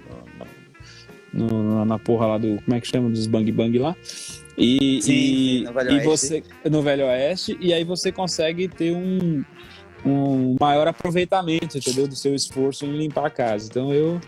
[1.34, 2.62] no- na porra lá do.
[2.64, 3.10] Como é que chama?
[3.10, 3.96] Dos bang bang lá.
[4.58, 6.44] E, Sim, e, no Velho e você.
[6.70, 9.44] No Velho Oeste, e aí você consegue ter um,
[10.06, 12.08] um maior aproveitamento, entendeu?
[12.08, 13.68] Do seu esforço em limpar a casa.
[13.70, 14.22] Então eu.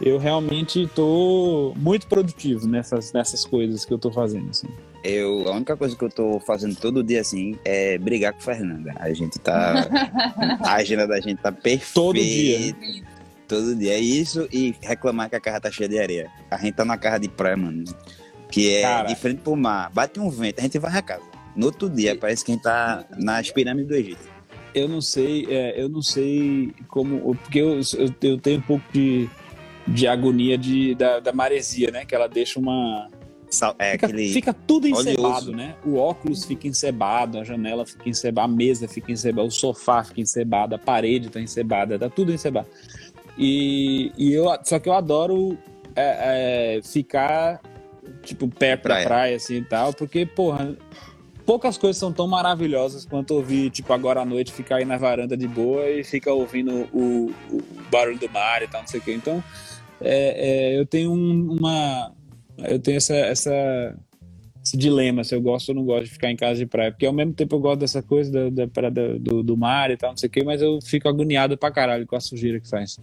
[0.00, 4.50] Eu realmente tô muito produtivo nessas, nessas coisas que eu tô fazendo.
[4.50, 4.68] Assim.
[5.02, 8.94] Eu, a única coisa que eu tô fazendo todo dia assim é brigar com Fernanda.
[8.96, 9.88] A gente tá.
[10.62, 11.92] a agenda da gente tá perfeita.
[11.94, 12.76] Todo dia.
[13.48, 13.94] Todo dia.
[13.94, 16.30] É isso e reclamar que a casa tá cheia de areia.
[16.50, 17.84] A gente tá na casa de praia, mano.
[18.50, 19.08] Que é Cara.
[19.08, 19.90] de frente pro mar.
[19.90, 21.24] Bate um vento, a gente vai a casa.
[21.56, 24.38] No outro dia, parece que a gente tá nas pirâmides do Egito.
[24.74, 27.34] Eu não sei, é, eu não sei como.
[27.34, 29.28] Porque eu, eu, eu tenho um pouco de,
[29.88, 32.04] de agonia de, da, da maresia, né?
[32.04, 33.08] Que ela deixa uma.
[33.78, 35.08] É Fica, fica tudo oleoso.
[35.08, 35.74] encebado, né?
[35.82, 40.20] O óculos fica encebado, a janela fica encebada, a mesa fica encebada, o sofá fica
[40.20, 42.68] encebado, a parede tá encebada, tá tudo encebado.
[43.38, 45.56] E, e eu, só que eu adoro
[45.96, 47.60] é, é, ficar,
[48.22, 49.00] tipo, perto Praia.
[49.02, 50.76] da praia, assim e tal, porque, porra,
[51.46, 55.34] poucas coisas são tão maravilhosas quanto ouvir, tipo, agora à noite, ficar aí na varanda
[55.34, 59.02] de boa e ficar ouvindo o, o barulho do mar e tal, não sei o
[59.02, 59.14] quê.
[59.14, 59.42] Então,
[60.00, 62.12] é, é, eu tenho um- uma.
[62.58, 63.96] Eu tenho essa, essa,
[64.64, 66.90] esse dilema se eu gosto ou não gosto de ficar em casa de praia.
[66.90, 70.10] Porque ao mesmo tempo eu gosto dessa coisa da, da- do, do mar e tal,
[70.10, 72.98] não sei o quê, mas eu fico agoniado pra caralho com a sujeira que faz.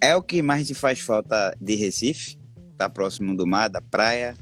[0.00, 2.36] É o que mais te faz falta de Recife?
[2.76, 4.34] Tá próximo do mar, da praia,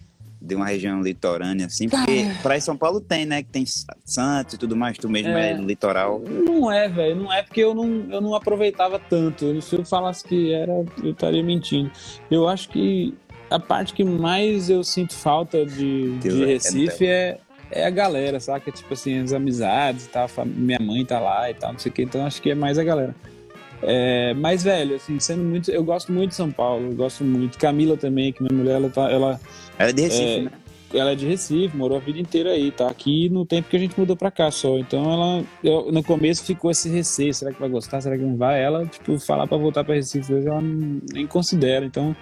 [0.45, 1.89] de uma região litorânea, assim?
[1.89, 3.43] Porque praia em São Paulo tem, né?
[3.43, 3.65] Que tem
[4.05, 5.55] Santos e tudo mais, tu mesmo é, É.
[5.55, 6.21] litoral.
[6.21, 7.17] Não é, velho.
[7.17, 9.61] Não é porque eu não, eu não aproveitava tanto.
[9.63, 10.73] Se eu falasse que era,
[11.03, 11.91] eu estaria mentindo.
[12.31, 13.15] Eu acho que
[13.51, 17.39] a parte que mais eu sinto falta de, Deus de é- Recife é,
[17.71, 18.71] é a galera, saca?
[18.71, 20.25] Tipo assim, as amizades e tal.
[20.25, 22.03] a fam- Minha mãe tá lá e tal, não sei o que.
[22.03, 23.15] Então acho que é mais a galera.
[23.87, 25.71] É, mas, velho, assim, sendo muito.
[25.71, 27.59] Eu gosto muito de São Paulo, eu gosto muito.
[27.59, 29.39] Camila também, que minha mulher, ela, tá, ela,
[29.79, 30.43] Era de Recife, É.
[30.43, 30.51] né?
[30.95, 33.81] ela é de Recife, morou a vida inteira aí, tá aqui no tempo que a
[33.81, 34.79] gente mudou pra cá só.
[34.79, 38.37] Então ela, eu- no começo ficou esse receio, será que vai gostar, será que não
[38.37, 38.63] vai?
[38.63, 41.85] Ela, tipo, falar pra voltar pra Recife hoje, ela não- nem considera.
[41.85, 42.15] Então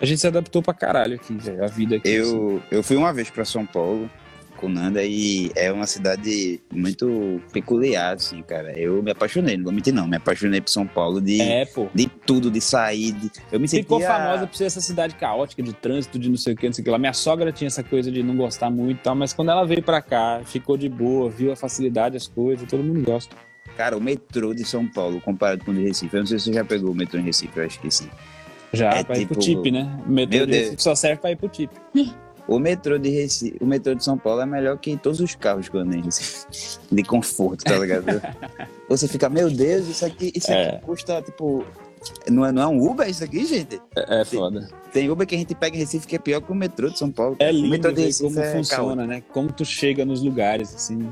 [0.00, 2.16] a gente se adaptou pra caralho aqui, velho, a vida aqui.
[2.16, 2.30] assim.
[2.34, 4.08] Eu, eu fui uma vez pra São Paulo
[4.58, 8.78] com Nanda e é uma cidade muito peculiar, assim, cara.
[8.78, 12.06] Eu me apaixonei, não vou mentir não, me apaixonei por São Paulo de, É, de
[12.26, 13.12] tudo, de sair.
[13.12, 14.14] de- Eu me Ficou sentia...
[14.14, 16.82] famosa por ser essa cidade caótica de trânsito, de não sei o que, não sei
[16.82, 16.98] o que lá.
[16.98, 19.82] Minha sogra tinha essa coisa de não gostar muito e tal, mas quando ela veio
[19.82, 23.34] pra cá, ficou de boa, viu a facilidade, as coisas, todo mundo gosta.
[23.76, 26.12] Cara, o metrô de São Paulo comparado com o de Recife.
[26.14, 28.08] Eu não sei se você já pegou o metrô em Recife, eu acho que sim.
[28.72, 29.82] Já, É pra ir pro tipo- TIP, né?
[30.06, 30.64] O metrô Meu de Deus.
[30.64, 31.70] Recife só serve pra ir pro TIP.
[32.48, 35.68] O metrô de Recife, o metrô de São Paulo é melhor que todos os carros
[35.68, 36.46] que eu andei Recife.
[36.90, 38.06] De conforto, tá ligado?
[38.88, 40.78] Você fica, meu Deus, isso aqui, isso aqui É.
[40.78, 41.62] custa, tipo.
[42.30, 43.80] Não é, não é um Uber isso aqui, gente?
[43.94, 44.68] É, é foda.
[44.92, 46.98] Tem Uber que a gente pega em Recife que é pior que o metrô de
[46.98, 47.36] São Paulo.
[47.38, 49.22] É o lindo metrô de Recife como é funciona, né?
[49.32, 51.06] Como tu chega nos lugares, assim.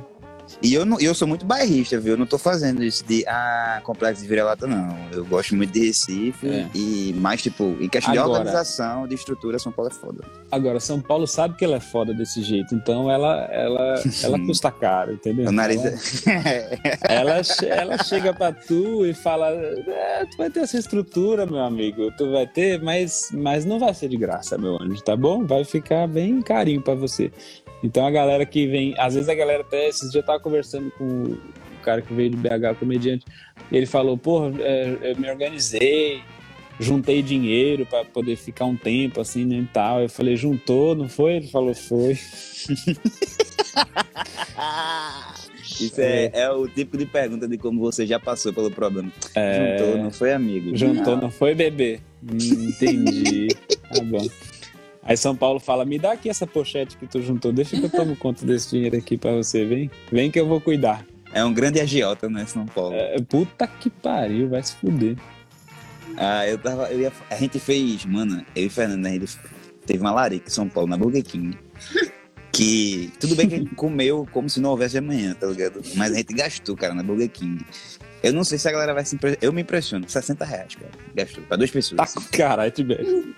[0.63, 2.13] E eu, não, eu sou muito bairrista, viu?
[2.15, 4.97] Eu não tô fazendo isso de, ah, complexo de vira-lata, não.
[5.13, 6.67] Eu gosto muito de Recife É.
[6.75, 10.25] e mais, tipo, em questão de Agora- organização, de estrutura, São Paulo é foda.
[10.51, 14.71] Agora, São Paulo sabe que ela é foda desse jeito, então ela, ela, ela custa
[14.71, 15.49] caro, entendeu?
[15.49, 15.81] O nariz
[16.27, 16.79] Ela, é...
[17.09, 21.59] ela, che- ela chega pra tu e fala: é, tu vai ter essa estrutura, meu
[21.61, 25.45] amigo, tu vai ter, mas, mas não vai ser de graça, meu anjo, tá bom?
[25.45, 27.31] Vai ficar bem carinho pra você.
[27.87, 30.91] Então a galera que vem, às vezes a galera até, esses dias eu tava conversando
[30.99, 31.39] com o
[31.85, 33.25] cara que veio de BH, comediante,
[33.71, 36.21] ele falou, porra, é, eu me organizei,
[36.81, 40.01] juntei dinheiro pra poder ficar um tempo assim, né, e tal.
[40.01, 41.35] Eu falei, juntou, não foi?
[41.35, 42.19] Ele falou, foi.
[45.81, 49.13] Isso é, é o tipo de pergunta de como você já passou pelo problema.
[49.35, 50.77] É, Juntou, não foi amigo?
[50.77, 51.23] Juntou, Não.
[51.23, 52.01] não foi bebê?
[52.23, 53.49] Hum, entendi.
[53.93, 54.27] tá bom.
[55.07, 57.91] Aí São Paulo fala: me dá aqui essa pochete que tu juntou, deixa que eu
[57.91, 59.91] tomo conta desse dinheiro aqui pra você, vem.
[60.11, 61.07] Vem que eu vou cuidar.
[61.33, 62.95] É um grande agiota, né, São Paulo.
[62.95, 65.17] É, puta que pariu, vai se fuder.
[66.17, 66.91] Ah, eu tava.
[66.91, 69.39] Eu ia, a gente fez, mano, eu e Fernando, a gente
[69.87, 71.57] teve uma larica em São Paulo, na Burger King.
[72.53, 75.83] Que tudo bem que a gente comeu como se não houvesse amanhã, tá ligado?
[75.95, 77.63] Mas a gente gastou, cara, na Burger King.
[78.23, 79.45] Eu não sei se a galera vai se impressionar.
[79.45, 80.09] Eu me impressiono.
[80.09, 80.91] 60 reais, cara.
[81.15, 81.45] Gastou.
[81.45, 82.15] Pra duas pessoas.
[82.15, 83.37] Tá, caralho, Tibete.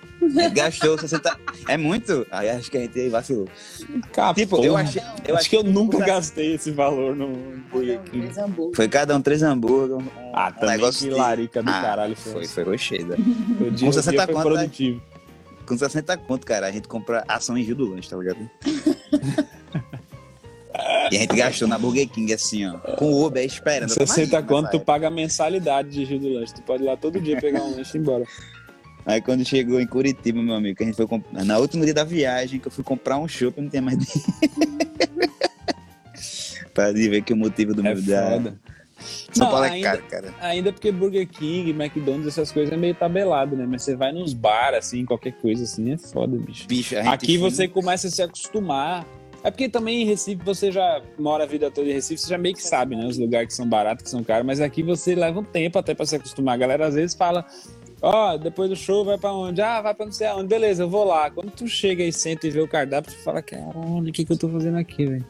[0.53, 1.37] Gastou 60.
[1.67, 2.25] É muito?
[2.31, 3.47] Aí acho que a gente vacilou.
[4.11, 5.01] Cara, Tipo, eu achei.
[5.27, 7.29] Eu acho que eu nunca Custa- gastei esse valor no
[7.71, 8.21] Burger King.
[8.23, 8.75] Três hambúrguer.
[8.75, 9.97] Foi cada um três hambúrguer.
[9.97, 12.15] Um, Ah, um negócio que de- larica do Ah, caralho.
[12.15, 13.15] Foi, foi rocheda.
[13.15, 14.55] O dia, Com o 60 dia foi conto, né?
[14.55, 15.01] produtivo.
[15.65, 18.49] Com 60 conto, cara, a gente compra ação em Rio do Lanche, tá ligado?
[21.11, 22.77] e a gente gastou na Burger King assim, ó.
[22.95, 23.89] Com o Uber esperando.
[23.89, 26.53] 60 Imagina, conto, tu paga a mensalidade de Rio do Lanche.
[26.53, 28.25] Tu pode ir lá todo dia pegar um lanche e ir embora.
[29.05, 31.43] Aí quando chegou em Curitiba, meu amigo, que a gente foi comprar.
[31.43, 35.29] Na último dia da viagem, que eu fui comprar um chopp, não tinha mais dinheiro.
[36.73, 38.29] pra ver que o motivo do É meu da...
[38.31, 38.59] foda.
[39.31, 40.33] São Não, Paulo é ainda- caro, cara.
[40.41, 43.65] Ainda porque Burger King, McDonald's, essas coisas é meio tabelado, né?
[43.67, 46.67] Mas você vai nos bar, assim, qualquer coisa assim, é foda, bicho.
[46.67, 49.05] Bicho, Aqui foi- você começa a se acostumar.
[49.41, 52.37] É porque também em Recife você já mora a vida toda em Recife, você já
[52.37, 53.05] meio que sabe, né?
[53.05, 55.95] Os lugares que são baratos, que são caros, mas aqui você leva um tempo até
[55.95, 56.55] pra se acostumar.
[56.55, 57.45] A galera às vezes fala:
[58.01, 59.61] Ó, depois do show vai pra onde?
[59.61, 60.47] Ah, vai pra não sei aonde.
[60.47, 61.29] Beleza, eu vou lá.
[61.29, 64.31] Quando tu chega e senta e vê o cardápio, tu fala: Caralho, o que, que
[64.31, 65.25] eu tô fazendo aqui, velho?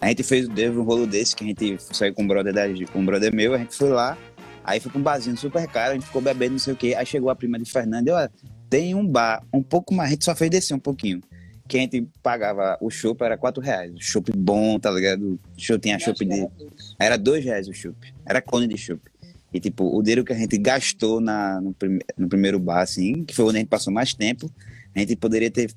[0.00, 2.62] A gente fez teve um rolo desse que a gente saiu com um brother, da,
[2.92, 4.16] com um brother meu, a gente foi lá,
[4.62, 6.94] aí foi pra um barzinho super caro, a gente ficou bebendo, não sei o quê.
[6.96, 8.30] Aí chegou a prima de Fernando e olha,
[8.70, 11.20] tem um bar um pouco mais, a gente só fez descer um pouquinho.
[11.66, 13.92] Que a gente pagava o chopp era 4 reais.
[13.92, 15.34] O chopp bom, tá ligado?
[15.34, 16.48] O chopp tinha chopp de.
[16.98, 18.14] Era 2 reais o chopp.
[18.24, 19.02] Era cone de chopp.
[19.52, 23.24] E tipo, o dinheiro que a gente gastou na, no, prime- no primeiro bar, assim,
[23.24, 24.50] que foi onde a gente passou mais tempo,
[24.94, 25.70] a gente poderia ter.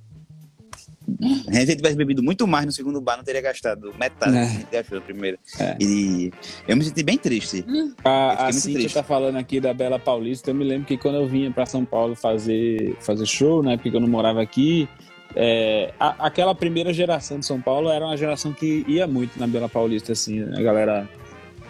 [1.48, 4.41] A gente tivesse bebido muito mais no segundo bar, não teria gastado metade É.
[4.45, 5.38] do que a gente gastou no primeiro.
[5.60, 5.76] É.
[5.80, 6.31] E
[6.68, 7.65] eu me senti bem triste.
[8.03, 8.93] A, a Cintia triste.
[8.93, 10.52] tá falando aqui da Bela Paulista.
[10.52, 13.77] Eu me lembro que quando eu vinha pra São Paulo fazer, fazer show, né?
[13.77, 14.88] Porque eu não morava aqui.
[15.35, 19.48] é, a- aquela primeira geração de São Paulo era uma geração que ia muito na
[19.48, 20.41] Bela Paulista, assim.
[20.43, 21.10] A galera.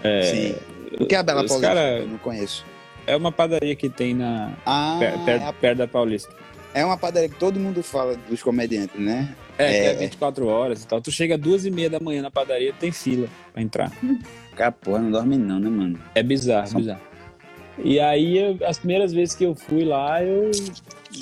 [0.04, 0.56] É, Sim.
[1.00, 1.62] O que é a Bela Paulista?
[1.68, 2.66] cara- Eu não conheço.
[3.08, 6.34] é uma padaria que tem na, Ah, per- per- é a- perto da Paulista.
[6.74, 9.36] é uma padaria que todo mundo fala dos comediantes, né?
[9.58, 9.94] É, é É.
[9.94, 11.00] 24 horas e tal.
[11.02, 13.92] Tu chega duas e meia da manhã na padaria, tem fila pra entrar.
[14.56, 16.00] Cara, porra, não dorme não, né, mano?
[16.16, 17.02] É bizarro, São- bizarro.
[17.84, 20.52] E aí, eu- as primeiras vezes que eu fui lá, eu,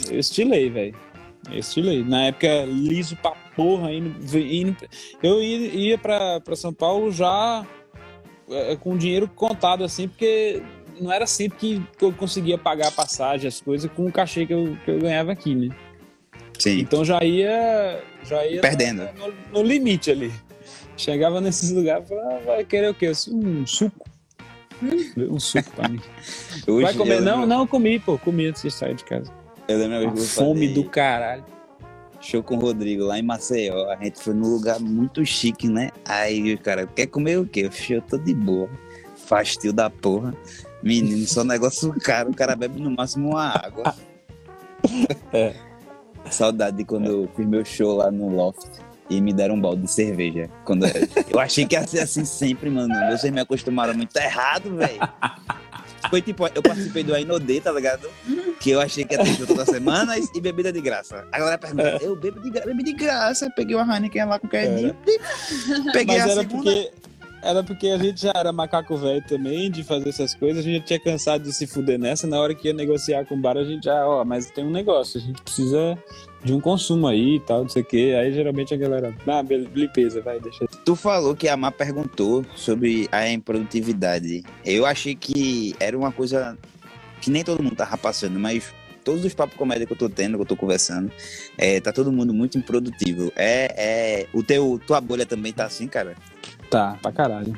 [0.10, 0.96] eu estilei, velho.
[1.52, 2.04] Eu estilei.
[2.04, 3.92] Na época, liso pra porra.
[3.94, 4.78] Indo, indo-
[5.24, 7.66] eu ia, ia pra, pra São Paulo já
[8.52, 10.62] é, com dinheiro contado, assim, porque
[11.00, 14.46] não era sempre que, que eu conseguia pagar a passagem, as coisas, com o cachê
[14.46, 15.76] que eu, que eu ganhava aqui, né?
[16.58, 16.80] Sim.
[16.80, 18.04] Então já ia.
[18.26, 19.08] Já ia Perdendo.
[19.18, 20.32] No, no limite ali.
[20.98, 23.12] Chegava nesses lugares e falava, "Ah, vai querer o quê?
[23.32, 24.06] Um suco.
[25.18, 26.00] Um suco pra mim.
[26.82, 27.22] Vai comer?
[27.22, 28.18] Não, lembro- não comi, pô.
[28.18, 29.32] Comi antes de sair de casa.
[29.68, 31.46] Eu lembro eu fome falei- do caralho.
[32.20, 33.90] Show com o Rodrigo lá em Maceió.
[33.90, 35.90] A gente foi num lugar muito chique, né?
[36.06, 37.70] Aí o cara, quer comer o quê?
[37.70, 38.70] Eu eu tô de boa.
[39.16, 40.34] Fastio da porra.
[40.82, 42.32] Menino, só negócio caro.
[42.32, 43.96] O cara bebe no máximo uma água.
[45.34, 45.54] É.
[46.32, 48.66] Saudade de quando eu fiz meu show lá no Loft.
[49.10, 50.50] E me deram um balde de cerveja.
[50.64, 50.92] Quando eu...
[51.32, 52.94] eu achei que ia ser assim sempre, mano.
[53.12, 55.00] Vocês me acostumaram muito errado, velho.
[56.10, 58.10] Foi tipo, eu participei do Ainodê, tá ligado?
[58.60, 61.28] Que eu achei que ia ter show toda semana e, bebida de graça.
[61.32, 64.50] A galera pergunta, eu bebo de, bebi de graça, peguei uma Heineken lá com o
[64.50, 64.94] Kevin,
[65.94, 66.64] peguei Mas a era segunda.
[66.64, 66.92] porque,
[67.42, 70.60] era porque a gente já era macaco velho também de fazer essas coisas.
[70.60, 72.28] A gente já tinha cansado de se fuder nessa.
[72.28, 74.72] Na hora que ia negociar com o bar, a gente já, ó, mas tem um
[74.72, 75.20] negócio.
[75.20, 75.98] A gente precisa
[76.44, 78.16] de um consumo aí e tal, não sei o quê.
[78.20, 80.66] Aí geralmente a galera, ah, beleza, limpeza, vai, deixa.
[80.86, 84.44] Tu falou que a Má perguntou sobre a improdutividade.
[84.66, 86.58] Eu achei que era uma coisa
[87.22, 90.38] que nem todo mundo tava passando, mas todos os papos comédia que eu tô tendo,
[90.38, 91.12] que eu tô conversando,
[91.58, 93.32] é, tá todo mundo muito improdutivo.
[93.36, 96.16] É, é, o teu, tua bolha também tá assim, cara?
[96.70, 97.58] Tá, pra caralho.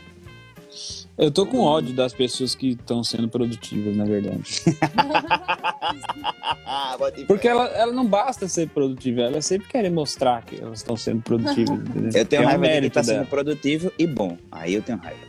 [1.21, 4.63] Eu tô com ódio das pessoas que estão sendo produtivas, na verdade.
[7.27, 11.21] Porque ela, ela não basta ser produtiva, ela sempre quer mostrar que elas estão sendo
[11.21, 11.77] produtivas.
[11.87, 12.21] entendeu?
[12.21, 13.27] Eu tenho é um raiva de quem tá sendo dela.
[13.27, 14.35] produtivo e bom.
[14.51, 15.19] Aí eu tenho raiva.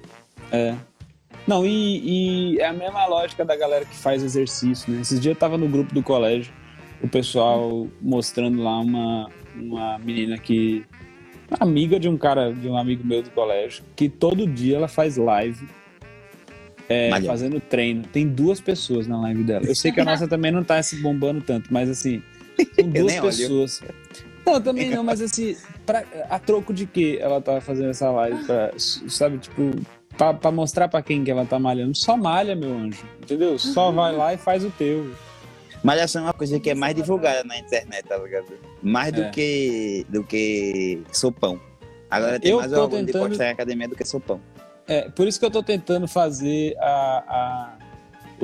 [0.50, 0.74] É.
[1.46, 5.02] Não, e, e é a mesma lógica da galera que faz exercício, né?
[5.02, 6.54] Esses dias eu tava no grupo do colégio,
[7.02, 10.86] o pessoal mostrando lá uma, uma menina que.
[11.50, 14.88] uma amiga de um cara, de um amigo meu do colégio, que todo dia ela
[14.88, 15.68] faz live.
[16.88, 18.02] É, fazendo treino.
[18.12, 19.64] Tem duas pessoas na live dela.
[19.66, 22.22] Eu sei que a nossa também não tá se bombando tanto, mas assim,
[22.74, 23.28] são duas nem olho.
[23.28, 23.82] pessoas.
[24.44, 25.56] Não, também não, mas assim,
[25.86, 28.44] pra, a troco de que ela tá fazendo essa live?
[28.44, 29.70] Pra, sabe, tipo,
[30.18, 31.96] pra, pra mostrar pra quem que ela tá malhando.
[31.96, 33.56] Só malha, meu anjo, entendeu?
[33.58, 35.12] Só vai lá e faz o teu.
[35.84, 38.46] Malhação é uma coisa que é mais divulgada na internet, tá ligado?
[38.82, 39.30] Mais do É.
[39.30, 41.60] que do que sopão.
[42.10, 44.40] Agora tem Eu mais orgulho de tentando- postar em academia do que sopão.
[44.86, 47.78] É, por isso que eu tô tentando fazer a, a-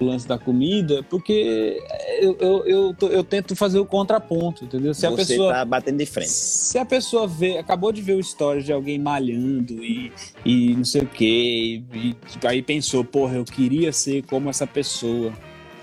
[0.00, 1.82] o lance da comida, porque
[2.20, 4.94] eu, eu, eu, tô- eu tento fazer o contraponto, entendeu?
[4.94, 5.52] Se a você pessoa.
[5.52, 6.30] tá batendo de frente.
[6.30, 10.12] Se a pessoa vê, acabou de ver o story de alguém malhando e,
[10.44, 14.68] e não sei o quê, e, tipo, aí pensou, porra, eu queria ser como essa
[14.68, 15.32] pessoa,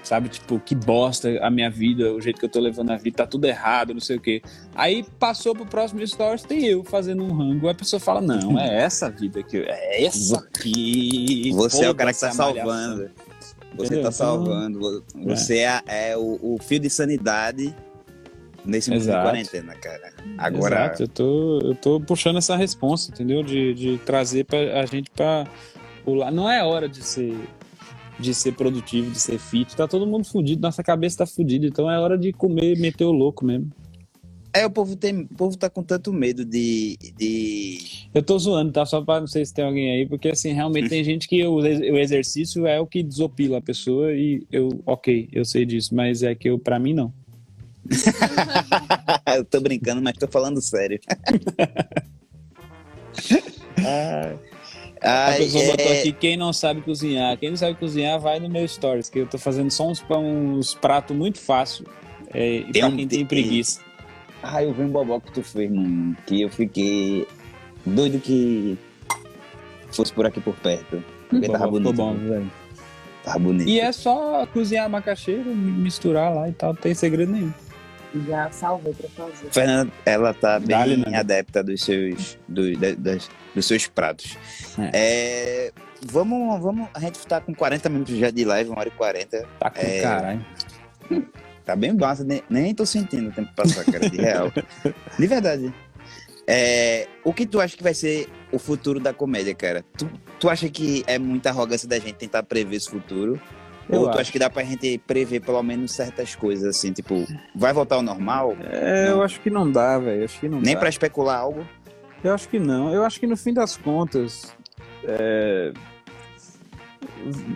[0.07, 0.29] sabe?
[0.29, 3.27] Tipo, que bosta a minha vida, o jeito que eu tô levando a vida, tá
[3.27, 4.41] tudo errado, não sei o quê.
[4.73, 8.83] Aí passou pro próximo stories, tem eu fazendo um rango, a pessoa fala, não, é
[8.83, 11.51] essa vida que eu, é essa aqui.
[11.53, 13.09] Você é o cara que tá salvando.
[13.77, 15.03] Você tá Então, salvando.
[15.25, 17.75] Você é, é o, o fio de sanidade
[18.63, 19.23] nesse mundo de Exato.
[19.23, 20.13] quarentena, cara.
[20.37, 23.43] Agora, Exato, eu tô, eu tô puxando essa responsa, entendeu?
[23.43, 25.45] De, de trazer pra, a gente pra
[26.03, 26.31] pular.
[26.31, 27.35] Não é hora de ser
[28.19, 29.75] de ser produtivo, de ser fit.
[29.75, 31.65] Tá todo mundo fudido, nossa cabeça tá fudida.
[31.65, 33.69] Então é hora de comer, meter o louco mesmo.
[34.53, 36.97] é, o povo, tem, o povo tá com tanto medo de.
[37.17, 38.07] de...
[38.13, 38.85] Eu tô zoando, tá?
[38.85, 41.55] Só pra não sei se tem alguém aí, porque assim, realmente tem gente que o,
[41.55, 46.23] o exercício é o que desopila a pessoa e eu, ok, eu sei disso, mas
[46.23, 47.13] é que eu, pra mim, não.
[49.35, 50.99] eu tô brincando, mas tô falando sério.
[53.85, 54.35] ah,
[55.05, 57.37] A ai, pessoa botou é, aqui, quem não sabe cozinhar.
[57.37, 60.73] Quem não sabe cozinhar, vai no meu stories, que eu tô fazendo só uns, uns
[60.73, 61.85] pratos muito fácil.
[62.33, 63.81] É, Tem pra quem tem preguiça.
[64.41, 66.17] Ah, eu vi um bobó que tu fez, mano.
[66.25, 67.27] Que eu fiquei
[67.85, 68.77] doido que
[69.91, 71.03] fosse por aqui por perto.
[71.29, 71.93] Porque tava bonito.
[71.93, 72.29] bom, né?
[72.29, 72.51] velho.
[73.23, 73.67] Tava bonito.
[73.67, 77.53] E é só cozinhar macaxeira, misturar lá e tal, não tem segredo nenhum.
[78.27, 79.51] Já salvei pra fazer.
[79.51, 81.17] Fernanda, ela tá bem né?
[81.17, 84.37] adepta dos seus, do- da- das- dos seus pratos.
[84.93, 85.71] É,
[86.05, 89.45] vamos, vamos, a gente tá com 40 minutos já de live, 1 hora e 40.
[89.59, 90.01] Tá com É.
[90.01, 90.45] caralho.
[91.65, 94.51] Tá bem massa, nem, nem tô sentindo o tempo passar, cara, de real.
[95.19, 95.73] de verdade.
[96.47, 99.83] É, o que tu acha que vai ser o futuro da comédia, cara?
[99.97, 100.07] Tu,
[100.39, 103.41] tu acha que é muita arrogância da gente tentar prever esse futuro?
[103.87, 104.21] Eu Ou tu acho.
[104.21, 107.25] acha que dá pra gente prever pelo menos certas coisas, assim, tipo,
[107.55, 108.55] vai voltar ao normal?
[108.71, 110.25] É, eu acho que não dá, velho.
[110.25, 110.79] Acho que não Nem dá.
[110.79, 111.65] pra especular algo?
[112.23, 112.91] Eu acho que não.
[112.91, 114.55] Eu acho que no fim das contas.
[115.03, 115.71] é,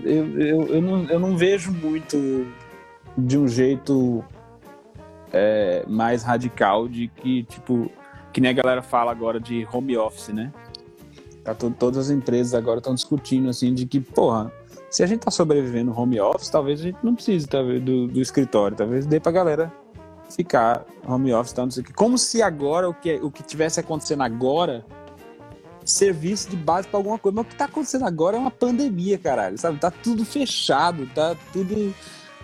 [0.03, 2.45] Eu, eu, eu, não, eu não vejo muito
[3.17, 4.23] de um jeito
[5.33, 7.91] é, mais radical de que, tipo,
[8.31, 10.51] que nem a galera fala agora de home office, né?
[11.43, 14.51] Tá to- todas as empresas agora estão discutindo assim de que, porra,
[14.89, 18.19] se a gente tá sobrevivendo home office, talvez a gente não precise talvez, do, do
[18.21, 19.71] escritório, talvez dê pra galera
[20.29, 21.93] ficar home office, tal, não sei o que.
[21.93, 24.85] Como se agora o que, o que tivesse acontecendo agora
[25.85, 27.35] servisse de base pra alguma coisa.
[27.35, 29.79] Mas o que tá acontecendo agora é uma pandemia, caralho, sabe?
[29.79, 31.93] Tá tudo fechado, tá tudo.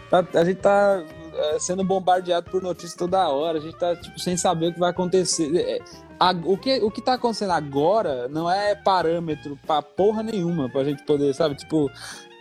[0.10, 1.04] tá- a gente tá
[1.34, 4.80] é, sendo bombardeado por notícias toda hora, a gente tá tipo, sem saber o que
[4.80, 5.56] vai acontecer.
[5.56, 5.80] É,
[6.20, 10.84] a- o, que, o que tá acontecendo agora não é parâmetro pra porra nenhuma pra
[10.84, 11.56] gente poder, sabe?
[11.56, 11.92] Tipo,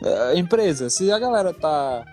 [0.05, 2.05] é, empresa, se a galera tá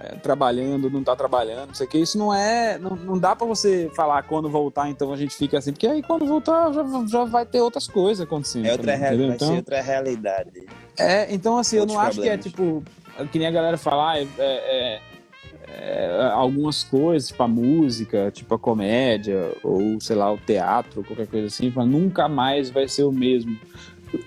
[0.00, 2.76] é, trabalhando, não tá trabalhando, não sei o que, isso não é.
[2.78, 6.02] Não, não dá pra você falar quando voltar, então a gente fica assim, porque aí
[6.02, 8.66] quando voltar já, já vai ter outras coisas acontecendo.
[8.66, 10.66] É outra, também, real- Então- outra realidade.
[10.98, 12.44] é, então assim, eu Outros não acho que é problemas.
[12.44, 15.00] tipo, que nem a galera falar, é, é-
[15.74, 21.26] é, algumas coisas, tipo a música, tipo a comédia, ou sei lá, o teatro, qualquer
[21.26, 23.56] coisa assim, nunca mais vai ser o mesmo.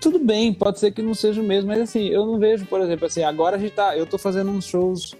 [0.01, 2.81] Tudo bem, pode ser que não seja o mesmo, mas assim, eu não vejo, por
[2.81, 5.15] exemplo, assim, agora a gente tá, eu tô fazendo uns shows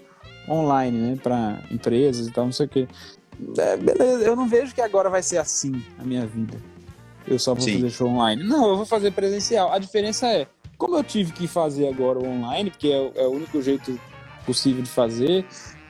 [0.48, 2.88] online, né, pra empresas e tal, não sei o quê.
[3.58, 6.56] É, beleza, eu não vejo que agora vai ser assim a minha vida.
[7.26, 7.74] Eu só vou Sim.
[7.74, 8.42] fazer show online.
[8.42, 9.72] Não, eu vou fazer presencial.
[9.72, 10.46] A diferença é,
[10.78, 13.98] como eu tive que fazer agora o online, porque é, é o único jeito
[14.44, 15.44] possível de fazer,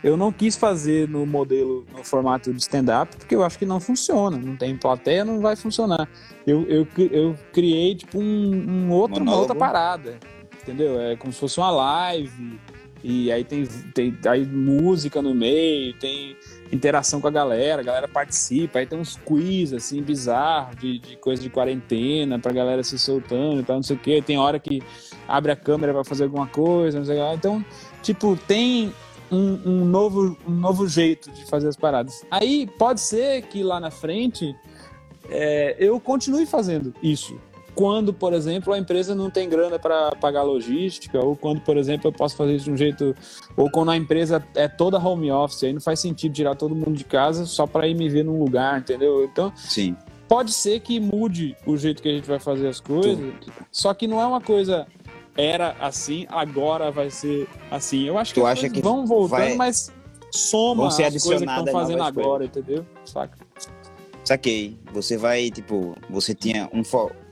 [0.07, 3.81] eu não quis fazer no modelo, no formato de stand-up, porque eu acho que não
[3.81, 4.39] funciona.
[4.39, 6.09] Não tem plateia, não vai funcionar.
[6.47, 10.17] Eu, eu, eu criei, tipo, um, um outro, uma outra parada.
[10.63, 11.01] Entendeu?
[11.01, 12.61] É como se fosse uma live.
[13.03, 16.37] E aí tem, tem aí música no meio, tem
[16.71, 21.17] interação com a galera, a galera participa, aí tem uns quiz, assim, bizarros, de, de
[21.17, 24.23] coisa de quarentena, pra galera se soltando e tal, não sei o quê.
[24.25, 24.81] Tem hora que
[25.27, 27.35] abre a câmera pra fazer alguma coisa, não sei o que lá.
[27.35, 27.65] Então,
[28.03, 28.93] tipo, tem
[29.31, 32.25] um, um novo, um novo jeito de fazer as paradas.
[32.31, 34.55] Aí pode ser que lá na frente
[35.29, 37.39] é, eu continue fazendo isso.
[37.75, 42.09] Quando, por exemplo, a empresa não tem grana para pagar logística, ou quando, por exemplo,
[42.09, 43.15] eu posso fazer isso de um jeito.
[43.55, 46.95] Ou quando a empresa é toda home office, aí não faz sentido tirar todo mundo
[46.95, 49.23] de casa só para ir me ver num lugar, entendeu?
[49.25, 49.95] Então, Sim.
[50.27, 53.35] pode ser que mude o jeito que a gente vai fazer as coisas,
[53.71, 54.87] só que não é uma coisa
[55.37, 58.05] era assim, agora vai ser assim.
[58.05, 59.93] Eu acho que Tu acha que vão voltando, vai- mas
[60.31, 62.85] soma vão ser as coisas que estão fazendo agora, entendeu?
[63.05, 63.39] Saca?
[64.25, 64.77] Saquei.
[64.93, 66.83] Você vai, tipo, você tinha um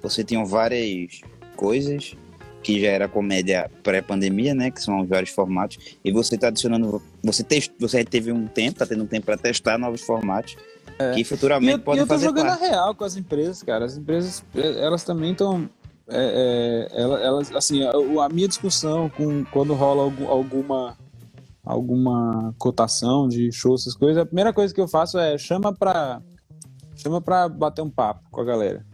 [0.02, 1.20] você tinha várias
[1.56, 2.14] coisas
[2.62, 4.70] que já era comédia pré-pandemia, né?
[4.70, 5.78] Que são vários formatos.
[6.04, 7.02] E você tá adicionando.
[7.22, 10.56] Você, test, você teve um tempo, tá tendo um tempo para testar novos formatos.
[10.98, 11.12] É.
[11.12, 12.64] Que E eu, futuramente e podem eu tô fazer jogando parte.
[12.64, 13.84] a real com as empresas, cara.
[13.84, 15.68] As empresas, eh, elas também estão.
[16.08, 17.92] Elas, elas, assim, a,
[18.24, 20.96] a minha discussão com quando rola algum- alguma
[21.64, 26.20] alguma cotação de show, essas coisas, a primeira coisa que eu faço é chama pra
[26.94, 28.84] chama pra bater um papo com a galera.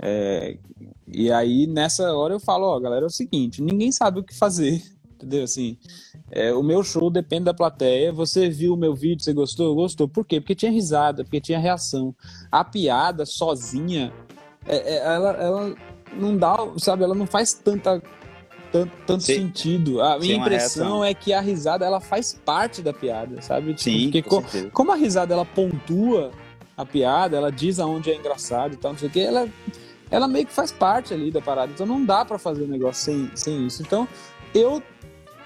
[0.00, 0.56] É,
[1.06, 4.34] e aí nessa hora eu falo, ó, galera, é o seguinte, ninguém sabe o que
[4.34, 4.82] fazer,
[5.14, 5.44] entendeu?
[5.44, 5.76] Assim,
[6.30, 8.10] é, o meu show depende da plateia.
[8.14, 9.74] Você viu o meu vídeo, você gostou?
[9.74, 10.08] Gostou.
[10.08, 10.40] Por quê?
[10.40, 12.14] Porque tinha risada, porque tinha reação.
[12.50, 14.10] A piada sozinha,
[14.66, 15.74] é- é- ela, ela
[16.12, 17.04] não dá, sabe?
[17.04, 18.02] Ela não faz tanta,
[18.70, 19.34] tanto, tanto Sim.
[19.34, 20.00] sentido.
[20.00, 23.74] A minha Sim, uma impressão é que a risada ela faz parte da piada, sabe?
[23.74, 26.30] Tipo, Sim, porque com como a risada ela pontua
[26.76, 29.48] a piada, ela diz aonde é engraçado e tal, não sei o que, ela,
[30.10, 31.72] ela meio que faz parte ali da parada.
[31.72, 33.82] Então não dá pra fazer o negócio sem, sem isso.
[33.82, 34.08] Então
[34.54, 34.82] eu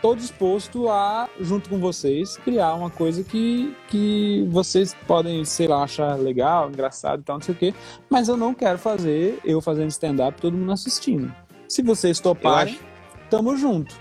[0.05, 5.83] tô disposto a, junto com vocês, criar uma coisa que, que vocês podem, sei lá,
[5.83, 7.75] achar legal, engraçado e tal, não sei o quê.
[8.11, 11.35] Mas eu não quero fazer eu fazendo stand-up todo mundo assistindo.
[11.67, 12.79] Se vocês toparem,
[13.31, 13.95] tamo junto.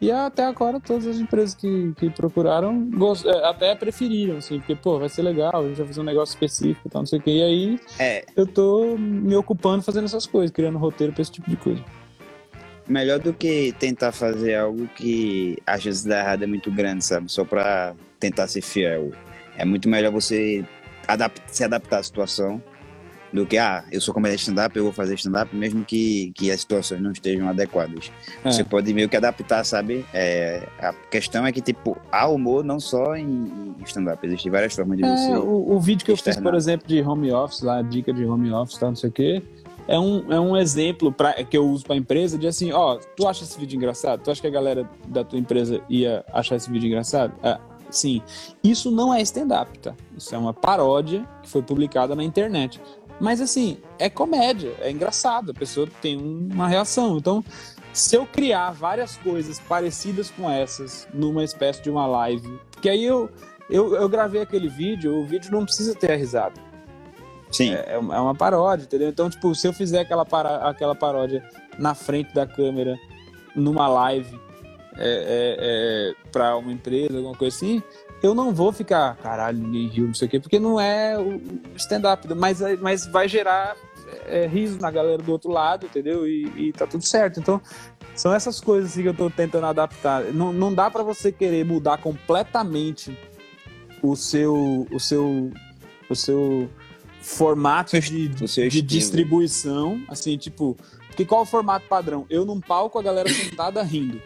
[0.00, 2.88] E até agora todas as empresas que, que procuraram
[3.26, 6.34] é, até preferiram, assim, porque, pô, vai ser legal, a gente vai fazer um negócio
[6.34, 7.30] específico e tal, não sei o quê.
[7.32, 11.50] E aí é, eu tô me ocupando fazendo essas coisas, criando roteiro pra esse tipo
[11.50, 11.84] de coisa.
[12.88, 17.04] Melhor do que tentar fazer algo que a chance de dar errado é muito grande,
[17.04, 17.30] sabe?
[17.30, 19.12] Só pra tentar ser fiel.
[19.56, 20.64] É muito melhor você
[21.06, 22.62] adap- se adaptar à situação
[23.30, 26.60] do que, ah, eu sou comediante stand-up, eu vou fazer stand-up, mesmo que, que as
[26.60, 28.10] situações não estejam adequadas.
[28.42, 28.50] É.
[28.50, 30.02] Você pode meio que adaptar, sabe?
[30.14, 33.26] É, a questão é que, tipo, há humor não só em,
[33.78, 35.32] em stand-up, existem várias formas de você.
[35.32, 36.50] É, o, o vídeo que eu fiz, externar.
[36.50, 39.42] por exemplo, de home office, lá, dica de home office tal, não sei o quê,
[39.88, 43.26] é um, é um exemplo pra, que eu uso pra empresa de assim, ó, tu
[43.26, 44.22] acha esse vídeo engraçado?
[44.22, 47.32] Tu acha que a galera da tua empresa ia achar esse vídeo engraçado?
[47.42, 47.58] Ah,
[47.90, 48.22] sim.
[48.62, 49.94] Isso não é stand-up, tá?
[50.16, 52.80] Isso é uma paródia que foi publicada na internet.
[53.20, 57.16] Mas assim, é comédia, é engraçado, a pessoa tem um- uma reação.
[57.16, 57.42] Então,
[57.92, 63.04] se eu criar várias coisas parecidas com essas numa espécie de uma live, porque aí
[63.04, 63.28] eu,
[63.68, 66.67] eu, eu gravei aquele vídeo, o vídeo não precisa ter a risada.
[67.50, 69.08] Sim, É, é uma é uma paródia, entendeu?
[69.08, 71.42] Então, tipo, se eu fizer aquela, para, aquela paródia
[71.78, 72.96] na frente da câmera,
[73.54, 74.38] numa live,
[74.96, 77.82] é, é, é, pra uma empresa, alguma coisa assim,
[78.22, 81.40] eu não vou ficar, caralho, ninguém riu, não sei o quê, porque não é o
[81.76, 83.76] stand-up, mas, mas vai gerar
[84.26, 86.26] é, riso na galera do outro lado, entendeu?
[86.26, 87.38] E, e tá tudo certo.
[87.38, 87.60] Então,
[88.14, 90.24] são essas coisas assim, que eu tô tentando adaptar.
[90.32, 93.16] Não, não dá pra você querer mudar completamente
[94.02, 95.52] o seu, o seu,
[96.10, 96.68] o seu
[97.20, 100.76] formato de, de distribuição, assim, tipo,
[101.18, 102.26] porque qual é o formato padrão?
[102.30, 104.22] Eu num palco, a galera sentada rindo.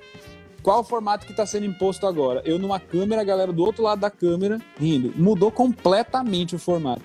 [0.62, 2.43] Qual o formato que está sendo imposto agora?
[2.44, 5.12] Eu numa câmera, a galera do outro lado da câmera rindo.
[5.16, 7.02] Mudou completamente o formato.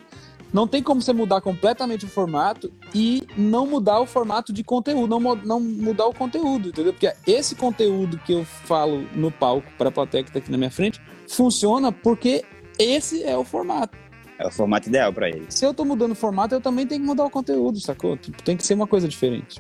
[0.54, 5.20] Não tem como você mudar completamente o formato e não mudar o formato de conteúdo,
[5.20, 6.94] não, não mudar o conteúdo, entendeu?
[6.94, 10.58] Porque esse conteúdo que eu falo no palco para a plateia que está aqui na
[10.58, 12.46] minha frente funciona porque
[12.80, 13.98] esse é o formato.
[14.40, 15.46] É o formato ideal pra ele.
[15.50, 18.16] Se eu tô mudando o formato, eu também tenho que mudar o conteúdo, sacou?
[18.18, 19.60] Tipo, tem que ser uma coisa diferente.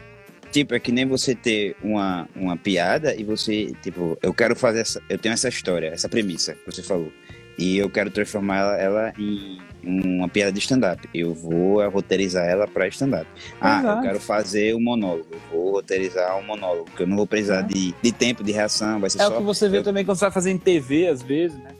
[0.51, 4.79] Tipo, é que nem você ter uma, uma piada e você, tipo, eu quero fazer
[4.79, 5.01] essa.
[5.09, 7.11] Eu tenho essa história, essa premissa que você falou.
[7.59, 11.09] E eu quero transformar ela, ela em uma piada de stand-up.
[11.13, 13.25] Eu vou roteirizar ela pra stand-up.
[13.59, 13.97] Ah, Exato.
[13.97, 15.25] eu quero fazer um monólogo.
[15.31, 16.85] Eu vou roteirizar um monólogo.
[16.85, 18.99] Porque eu não vou precisar de, de tempo, de reação.
[18.99, 19.33] Vai ser É só.
[19.35, 21.71] o que você vê eu- também quando você vai fazer em TV, às vezes, né?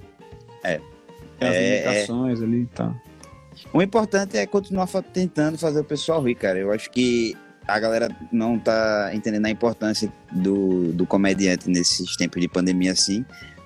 [0.63, 0.81] É.
[1.39, 2.05] As É, é.
[2.43, 2.95] ali e tal.
[3.73, 6.57] O importante é continuar tentando fazer o pessoal rir, cara.
[6.59, 7.35] Eu acho que
[7.67, 13.25] a galera não tá entendendo a importância do, do comediante nesses tempos de pandemia assim.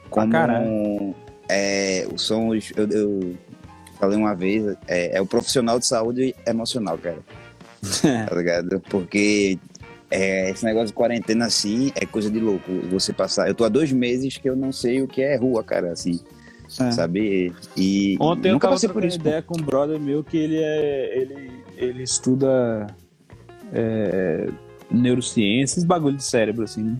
[0.09, 1.15] Como caralho.
[1.47, 2.71] é, são os.
[2.75, 3.37] Eu, eu
[3.99, 7.19] falei uma vez, é, é o profissional de saúde emocional, cara.
[8.27, 8.79] tá ligado?
[8.89, 9.59] Porque
[10.09, 12.71] é, esse negócio de quarentena assim é coisa de louco.
[12.89, 13.47] Você passar.
[13.47, 16.19] Eu tô há dois meses que eu não sei o que é rua, cara, assim.
[16.79, 16.91] É.
[16.91, 17.53] Sabe?
[17.75, 19.19] E Ontem eu tava passei por trocando isso.
[19.19, 21.17] ideia com um brother meu que ele é.
[21.21, 22.87] ele, ele estuda
[23.73, 24.49] é,
[24.89, 26.97] neurociências, bagulho de cérebro, assim, né?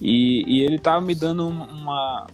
[0.00, 2.26] E, e ele tava me dando um- uma,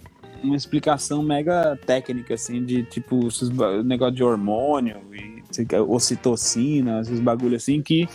[0.43, 3.49] uma explicação mega técnica, assim, de tipo, esses
[3.85, 5.43] negócio de hormônio e
[5.89, 8.09] ocitocina, esses bagulho assim, que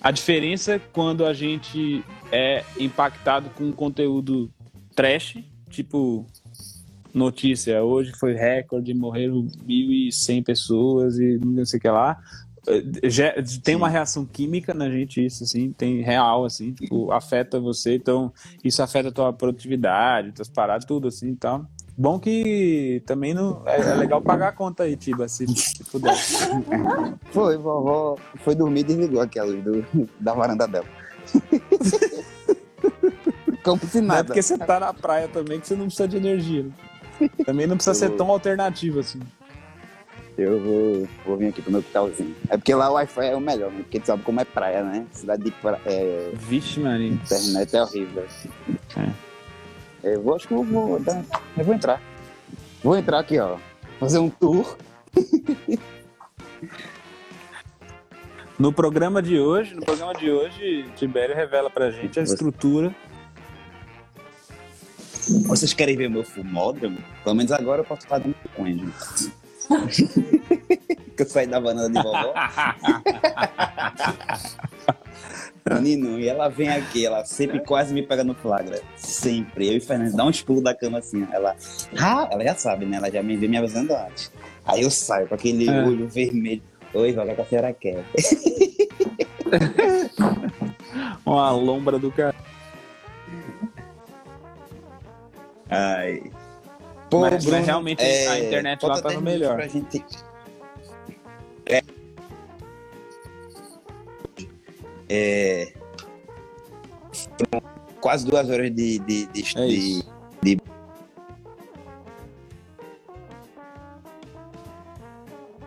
[0.00, 4.50] a diferença é quando a gente é impactado com conteúdo
[4.94, 5.38] trash,
[5.68, 6.26] tipo
[7.14, 12.18] notícia, hoje foi recorde, morreram 1.100 pessoas e não sei o que lá,
[13.04, 17.94] ge- tem uma reação química na gente, isso, assim, tem real, assim, tipo, afeta você,
[17.96, 18.32] então
[18.62, 21.66] isso afeta a tua produtividade, tuas paradas, tudo, assim, então.
[21.98, 26.14] Bom que também não, é, é legal pagar a conta aí, Tiba, se, se puder.
[27.30, 30.86] Foi, vovó foi dormir e desligou aquela luz do, da varanda dela.
[33.62, 34.24] Como se Não é nada.
[34.24, 36.62] porque você tá na praia também que você não precisa de energia.
[36.64, 36.70] né?
[37.44, 39.20] Também não precisa ser tão alternativo, assim.
[40.38, 42.34] Eu vou, vou vir aqui pro meu quintalzinho.
[42.48, 43.82] É porque lá o Wi-Fi é o melhor, né?
[43.82, 45.06] Porque tu sabe como é praia, né?
[45.12, 45.80] Cidade de praia.
[45.84, 47.08] É, Vixe, Maria.
[47.08, 48.24] internet é horrível.
[50.02, 51.22] Eu vou, acho que eu vou dar.
[51.58, 52.00] Eu vou entrar.
[52.82, 53.58] Vou entrar aqui, ó.
[53.98, 54.76] Fazer um tour.
[58.58, 62.94] No programa de hoje, no programa de hoje, Tibério revela pra gente a estrutura.
[65.46, 66.98] Vocês querem ver meu fumódromo?
[67.22, 68.80] Pelo menos agora eu posso estar dando coisa.
[71.16, 72.32] que eu saí da banana de vovó.
[75.70, 78.80] Menino, e ela vem aqui, ela sempre quase me pega no flagra.
[78.96, 79.68] Sempre.
[79.68, 81.26] Eu e Fernando dá uns pulos da cama assim.
[81.30, 81.54] Ela.
[81.98, 82.96] Ah, ela já sabe, né?
[82.96, 84.32] Ela já me vê me avisando antes.
[84.64, 85.84] Aí eu saio com aquele É.
[85.84, 86.62] olho vermelho.
[86.92, 88.04] Oi, o que a senhora quer?
[91.24, 92.34] Uma lombra do cara.
[95.70, 96.22] Ai.
[97.08, 99.56] Pô, Mas- mas realmente a internet lá tava 10 minutos melhor.
[99.56, 100.04] Pra gente...
[101.66, 101.82] É.
[105.08, 105.72] É...
[108.00, 108.98] Quase duas horas de.
[109.00, 110.12] de, de, É de- isso.
[110.42, 110.58] de-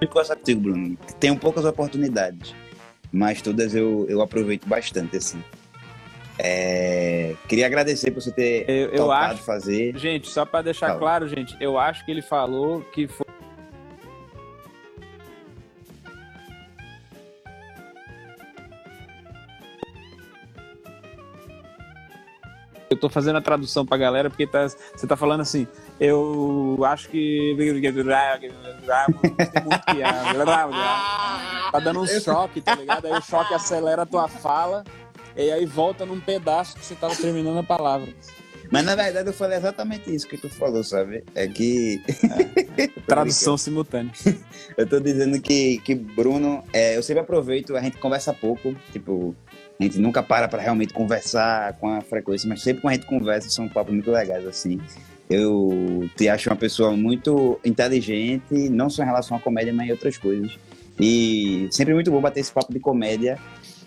[0.01, 0.97] Eu conversar contigo, Bruno.
[1.19, 2.53] Tenho poucas oportunidades,
[3.11, 5.41] mas todas eu, eu aproveito bastante, assim.
[6.39, 9.43] É, Queria agradecer por você ter Eu, eu acho.
[9.43, 9.95] fazer.
[9.97, 13.25] Gente, só pra deixar claro, gente, eu acho que ele falou que foi.
[22.89, 25.67] Eu tô fazendo a tradução pra galera porque tá, você tá falando assim,
[25.99, 27.55] eu acho que-
[31.71, 33.05] Tá dando um choque, tá ligado?
[33.05, 34.83] Aí o choque acelera a tua fala
[35.35, 38.09] e aí volta num pedaço que você tava terminando a palavra.
[38.71, 41.23] Mas na verdade eu falei exatamente isso que tu falou, sabe?
[41.35, 42.01] É que.
[43.05, 44.11] Tradução simultânea.
[44.75, 49.35] Eu tô dizendo que, que Bruno, é, eu sempre aproveito, a gente conversa pouco, tipo,
[49.79, 53.05] a gente nunca para pra realmente conversar com a frequência, mas sempre que a gente
[53.05, 54.81] conversa são papos muito legais, assim.
[55.29, 59.91] Eu te acho uma pessoa muito inteligente, não só em relação à comédia, mas em
[59.91, 60.57] outras coisas.
[60.99, 63.37] E sempre muito bom bater esse papo de comédia.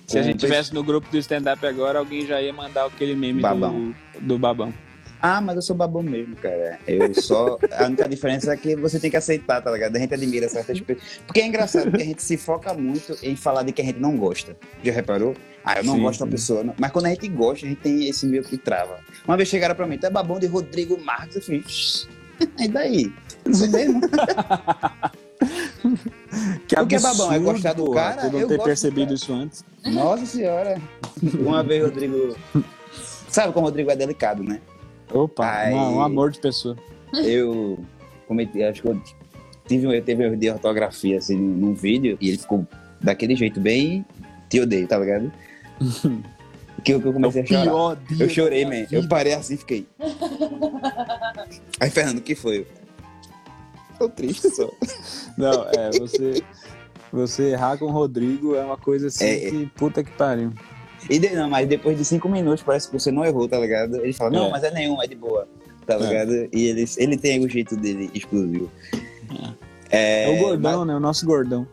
[0.06, 3.42] Se a gente tivesse no grupo do stand-up agora, alguém já ia mandar aquele meme
[3.42, 3.94] Babão.
[4.14, 4.72] Do, do babão.
[5.20, 6.78] Ah, mas eu sou babão mesmo, cara.
[6.86, 7.58] Eu só.
[7.72, 9.96] A única diferença é que você tem que aceitar, tá ligado?
[9.96, 11.20] A gente admira certas pessoas.
[11.26, 13.98] Porque é engraçado, porque a gente se foca muito em falar de que a gente
[13.98, 14.56] não gosta.
[14.84, 15.34] Já reparou?
[15.64, 16.62] Ah, eu não Sim, gosto da pessoa.
[16.62, 16.74] não.
[16.78, 19.00] Mas quando a gente gosta, a gente tem esse meio que trava.
[19.26, 21.36] Uma vez chegaram pra mim, tu é babão de Rodrigo Marques.
[21.36, 22.08] Eu fiz.
[22.58, 23.10] E daí?
[23.46, 23.98] Isso mesmo?
[26.66, 27.32] Que O que é babão?
[27.32, 28.22] É gostar do cara?
[28.22, 29.64] Tu não Eu ter percebido isso antes.
[29.84, 30.80] Nossa senhora.
[31.38, 32.36] Uma vez, Rodrigo.
[33.28, 34.60] Sabe como o Rodrigo é delicado, né?
[35.12, 36.76] Opa, uma- um amor de pessoa.
[37.24, 37.78] eu
[38.26, 39.00] cometi, acho que eu
[39.68, 42.66] tive, eu teve um erro de ortografia assim num vídeo e ele ficou
[43.00, 44.04] daquele jeito bem
[44.48, 45.30] te odeio, tá ligado?
[46.84, 47.98] que eu, que eu comecei a chorar.
[48.18, 48.86] Eu chorei, man.
[48.90, 49.86] Eu parei assim e fiquei.
[51.80, 52.66] Aí, Fernando, o que foi?
[53.98, 54.70] Tô triste só.
[55.38, 56.42] Não, é, você,
[57.12, 59.50] você errar com o Rodrigo é uma coisa assim É, é.
[59.50, 60.52] que puta que pariu.
[61.08, 63.96] E de- não, mas depois de cinco minutos parece que você não errou, tá ligado?
[64.02, 64.50] Ele fala, não, É.
[64.50, 65.46] mas é nenhum, é de boa,
[65.86, 65.98] tá É.
[65.98, 66.48] ligado?
[66.52, 68.70] E ele, ele tem o jeito dele exclusivo.
[69.88, 70.96] É, É, o gordão, né?
[70.96, 71.66] O nosso gordão.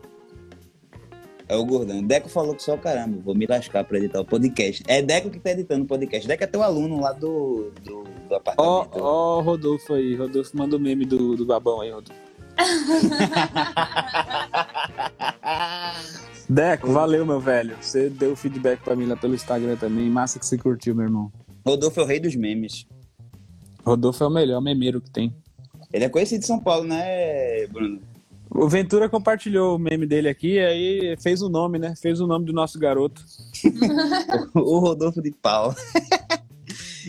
[1.48, 2.02] É o gordão.
[2.02, 4.82] Deco falou que só caramba, vou me lascar pra editar o podcast.
[4.86, 6.26] É Deco que tá editando o podcast.
[6.28, 8.04] Deco é teu aluno lá do, do,
[8.38, 9.02] do Ó, apartamento.
[9.02, 10.14] ó, o Rodolfo aí.
[10.14, 12.20] Rodolfo manda o meme do, do babão aí, Rodolfo.
[16.48, 17.76] Deco, valeu, meu velho.
[17.80, 20.08] Você deu feedback pra mim lá pelo Instagram também.
[20.10, 21.32] Massa que você curtiu, meu irmão.
[21.66, 22.86] Rodolfo é o rei dos memes.
[23.84, 25.34] Rodolfo é o melhor memeiro que tem.
[25.92, 28.00] Ele é conhecido em São Paulo, né, Bruno?
[28.50, 31.94] O Ventura compartilhou o meme dele aqui, aí fez o nome, né?
[32.00, 33.22] Fez o nome do nosso garoto.
[34.54, 35.74] o Rodolfo de pau.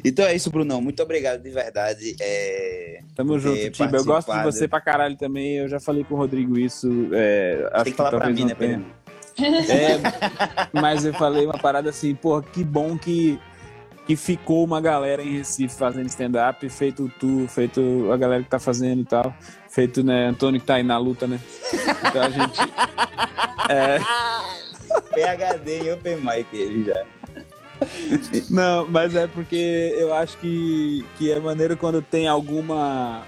[0.04, 0.82] então é isso, Brunão.
[0.82, 2.16] Muito obrigado de verdade.
[2.20, 3.00] É...
[3.16, 3.98] Tamo junto, Tiba.
[3.98, 5.58] Eu gosto de você pra caralho também.
[5.58, 7.10] Eu já falei com o Rodrigo isso.
[7.14, 8.86] É, acho Tem que falar pra talvez mim, né, Pedro?
[9.38, 10.00] É,
[10.80, 13.40] mas eu falei uma parada assim, porra, que bom que
[14.06, 18.60] que ficou uma galera em Recife fazendo stand-up, feito tu, feito a galera que tá
[18.60, 19.34] fazendo e tal,
[19.68, 21.40] feito, né, Antônio que tá aí na luta, né?
[22.08, 22.60] Então a gente.
[23.68, 23.98] É,
[25.10, 27.04] PHD e Open Mic ele já.
[28.50, 33.24] Não, mas é porque eu acho que, que é maneiro quando tem alguma.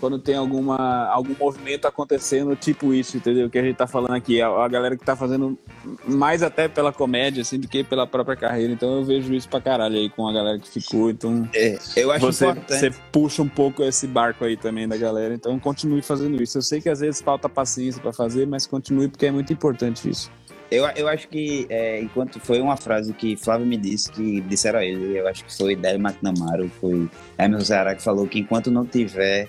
[0.00, 3.50] Quando tem alguma, algum movimento acontecendo, tipo isso, entendeu?
[3.50, 4.40] Que a gente tá falando aqui.
[4.40, 5.58] A, a galera que tá fazendo
[6.06, 8.72] mais até pela comédia, assim, do que pela própria carreira.
[8.72, 11.10] Então eu vejo isso pra caralho aí com a galera que ficou.
[11.10, 12.78] Então É, eu acho você, importante.
[12.78, 15.34] você puxa um pouco esse barco aí também da galera.
[15.34, 16.58] Então continue fazendo isso.
[16.58, 20.08] Eu sei que às vezes falta paciência pra fazer, mas continue porque é muito importante
[20.08, 20.30] isso.
[20.70, 24.80] Eu, eu acho que, é, enquanto foi uma frase que Flávio me disse, que disseram
[24.80, 27.08] a ele, eu acho que foi Délio McNamara, foi
[27.38, 29.48] Hermes Ceará que falou que enquanto não tiver,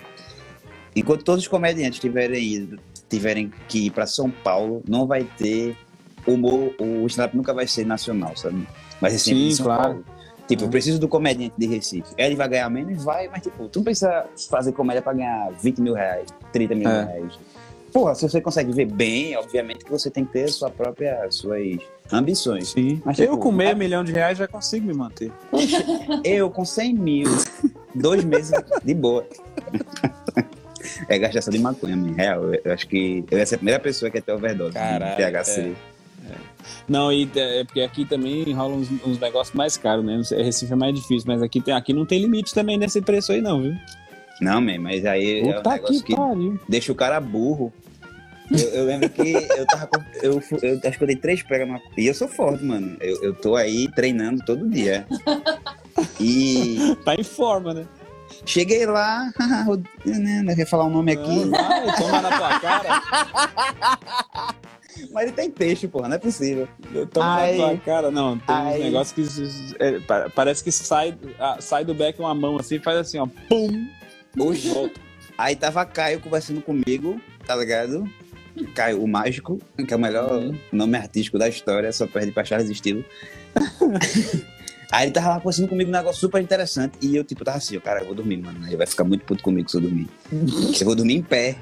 [0.96, 2.78] enquanto todos os comediantes tiverem ido,
[3.08, 5.76] tiverem que ir para São Paulo, não vai ter
[6.26, 8.66] humor, o stand-up nunca vai ser nacional, sabe?
[8.98, 9.82] Vai ser sempre Sim, em São claro.
[9.82, 10.04] Paulo.
[10.48, 12.12] Tipo, eu preciso do comediante de Recife.
[12.18, 13.04] Ele vai ganhar menos?
[13.04, 16.88] Vai, mas tipo, tu não precisa fazer comédia pra ganhar 20 mil reais, 30 mil
[16.88, 17.04] É.
[17.04, 17.38] reais.
[17.92, 21.78] Porra, se você consegue ver bem, obviamente que você tem que ter sua própria, suas
[22.12, 22.68] ambições.
[22.68, 23.02] Sim.
[23.04, 25.32] Mas, eu tipo, com meio é- milhão de reais já consigo me manter.
[26.24, 27.28] Eu com 100 mil,
[27.94, 28.52] dois meses
[28.84, 29.26] de boa.
[31.08, 32.12] É gastação de maconha, man.
[32.14, 32.44] real.
[32.54, 35.16] Eu, eu acho que eu ia ser a primeira pessoa que ia ter overdose Caralho,
[35.16, 35.72] de THC.
[36.88, 40.22] Não, e é porque aqui também rola uns, uns negócios mais caros, né?
[40.22, 43.32] Sei, Recife é mais difícil, mas aqui, tem, aqui não tem limite também nesse preço
[43.32, 43.74] aí, não, viu?
[44.40, 47.72] Não, man, mas aí é um Puta negócio que que deixa o cara burro.
[48.50, 49.88] Eu, eu lembro que eu tava.
[50.22, 51.80] Eu, eu acho que eu dei três pregas numa.
[51.96, 52.96] E eu sou forte, mano.
[53.00, 55.06] Eu, eu tô aí treinando todo dia.
[56.18, 57.86] E Tá em forma, né?
[58.44, 59.30] cheguei lá.
[60.04, 61.44] né, Não ia falar o nome aqui.
[61.48, 63.02] Vai, toma na tua cara.
[65.12, 66.68] Mas ele tem peixe, porra, não é possível.
[67.12, 68.10] Toma na tua cara.
[68.10, 68.78] Não, tem Ai.
[68.78, 72.76] uns negócios que é, pa- parece que sai, ah, sai do beck uma mão assim
[72.76, 73.26] e faz assim, ó.
[73.48, 73.88] Pum!
[75.38, 78.08] Aí tava Caio conversando comigo, tá ligado?
[78.74, 80.58] Caio, o Mágico, que é o melhor Uhum.
[80.72, 83.04] nome artístico da história, só perde pra Charles Estilo.
[84.92, 86.94] Aí ele tava lá conversando comigo um negócio super interessante.
[87.00, 88.66] E eu, tipo, tava assim, cara, eu vou dormir, mano.
[88.66, 90.08] Ele vai ficar muito puto comigo se eu dormir.
[90.32, 91.56] eu vou dormir em pé.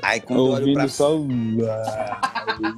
[0.00, 0.86] Aí quando eu olho pra.
[0.88, 1.18] só.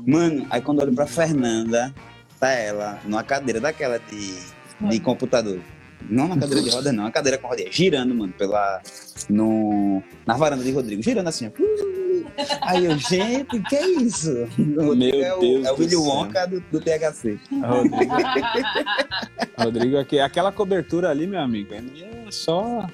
[0.07, 1.95] Mano, aí quando eu olho pra Fernanda,
[2.39, 4.35] tá ela numa cadeira daquela de,
[4.89, 5.61] de computador.
[6.09, 8.81] Não na cadeira de roda, não, uma cadeira com rodinha, girando, mano, pela.
[9.29, 11.51] No, na varanda de Rodrigo, girando assim, ó.
[12.63, 14.31] Aí eu, gente, que é isso?
[14.59, 15.97] O Rodrigo Meu é o, Deus é o Willy.
[15.97, 17.39] Wonka do, do THC.
[17.63, 18.15] Rodrigo.
[19.59, 21.83] Rodrigo, aqui, aquela cobertura ali, meu amigo, é
[22.31, 22.87] só.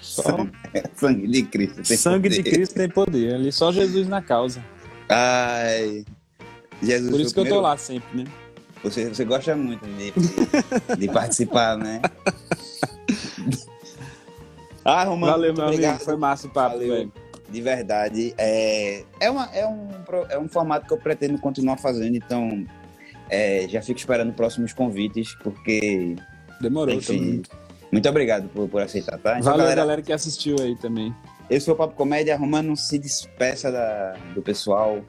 [0.00, 0.22] Só
[0.94, 1.82] Sangue de Cristo.
[1.82, 2.50] tem sangue de poder.
[2.50, 3.34] Cristo tem poder.
[3.34, 4.64] Ali só Jesus na causa.
[5.08, 6.04] Ai.
[6.82, 8.24] Jesus Por isso que eu tô primeiro- lá sempre, né?
[8.90, 10.12] Você, você gosta muito de,
[10.96, 12.00] de participar, né?
[14.88, 15.90] Ah, Romano, Valeu, muito meu obrigado.
[15.94, 16.04] amigo.
[16.04, 16.94] Foi massa o papo, Valeu.
[16.94, 17.12] velho.
[17.50, 18.32] De verdade.
[18.38, 19.88] É, é, uma, é, um,
[20.30, 22.64] é um formato que eu pretendo continuar fazendo, então
[23.28, 26.14] é, já fico esperando próximos convites, porque,
[26.60, 26.94] Demorou.
[26.94, 27.18] enfim.
[27.18, 27.42] também.
[27.90, 29.32] Muito obrigado por, por aceitar, tá?
[29.32, 31.12] Então, Valeu, galera, galera que assistiu aí também.
[31.50, 32.36] esse foi o Papo Comédia.
[32.36, 35.02] Romano, se despeça da, do pessoal.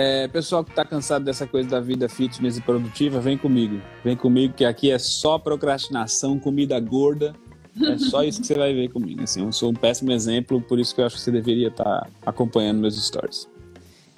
[0.00, 3.80] É, pessoal que tá cansado dessa coisa da vida fitness e produtiva, vem comigo.
[4.04, 7.34] Vem comigo, que aqui é só procrastinação, comida gorda.
[7.82, 9.24] É só isso que você vai ver comigo.
[9.24, 12.08] Assim, eu sou um péssimo exemplo, por isso que eu acho que você deveria estar
[12.24, 13.48] acompanhando meus stories.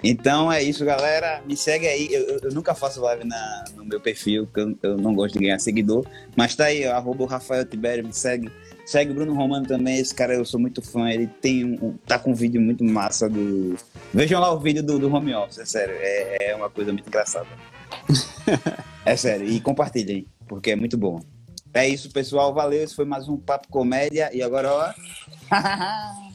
[0.03, 1.41] Então é isso, galera.
[1.47, 2.13] Me segue aí.
[2.13, 5.33] Eu, eu- eu nunca faço live na- no meu perfil, porque eu, eu não gosto
[5.33, 6.05] de ganhar seguidor.
[6.35, 8.51] Mas tá aí, ó, Rafael Tibério, me segue.
[8.91, 11.09] Segue o Bruno Romano também, esse cara eu sou muito fã.
[11.09, 13.77] Ele tem um, tá com um vídeo muito massa do.
[14.13, 15.95] Vejam lá o vídeo do, do home office, é sério.
[15.97, 17.47] É, é uma coisa muito engraçada.
[19.05, 21.21] é sério, e compartilhem, porque é muito bom.
[21.73, 22.53] É isso, pessoal.
[22.53, 22.83] Valeu.
[22.83, 24.29] Esse foi mais um Papo Comédia.
[24.35, 24.91] E agora, ó.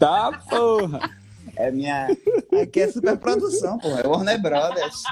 [0.00, 1.16] Tá, porra!
[1.54, 2.08] É minha.
[2.60, 3.86] Aqui é super produção, pô.
[3.90, 5.04] É Warner Brothers.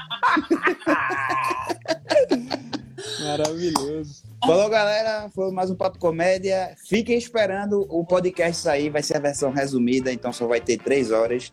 [3.21, 4.23] Maravilhoso.
[4.45, 5.29] Falou, galera.
[5.33, 6.75] Foi mais um Papo Comédia.
[6.87, 8.89] Fiquem esperando o podcast sair.
[8.89, 11.51] Vai ser a versão resumida, então só vai ter três horas.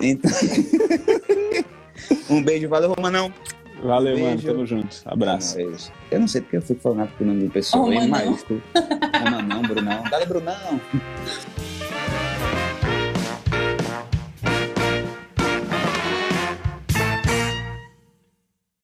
[0.00, 0.30] Então...
[2.30, 2.68] um beijo.
[2.68, 3.32] Valeu, Romanão.
[3.82, 4.28] Valeu, Beijo.
[4.28, 4.42] mano.
[4.42, 5.02] Tamo junto.
[5.04, 5.58] Abraço.
[6.10, 8.08] Eu não sei porque eu fico falando porque o nome do pessoal é Romanão.
[8.10, 8.62] maiúsculo.
[9.24, 10.02] Romanão, Brunão.
[10.08, 10.80] Dale, Brunão.